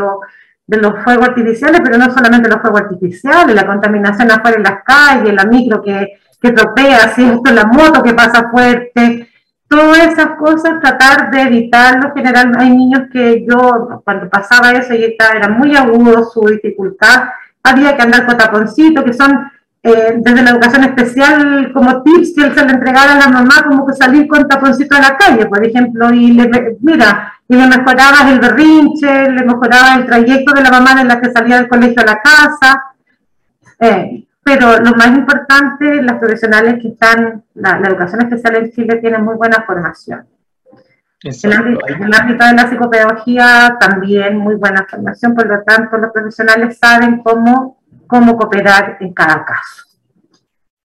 de 0.68 0.78
los 0.78 1.04
fuegos 1.04 1.28
artificiales, 1.28 1.82
pero 1.84 1.98
no 1.98 2.10
solamente 2.14 2.48
los 2.48 2.62
fuegos 2.62 2.84
artificiales, 2.84 3.54
la 3.54 3.68
contaminación 3.68 4.32
afuera 4.32 4.56
en 4.56 4.64
las 4.64 4.84
calles, 4.86 5.34
la 5.34 5.44
micro 5.44 5.82
que, 5.82 6.14
que 6.42 6.52
tropea, 6.52 7.10
¿cierto? 7.16 7.52
la 7.52 7.66
moto 7.66 8.04
que 8.04 8.14
pasa 8.14 8.50
fuerte, 8.50 9.30
todas 9.68 10.08
esas 10.08 10.38
cosas, 10.38 10.80
tratar 10.82 11.32
de 11.32 11.42
evitarlo. 11.42 12.12
Generalmente 12.16 12.64
hay 12.64 12.70
niños 12.70 13.04
que 13.12 13.46
yo, 13.48 14.02
cuando 14.04 14.30
pasaba 14.30 14.72
eso, 14.72 14.94
y 14.94 15.16
era 15.36 15.50
muy 15.50 15.76
agudo 15.76 16.24
su 16.26 16.46
dificultad, 16.48 17.30
había 17.64 17.96
que 17.96 18.04
andar 18.04 18.26
con 18.26 18.38
taponcito, 18.38 19.04
que 19.04 19.14
son 19.14 19.52
eh, 19.84 20.16
desde 20.18 20.42
la 20.42 20.52
educación 20.52 20.84
especial 20.84 21.72
como 21.74 22.02
tips 22.04 22.34
que 22.36 22.44
él 22.46 22.54
se 22.54 22.66
le 22.66 22.74
entregara 22.74 23.14
a 23.14 23.20
la 23.20 23.28
mamá, 23.30 23.66
como 23.68 23.86
que 23.86 23.94
salir 23.94 24.28
con 24.28 24.48
taponcito 24.48 24.96
a 24.96 25.02
la 25.02 25.18
calle, 25.18 25.46
por 25.46 25.66
ejemplo, 25.66 26.12
y 26.14 26.32
le, 26.32 26.78
mira, 26.82 27.34
y 27.48 27.56
le 27.56 27.68
mejoraba 27.68 28.30
el 28.30 28.40
berrinche, 28.40 29.32
le 29.32 29.44
mejoraba 29.44 29.96
el 29.96 30.06
trayecto 30.06 30.54
de 30.54 30.62
la 30.62 30.72
mamá 30.72 31.02
en 31.02 31.08
la 31.08 31.20
que 31.20 31.32
salía 31.32 31.58
del 31.58 31.70
colegio 31.70 32.02
a 32.02 32.06
la 32.06 32.22
casa. 32.22 32.84
Eh, 33.80 34.27
pero 34.48 34.80
lo 34.80 34.92
más 34.96 35.10
importante, 35.10 36.02
las 36.02 36.20
profesionales 36.20 36.82
que 36.82 36.88
están, 36.88 37.44
la, 37.54 37.82
educación 37.86 38.22
especial 38.22 38.56
en 38.56 38.72
Chile 38.72 38.96
tiene 39.02 39.18
muy 39.18 39.36
buena 39.36 39.66
formación. 39.68 40.26
En 41.22 41.52
el, 41.52 42.14
ámbito, 42.14 42.46
de 42.46 42.54
la 42.54 42.70
psicopedagogía 42.70 43.76
también 43.78 44.38
muy 44.38 44.56
buena 44.56 44.88
formación, 44.90 45.36
por 45.36 45.48
lo 45.48 45.64
tanto 45.64 45.98
los 45.98 46.14
profesionales 46.14 46.78
saben 46.78 47.22
cómo, 47.24 47.82
cómo 48.08 48.38
cooperar 48.38 48.96
en 49.02 49.14
cada 49.14 49.44
caso. 49.44 49.87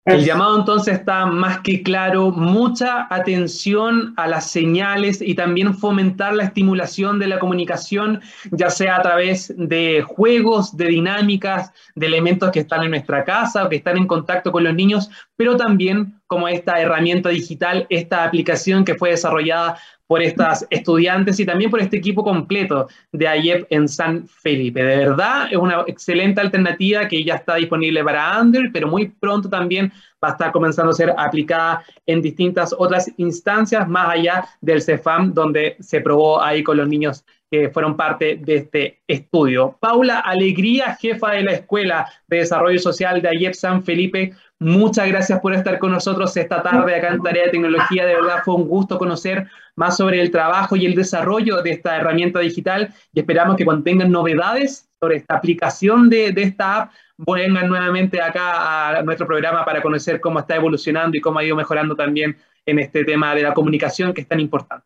El 0.05 0.25
llamado 0.25 0.57
entonces 0.57 0.95
está 0.95 1.27
más 1.27 1.59
que 1.59 1.83
claro, 1.83 2.31
mucha 2.31 3.05
atención 3.13 4.15
a 4.17 4.27
las 4.27 4.49
señales 4.49 5.21
y 5.21 5.35
también 5.35 5.75
fomentar 5.75 6.33
la 6.33 6.45
estimulación 6.45 7.19
de 7.19 7.27
la 7.27 7.37
comunicación, 7.37 8.19
ya 8.49 8.71
sea 8.71 8.95
a 8.95 9.03
través 9.03 9.53
de 9.55 10.01
juegos, 10.01 10.75
de 10.75 10.87
dinámicas, 10.87 11.71
de 11.93 12.07
elementos 12.07 12.49
que 12.49 12.61
están 12.61 12.83
en 12.83 12.89
nuestra 12.89 13.23
casa 13.23 13.63
o 13.63 13.69
que 13.69 13.75
están 13.75 13.95
en 13.97 14.07
contacto 14.07 14.51
con 14.51 14.63
los 14.63 14.73
niños, 14.73 15.11
pero 15.35 15.55
también 15.55 16.19
como 16.25 16.47
esta 16.47 16.81
herramienta 16.81 17.29
digital, 17.29 17.85
esta 17.91 18.23
aplicación 18.23 18.83
que 18.83 18.95
fue 18.95 19.11
desarrollada 19.11 19.77
por 20.11 20.21
estas 20.21 20.67
estudiantes 20.69 21.39
y 21.39 21.45
también 21.45 21.71
por 21.71 21.79
este 21.79 21.95
equipo 21.95 22.21
completo 22.21 22.89
de 23.13 23.29
AYEP 23.29 23.65
en 23.69 23.87
San 23.87 24.27
Felipe. 24.27 24.83
De 24.83 24.97
verdad, 24.97 25.47
es 25.49 25.57
una 25.57 25.85
excelente 25.87 26.41
alternativa 26.41 27.07
que 27.07 27.23
ya 27.23 27.35
está 27.35 27.55
disponible 27.55 28.03
para 28.03 28.35
Android, 28.35 28.71
pero 28.73 28.89
muy 28.89 29.07
pronto 29.07 29.47
también 29.47 29.89
va 30.21 30.27
a 30.27 30.31
estar 30.31 30.51
comenzando 30.51 30.91
a 30.91 30.95
ser 30.95 31.13
aplicada 31.17 31.85
en 32.05 32.21
distintas 32.21 32.75
otras 32.77 33.09
instancias, 33.15 33.87
más 33.87 34.09
allá 34.09 34.43
del 34.59 34.81
CEFAM, 34.81 35.33
donde 35.33 35.77
se 35.79 36.01
probó 36.01 36.41
ahí 36.41 36.61
con 36.61 36.75
los 36.75 36.89
niños 36.89 37.23
que 37.49 37.69
fueron 37.69 37.95
parte 37.95 38.35
de 38.35 38.55
este 38.55 39.01
estudio. 39.07 39.77
Paula 39.79 40.19
Alegría, 40.19 40.97
jefa 40.99 41.31
de 41.31 41.43
la 41.43 41.53
Escuela 41.53 42.05
de 42.27 42.37
Desarrollo 42.37 42.79
Social 42.79 43.21
de 43.21 43.29
AYEP 43.29 43.53
San 43.53 43.81
Felipe, 43.81 44.33
muchas 44.61 45.07
gracias 45.07 45.39
por 45.39 45.53
estar 45.53 45.79
con 45.79 45.91
nosotros 45.91 46.37
esta 46.37 46.61
tarde 46.61 46.95
acá 46.95 47.09
en 47.09 47.21
Tarea 47.21 47.45
de 47.45 47.49
Tecnología. 47.49 48.05
De 48.05 48.15
verdad 48.15 48.43
fue 48.45 48.55
un 48.55 48.67
gusto 48.67 48.97
conocer 48.97 49.47
más 49.75 49.97
sobre 49.97 50.21
el 50.21 50.29
trabajo 50.29 50.75
y 50.75 50.85
el 50.85 50.93
desarrollo 50.93 51.61
de 51.63 51.71
esta 51.71 51.97
herramienta 51.97 52.39
digital 52.39 52.93
y 53.11 53.19
esperamos 53.19 53.55
que 53.55 53.65
cuando 53.65 53.83
tengan 53.83 54.11
novedades 54.11 54.87
sobre 54.99 55.17
esta 55.17 55.35
aplicación 55.35 56.09
de, 56.09 56.31
de 56.31 56.43
esta 56.43 56.81
app, 56.81 56.91
vengan 57.17 57.67
nuevamente 57.67 58.21
acá 58.21 58.99
a 58.99 59.01
nuestro 59.01 59.25
programa 59.25 59.65
para 59.65 59.81
conocer 59.81 60.21
cómo 60.21 60.39
está 60.39 60.55
evolucionando 60.55 61.17
y 61.17 61.21
cómo 61.21 61.39
ha 61.39 61.43
ido 61.43 61.55
mejorando 61.55 61.95
también 61.95 62.37
en 62.65 62.79
este 62.79 63.03
tema 63.03 63.33
de 63.33 63.41
la 63.41 63.53
comunicación 63.53 64.13
que 64.13 64.21
es 64.21 64.27
tan 64.27 64.39
importante. 64.39 64.85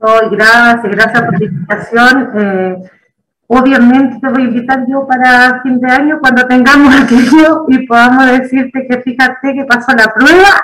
Oh, 0.00 0.30
gracias, 0.30 0.82
gracias 0.84 1.22
por 1.22 1.38
la 1.38 1.44
invitación. 1.44 2.30
Eh, 2.34 2.90
obviamente 3.48 4.20
te 4.20 4.28
voy 4.28 4.42
a 4.42 4.46
invitar 4.46 4.86
yo 4.86 5.06
para 5.06 5.60
fin 5.62 5.80
de 5.80 5.90
año 5.90 6.20
cuando 6.20 6.46
tengamos 6.46 6.94
aquello 7.02 7.64
y 7.68 7.86
podamos 7.86 8.26
decirte 8.26 8.86
que 8.86 9.00
fíjate 9.00 9.54
que 9.54 9.64
pasó 9.64 9.92
la 9.92 10.12
prueba 10.14 10.62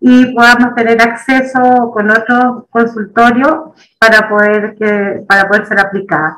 y 0.00 0.32
podamos 0.34 0.74
tener 0.74 1.00
acceso 1.02 1.90
con 1.92 2.10
otro 2.10 2.68
consultorio 2.70 3.74
para 3.98 4.28
poder, 4.28 4.76
que, 4.76 5.24
para 5.26 5.48
poder 5.48 5.66
ser 5.66 5.80
aplicada. 5.80 6.36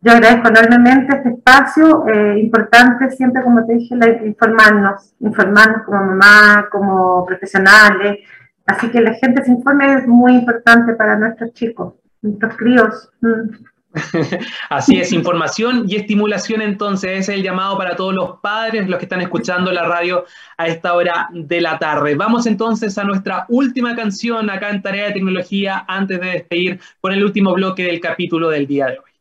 Yo 0.00 0.12
agradezco 0.12 0.48
enormemente 0.48 1.16
este 1.16 1.28
espacio, 1.28 2.06
eh, 2.08 2.38
importante 2.38 3.10
siempre, 3.10 3.42
como 3.42 3.64
te 3.66 3.74
dije, 3.74 3.94
informarnos, 4.24 5.14
informarnos 5.20 5.82
como 5.84 6.04
mamá, 6.04 6.68
como 6.72 7.24
profesionales, 7.26 8.18
así 8.66 8.88
que 8.88 9.00
la 9.00 9.14
gente 9.14 9.44
se 9.44 9.52
informe 9.52 9.94
es 9.94 10.08
muy 10.08 10.34
importante 10.34 10.94
para 10.94 11.16
nuestros 11.16 11.52
chicos, 11.52 11.94
nuestros 12.22 12.56
críos. 12.56 13.10
Mm. 13.20 13.71
Así 14.70 14.98
es, 14.98 15.12
información 15.12 15.84
y 15.86 15.96
estimulación 15.96 16.62
entonces, 16.62 17.20
es 17.20 17.28
el 17.28 17.42
llamado 17.42 17.76
para 17.76 17.96
todos 17.96 18.14
los 18.14 18.40
padres, 18.40 18.88
los 18.88 18.98
que 18.98 19.04
están 19.04 19.20
escuchando 19.20 19.70
la 19.72 19.84
radio 19.84 20.24
a 20.56 20.66
esta 20.66 20.94
hora 20.94 21.28
de 21.32 21.60
la 21.60 21.78
tarde. 21.78 22.14
Vamos 22.14 22.46
entonces 22.46 22.96
a 22.98 23.04
nuestra 23.04 23.46
última 23.48 23.94
canción 23.94 24.48
acá 24.50 24.70
en 24.70 24.82
Tarea 24.82 25.06
de 25.06 25.12
Tecnología 25.12 25.84
antes 25.86 26.20
de 26.20 26.26
despedir 26.26 26.80
con 27.00 27.12
el 27.12 27.24
último 27.24 27.52
bloque 27.52 27.84
del 27.84 28.00
capítulo 28.00 28.48
del 28.48 28.66
día 28.66 28.86
de 28.86 28.98
hoy. 28.98 29.12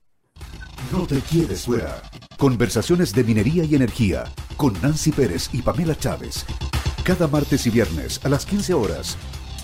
No 0.92 1.06
te 1.06 1.20
quieres 1.20 1.66
fuera. 1.66 2.02
Conversaciones 2.38 3.14
de 3.14 3.24
minería 3.24 3.64
y 3.64 3.76
energía 3.76 4.24
con 4.58 4.74
Nancy 4.82 5.12
Pérez 5.12 5.50
y 5.54 5.62
Pamela 5.62 5.96
Chávez. 5.96 6.46
Cada 7.04 7.28
martes 7.28 7.66
y 7.68 7.70
viernes 7.70 8.20
a 8.24 8.30
las 8.30 8.46
15 8.46 8.74
horas 8.74 9.18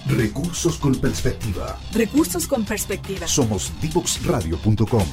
Recursos 0.07 0.77
con 0.77 0.95
perspectiva. 0.95 1.77
Recursos 1.91 2.47
con 2.47 2.63
perspectiva. 2.63 3.27
Somos 3.27 3.73
divoxradio.com. 3.81 5.03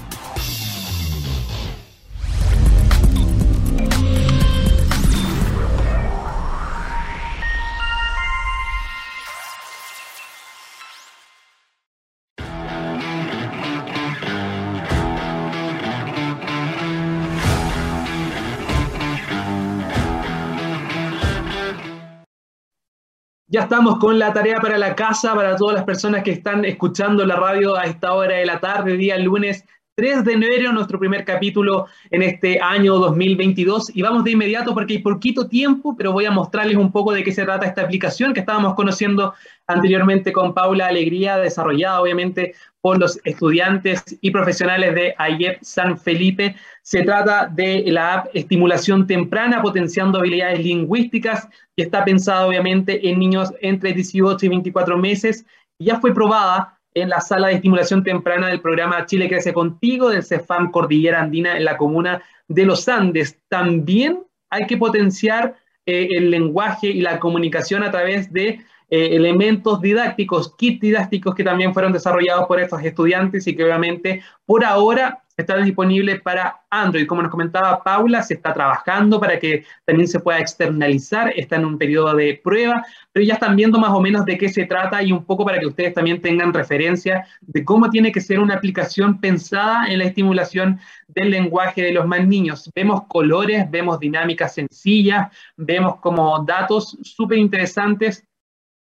Ya 23.55 23.61
estamos 23.61 24.01
con 24.01 24.19
la 24.19 24.33
tarea 24.33 24.59
para 24.61 24.77
la 24.77 24.97
casa, 24.97 25.33
para 25.33 25.55
todas 25.55 25.77
las 25.77 25.85
personas 25.85 26.25
que 26.25 26.33
están 26.33 26.65
escuchando 26.65 27.25
la 27.25 27.37
radio 27.37 27.77
a 27.77 27.85
esta 27.85 28.13
hora 28.13 28.35
de 28.35 28.47
la 28.47 28.59
tarde, 28.59 28.97
día 28.97 29.17
lunes 29.17 29.65
3 29.95 30.25
de 30.25 30.33
enero, 30.33 30.73
nuestro 30.73 30.99
primer 30.99 31.25
capítulo 31.25 31.87
en 32.11 32.23
este 32.23 32.61
año 32.61 32.97
2022. 32.97 33.95
Y 33.95 34.03
vamos 34.03 34.25
de 34.25 34.33
inmediato 34.33 34.75
porque 34.75 34.95
hay 34.95 35.03
poquito 35.03 35.47
tiempo, 35.47 35.95
pero 35.97 36.11
voy 36.11 36.25
a 36.25 36.33
mostrarles 36.33 36.77
un 36.77 36.91
poco 36.91 37.13
de 37.13 37.23
qué 37.23 37.31
se 37.31 37.45
trata 37.45 37.65
esta 37.65 37.83
aplicación 37.83 38.35
que 38.35 38.41
estábamos 38.41 38.75
conociendo 38.75 39.35
anteriormente 39.69 40.33
con 40.33 40.53
Paula 40.53 40.89
Alegría, 40.89 41.37
desarrollada 41.39 42.01
obviamente 42.01 42.57
por 42.85 42.99
los 42.99 43.19
estudiantes 43.25 44.05
y 44.21 44.31
profesionales 44.31 44.95
de 44.95 45.15
AYEP 45.17 45.63
San 45.63 45.99
Felipe. 45.99 46.55
Se 46.83 47.03
trata 47.03 47.47
de 47.47 47.83
la 47.87 48.13
app 48.13 48.27
Estimulación 48.35 49.07
Temprana, 49.07 49.63
potenciando 49.63 50.19
habilidades 50.19 50.61
lingüísticas, 50.63 51.49
que 51.75 51.85
está 51.85 52.05
pensada 52.05 52.47
obviamente 52.47 53.09
en 53.09 53.19
niños 53.19 53.55
entre 53.63 53.95
18 53.95 54.45
y 54.45 54.49
24 54.51 54.99
meses. 54.99 55.47
Ya 55.79 55.99
fue 55.99 56.13
probada 56.13 56.79
en 56.93 57.09
la 57.09 57.23
sala 57.23 57.49
de 57.49 57.55
estimulación 57.55 58.05
temprana 58.05 58.49
del 58.49 58.61
programa 58.61 59.07
Chile 59.07 59.31
Crece 59.31 59.55
Contigo 59.55 60.11
del 60.11 60.23
CEFAM 60.23 60.71
Cordillera 60.71 61.23
Andina 61.23 61.57
en 61.57 61.65
la 61.65 61.79
comuna 61.79 62.23
de 62.49 62.67
Los 62.67 62.87
Andes. 62.87 63.39
También 63.49 64.25
hay 64.51 64.67
que 64.67 64.77
potenciar 64.77 65.57
eh, 65.87 66.09
el 66.11 66.31
lenguaje 66.31 66.89
y 66.89 67.01
la 67.01 67.19
comunicación 67.19 67.83
a 67.83 67.91
través 67.91 68.31
de 68.31 68.61
eh, 68.91 69.17
elementos 69.17 69.81
didácticos, 69.81 70.55
kits 70.57 70.81
didácticos 70.81 71.35
que 71.35 71.45
también 71.45 71.73
fueron 71.73 71.93
desarrollados 71.93 72.47
por 72.47 72.61
estos 72.61 72.83
estudiantes 72.83 73.47
y 73.47 73.57
que 73.57 73.65
obviamente 73.65 74.23
por 74.47 74.65
ahora 74.65 75.25
están 75.37 75.65
disponibles 75.65 76.21
para 76.21 76.63
Android. 76.71 77.07
Como 77.07 77.23
nos 77.23 77.31
comentaba 77.31 77.83
Paula, 77.83 78.23
se 78.23 78.35
está 78.35 78.53
trabajando 78.53 79.19
para 79.19 79.39
que 79.39 79.65
también 79.85 80.09
se 80.09 80.21
pueda 80.21 80.39
externalizar, 80.39 81.33
está 81.37 81.57
en 81.57 81.65
un 81.65 81.79
periodo 81.79 82.15
de 82.15 82.41
prueba, 82.43 82.85
pero 83.13 83.27
ya 83.27 83.35
están 83.35 83.57
viendo 83.57 83.79
más 83.79 83.91
o 83.91 84.01
menos 84.01 84.25
de 84.25 84.39
qué 84.39 84.49
se 84.49 84.67
trata 84.67 85.03
y 85.03 85.13
un 85.13 85.25
poco 85.25 85.45
para 85.45 85.59
que 85.59 85.67
ustedes 85.67 85.95
también 85.95 86.21
tengan 86.21 86.53
referencia 86.53 87.27
de 87.41 87.65
cómo 87.65 87.91
tiene 87.91 88.13
que 88.13 88.21
ser 88.21 88.39
una 88.39 88.55
aplicación 88.55 89.21
pensada 89.21 89.87
en 89.89 89.99
la 89.99 90.05
estimulación 90.05 90.79
del 91.09 91.31
lenguaje 91.31 91.83
de 91.83 91.93
los 91.93 92.07
más 92.07 92.27
niños. 92.27 92.71
Vemos 92.75 93.03
colores, 93.09 93.69
vemos 93.71 93.99
dinámicas 93.99 94.55
sencillas, 94.55 95.29
vemos 95.57 95.97
como 95.97 96.45
datos 96.45 96.97
súper 97.03 97.39
interesantes 97.39 98.25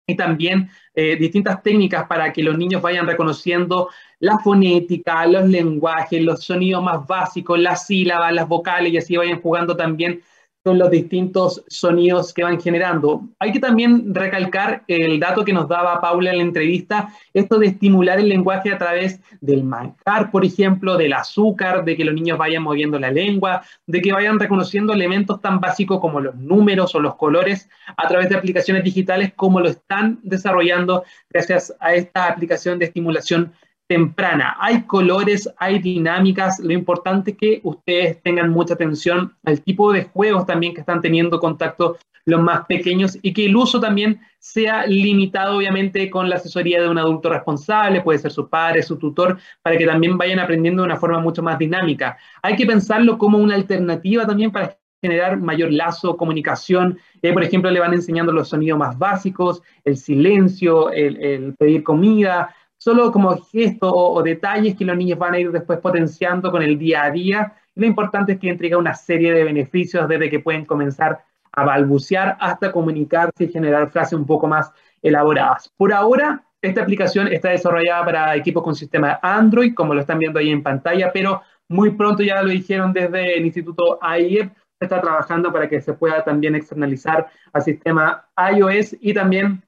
y 0.09 0.15
también 0.15 0.69
eh, 0.95 1.15
distintas 1.15 1.61
técnicas 1.63 2.05
para 2.07 2.33
que 2.33 2.43
los 2.43 2.57
niños 2.57 2.81
vayan 2.81 3.07
reconociendo 3.07 3.89
la 4.19 4.37
fonética, 4.39 5.25
los 5.25 5.47
lenguajes, 5.47 6.21
los 6.21 6.43
sonidos 6.43 6.83
más 6.83 7.05
básicos, 7.07 7.59
las 7.59 7.85
sílabas, 7.85 8.33
las 8.33 8.47
vocales 8.47 8.91
y 8.91 8.97
así 8.97 9.15
vayan 9.15 9.41
jugando 9.41 9.77
también 9.77 10.21
con 10.63 10.77
los 10.77 10.91
distintos 10.91 11.63
sonidos 11.67 12.33
que 12.33 12.43
van 12.43 12.59
generando. 12.59 13.23
Hay 13.39 13.51
que 13.51 13.59
también 13.59 14.13
recalcar 14.13 14.83
el 14.87 15.19
dato 15.19 15.45
que 15.45 15.53
nos 15.53 15.69
daba 15.69 16.01
Paula 16.01 16.31
en 16.31 16.37
la 16.37 16.43
entrevista, 16.43 17.13
esto 17.33 17.59
de 17.59 17.67
estimular 17.67 18.19
el 18.19 18.27
lenguaje 18.27 18.71
a 18.71 18.77
través 18.77 19.21
del 19.39 19.63
manjar, 19.63 20.31
por 20.31 20.43
ejemplo, 20.43 20.97
del 20.97 21.13
azúcar, 21.13 21.85
de 21.85 21.95
que 21.95 22.03
los 22.03 22.13
niños 22.13 22.37
vayan 22.37 22.63
moviendo 22.63 22.99
la 22.99 23.09
lengua, 23.09 23.63
de 23.87 24.01
que 24.01 24.11
vayan 24.11 24.39
reconociendo 24.39 24.93
elementos 24.93 25.41
tan 25.41 25.59
básicos 25.59 25.99
como 25.99 26.19
los 26.19 26.35
números 26.35 26.93
o 26.93 26.99
los 26.99 27.15
colores 27.15 27.69
a 27.95 28.07
través 28.07 28.29
de 28.29 28.35
aplicaciones 28.35 28.83
digitales 28.83 29.31
como 29.35 29.61
lo 29.61 29.69
están 29.69 30.19
desarrollando 30.23 31.03
gracias 31.29 31.73
a 31.79 31.93
esta 31.93 32.27
aplicación 32.27 32.79
de 32.79 32.85
estimulación 32.85 33.53
temprana. 33.89 34.55
Hay 34.59 34.83
colores, 34.83 35.49
hay 35.57 35.79
dinámicas. 35.79 36.59
Lo 36.59 36.73
importante 36.73 37.31
es 37.31 37.37
que 37.37 37.59
ustedes 37.63 38.21
tengan 38.21 38.51
mucha 38.51 38.75
atención 38.75 39.35
al 39.43 39.61
tipo 39.61 39.91
de 39.91 40.03
juegos 40.03 40.45
también 40.45 40.75
que 40.75 40.81
están 40.81 41.01
teniendo 41.01 41.39
contacto 41.39 41.97
los 42.25 42.39
más 42.39 42.67
pequeños 42.67 43.17
y 43.23 43.33
que 43.33 43.45
el 43.45 43.55
uso 43.55 43.79
también 43.79 44.19
sea 44.37 44.85
limitado 44.85 45.57
obviamente 45.57 46.07
con 46.11 46.29
la 46.29 46.35
asesoría 46.35 46.79
de 46.79 46.87
un 46.87 46.99
adulto 46.99 47.29
responsable, 47.29 48.01
puede 48.01 48.19
ser 48.19 48.31
su 48.31 48.47
padre, 48.47 48.83
su 48.83 48.97
tutor, 48.97 49.39
para 49.63 49.75
que 49.75 49.87
también 49.87 50.19
vayan 50.19 50.37
aprendiendo 50.37 50.83
de 50.83 50.89
una 50.89 50.97
forma 50.97 51.19
mucho 51.19 51.41
más 51.41 51.57
dinámica. 51.57 52.15
Hay 52.43 52.55
que 52.55 52.67
pensarlo 52.67 53.17
como 53.17 53.39
una 53.39 53.55
alternativa 53.55 54.27
también 54.27 54.51
para 54.51 54.77
generar 55.01 55.39
mayor 55.39 55.71
lazo, 55.71 56.15
comunicación. 56.15 56.99
por 57.33 57.43
ejemplo, 57.43 57.71
le 57.71 57.79
van 57.79 57.93
enseñando 57.93 58.31
los 58.33 58.49
sonidos 58.49 58.77
más 58.77 58.99
básicos, 58.99 59.63
el 59.83 59.97
silencio, 59.97 60.91
el 60.91 61.55
pedir 61.57 61.81
comida, 61.83 62.53
solo 62.79 63.11
como 63.11 63.37
gestos 63.37 63.91
o, 63.93 64.23
detalles 64.23 64.75
que 64.75 64.85
los 64.85 64.97
niños 64.97 65.19
van 65.19 65.33
a 65.33 65.39
ir 65.39 65.51
después 65.51 65.79
potenciando 65.79 66.49
con 66.49 66.63
el 66.63 66.79
día 66.79 67.03
a 67.03 67.11
día. 67.11 67.53
lo 67.75 67.85
importante 67.85 68.33
es 68.33 68.39
que 68.39 68.49
entrega 68.49 68.77
una 68.77 68.95
serie 68.95 69.33
de 69.33 69.43
beneficios 69.43 70.07
desde 70.07 70.29
que 70.29 70.39
pueden 70.39 70.65
comenzar 70.65 71.23
a 71.51 71.63
balbucear 71.63 72.37
hasta 72.39 72.71
comunicarse 72.71 73.43
y 73.43 73.51
generar 73.51 73.89
frases 73.89 74.13
un 74.13 74.25
poco 74.25 74.47
más 74.47 74.71
elaboradas. 75.01 75.71
Por 75.77 75.93
ahora, 75.93 76.43
esta 76.61 76.81
aplicación 76.81 77.27
está 77.27 77.49
desarrollada 77.49 78.05
para 78.05 78.35
equipos 78.35 78.63
con 78.63 78.75
sistema 78.75 79.19
Android, 79.21 79.73
como 79.73 79.93
lo 79.93 80.01
están 80.01 80.19
viendo 80.19 80.39
ahí 80.39 80.49
en 80.49 80.63
pantalla, 80.63 81.11
pero 81.13 81.41
muy 81.67 81.91
pronto 81.91 82.23
ya 82.23 82.41
lo 82.41 82.49
dijeron 82.49 82.93
desde 82.93 83.37
el 83.37 83.45
Instituto 83.45 83.99
AIEP, 84.01 84.51
está 84.79 85.01
trabajando 85.01 85.51
para 85.51 85.67
que 85.67 85.81
se 85.81 85.93
pueda 85.93 86.23
también 86.23 86.55
externalizar 86.55 87.27
al 87.51 87.61
sistema 87.61 88.25
iOS 88.53 88.95
y 89.01 89.13
también 89.13 89.61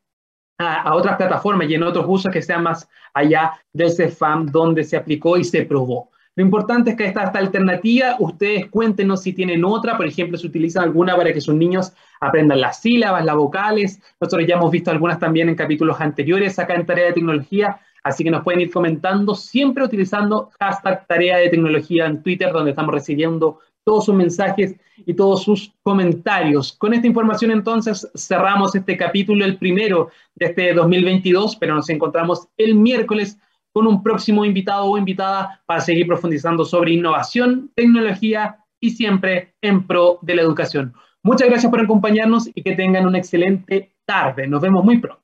a, 0.62 0.94
otras 0.94 1.18
plataformas 1.18 1.70
y 1.70 1.76
en 1.76 1.84
otros 1.84 2.06
usos 2.08 2.32
que 2.32 2.42
sean 2.42 2.64
más 2.64 2.88
allá 3.14 3.54
del 3.74 3.92
CEFAM 3.92 4.48
donde 4.48 4.84
se 4.84 4.98
aplicó 4.98 5.38
y 5.38 5.44
se 5.44 5.64
probó. 5.66 6.10
Lo 6.36 6.44
importante 6.44 6.92
es 6.92 6.98
que 6.98 7.06
esta, 7.06 7.24
esta 7.24 7.40
alternativa, 7.40 8.16
ustedes 8.20 8.70
cuéntenos 8.70 9.22
si 9.22 9.34
tienen 9.34 9.66
otra, 9.66 9.98
por 9.98 10.06
ejemplo, 10.06 10.38
si 10.38 10.48
utilizan 10.48 10.84
alguna 10.84 11.18
para 11.18 11.34
que 11.34 11.42
sus 11.42 11.56
niños 11.56 11.92
aprendan 12.22 12.62
las 12.62 12.80
sílabas, 12.80 13.26
las 13.26 13.36
vocales. 13.36 14.00
Nosotros 14.20 14.48
ya 14.48 14.56
hemos 14.56 14.72
visto 14.72 14.92
algunas 14.92 15.20
también 15.20 15.50
en 15.50 15.56
capítulos 15.56 16.00
anteriores 16.00 16.58
acá 16.58 16.76
en 16.76 16.86
Tarea 16.86 17.08
de 17.08 17.14
Tecnología, 17.14 17.82
así 18.04 18.24
que 18.24 18.32
nos 18.32 18.44
pueden 18.44 18.62
ir 18.62 18.72
comentando 18.72 19.36
siempre 19.36 19.84
utilizando 19.84 20.52
hashtag 20.60 21.06
Tarea 21.06 21.38
de 21.38 21.50
Tecnología 21.50 22.06
en 22.06 22.24
Twitter, 22.24 22.54
donde 22.54 22.70
estamos 22.70 22.94
recibiendo 22.94 23.60
todos 23.84 24.06
sus 24.06 24.16
mensajes 24.16 24.76
y 25.06 25.14
todos 25.14 25.44
sus 25.44 25.74
comentarios. 25.84 26.74
Con 26.74 26.94
esta 26.94 27.08
información 27.08 27.52
entonces 27.52 28.10
cerramos 28.16 28.76
este 28.76 28.98
capítulo, 28.98 29.46
el 29.46 29.58
primero 29.58 30.10
de 30.36 30.48
este 30.48 30.74
2022, 30.74 31.56
pero 31.56 31.76
nos 31.76 31.90
encontramos 31.90 32.48
el 32.58 32.76
miércoles 32.76 33.38
con 33.74 33.88
un 33.88 34.04
próximo 34.04 34.44
invitado 34.46 34.86
o 34.86 34.98
invitada 34.98 35.62
para 35.66 35.82
seguir 35.82 36.08
profundizando 36.08 36.66
sobre 36.66 36.92
innovación, 36.92 37.72
tecnología 37.76 38.58
y 38.80 38.92
siempre 38.92 39.56
en 39.62 39.88
pro 39.88 40.20
de 40.22 40.36
la 40.36 40.42
educación. 40.42 40.94
Muchas 41.24 41.50
gracias 41.50 41.70
por 41.70 41.80
acompañarnos 41.80 42.50
y 42.54 42.64
que 42.64 42.76
tengan 42.76 43.06
una 43.06 43.20
excelente 43.20 43.96
tarde. 44.06 44.48
Nos 44.48 44.62
vemos 44.62 44.84
muy 44.84 44.98
pronto. 44.98 45.21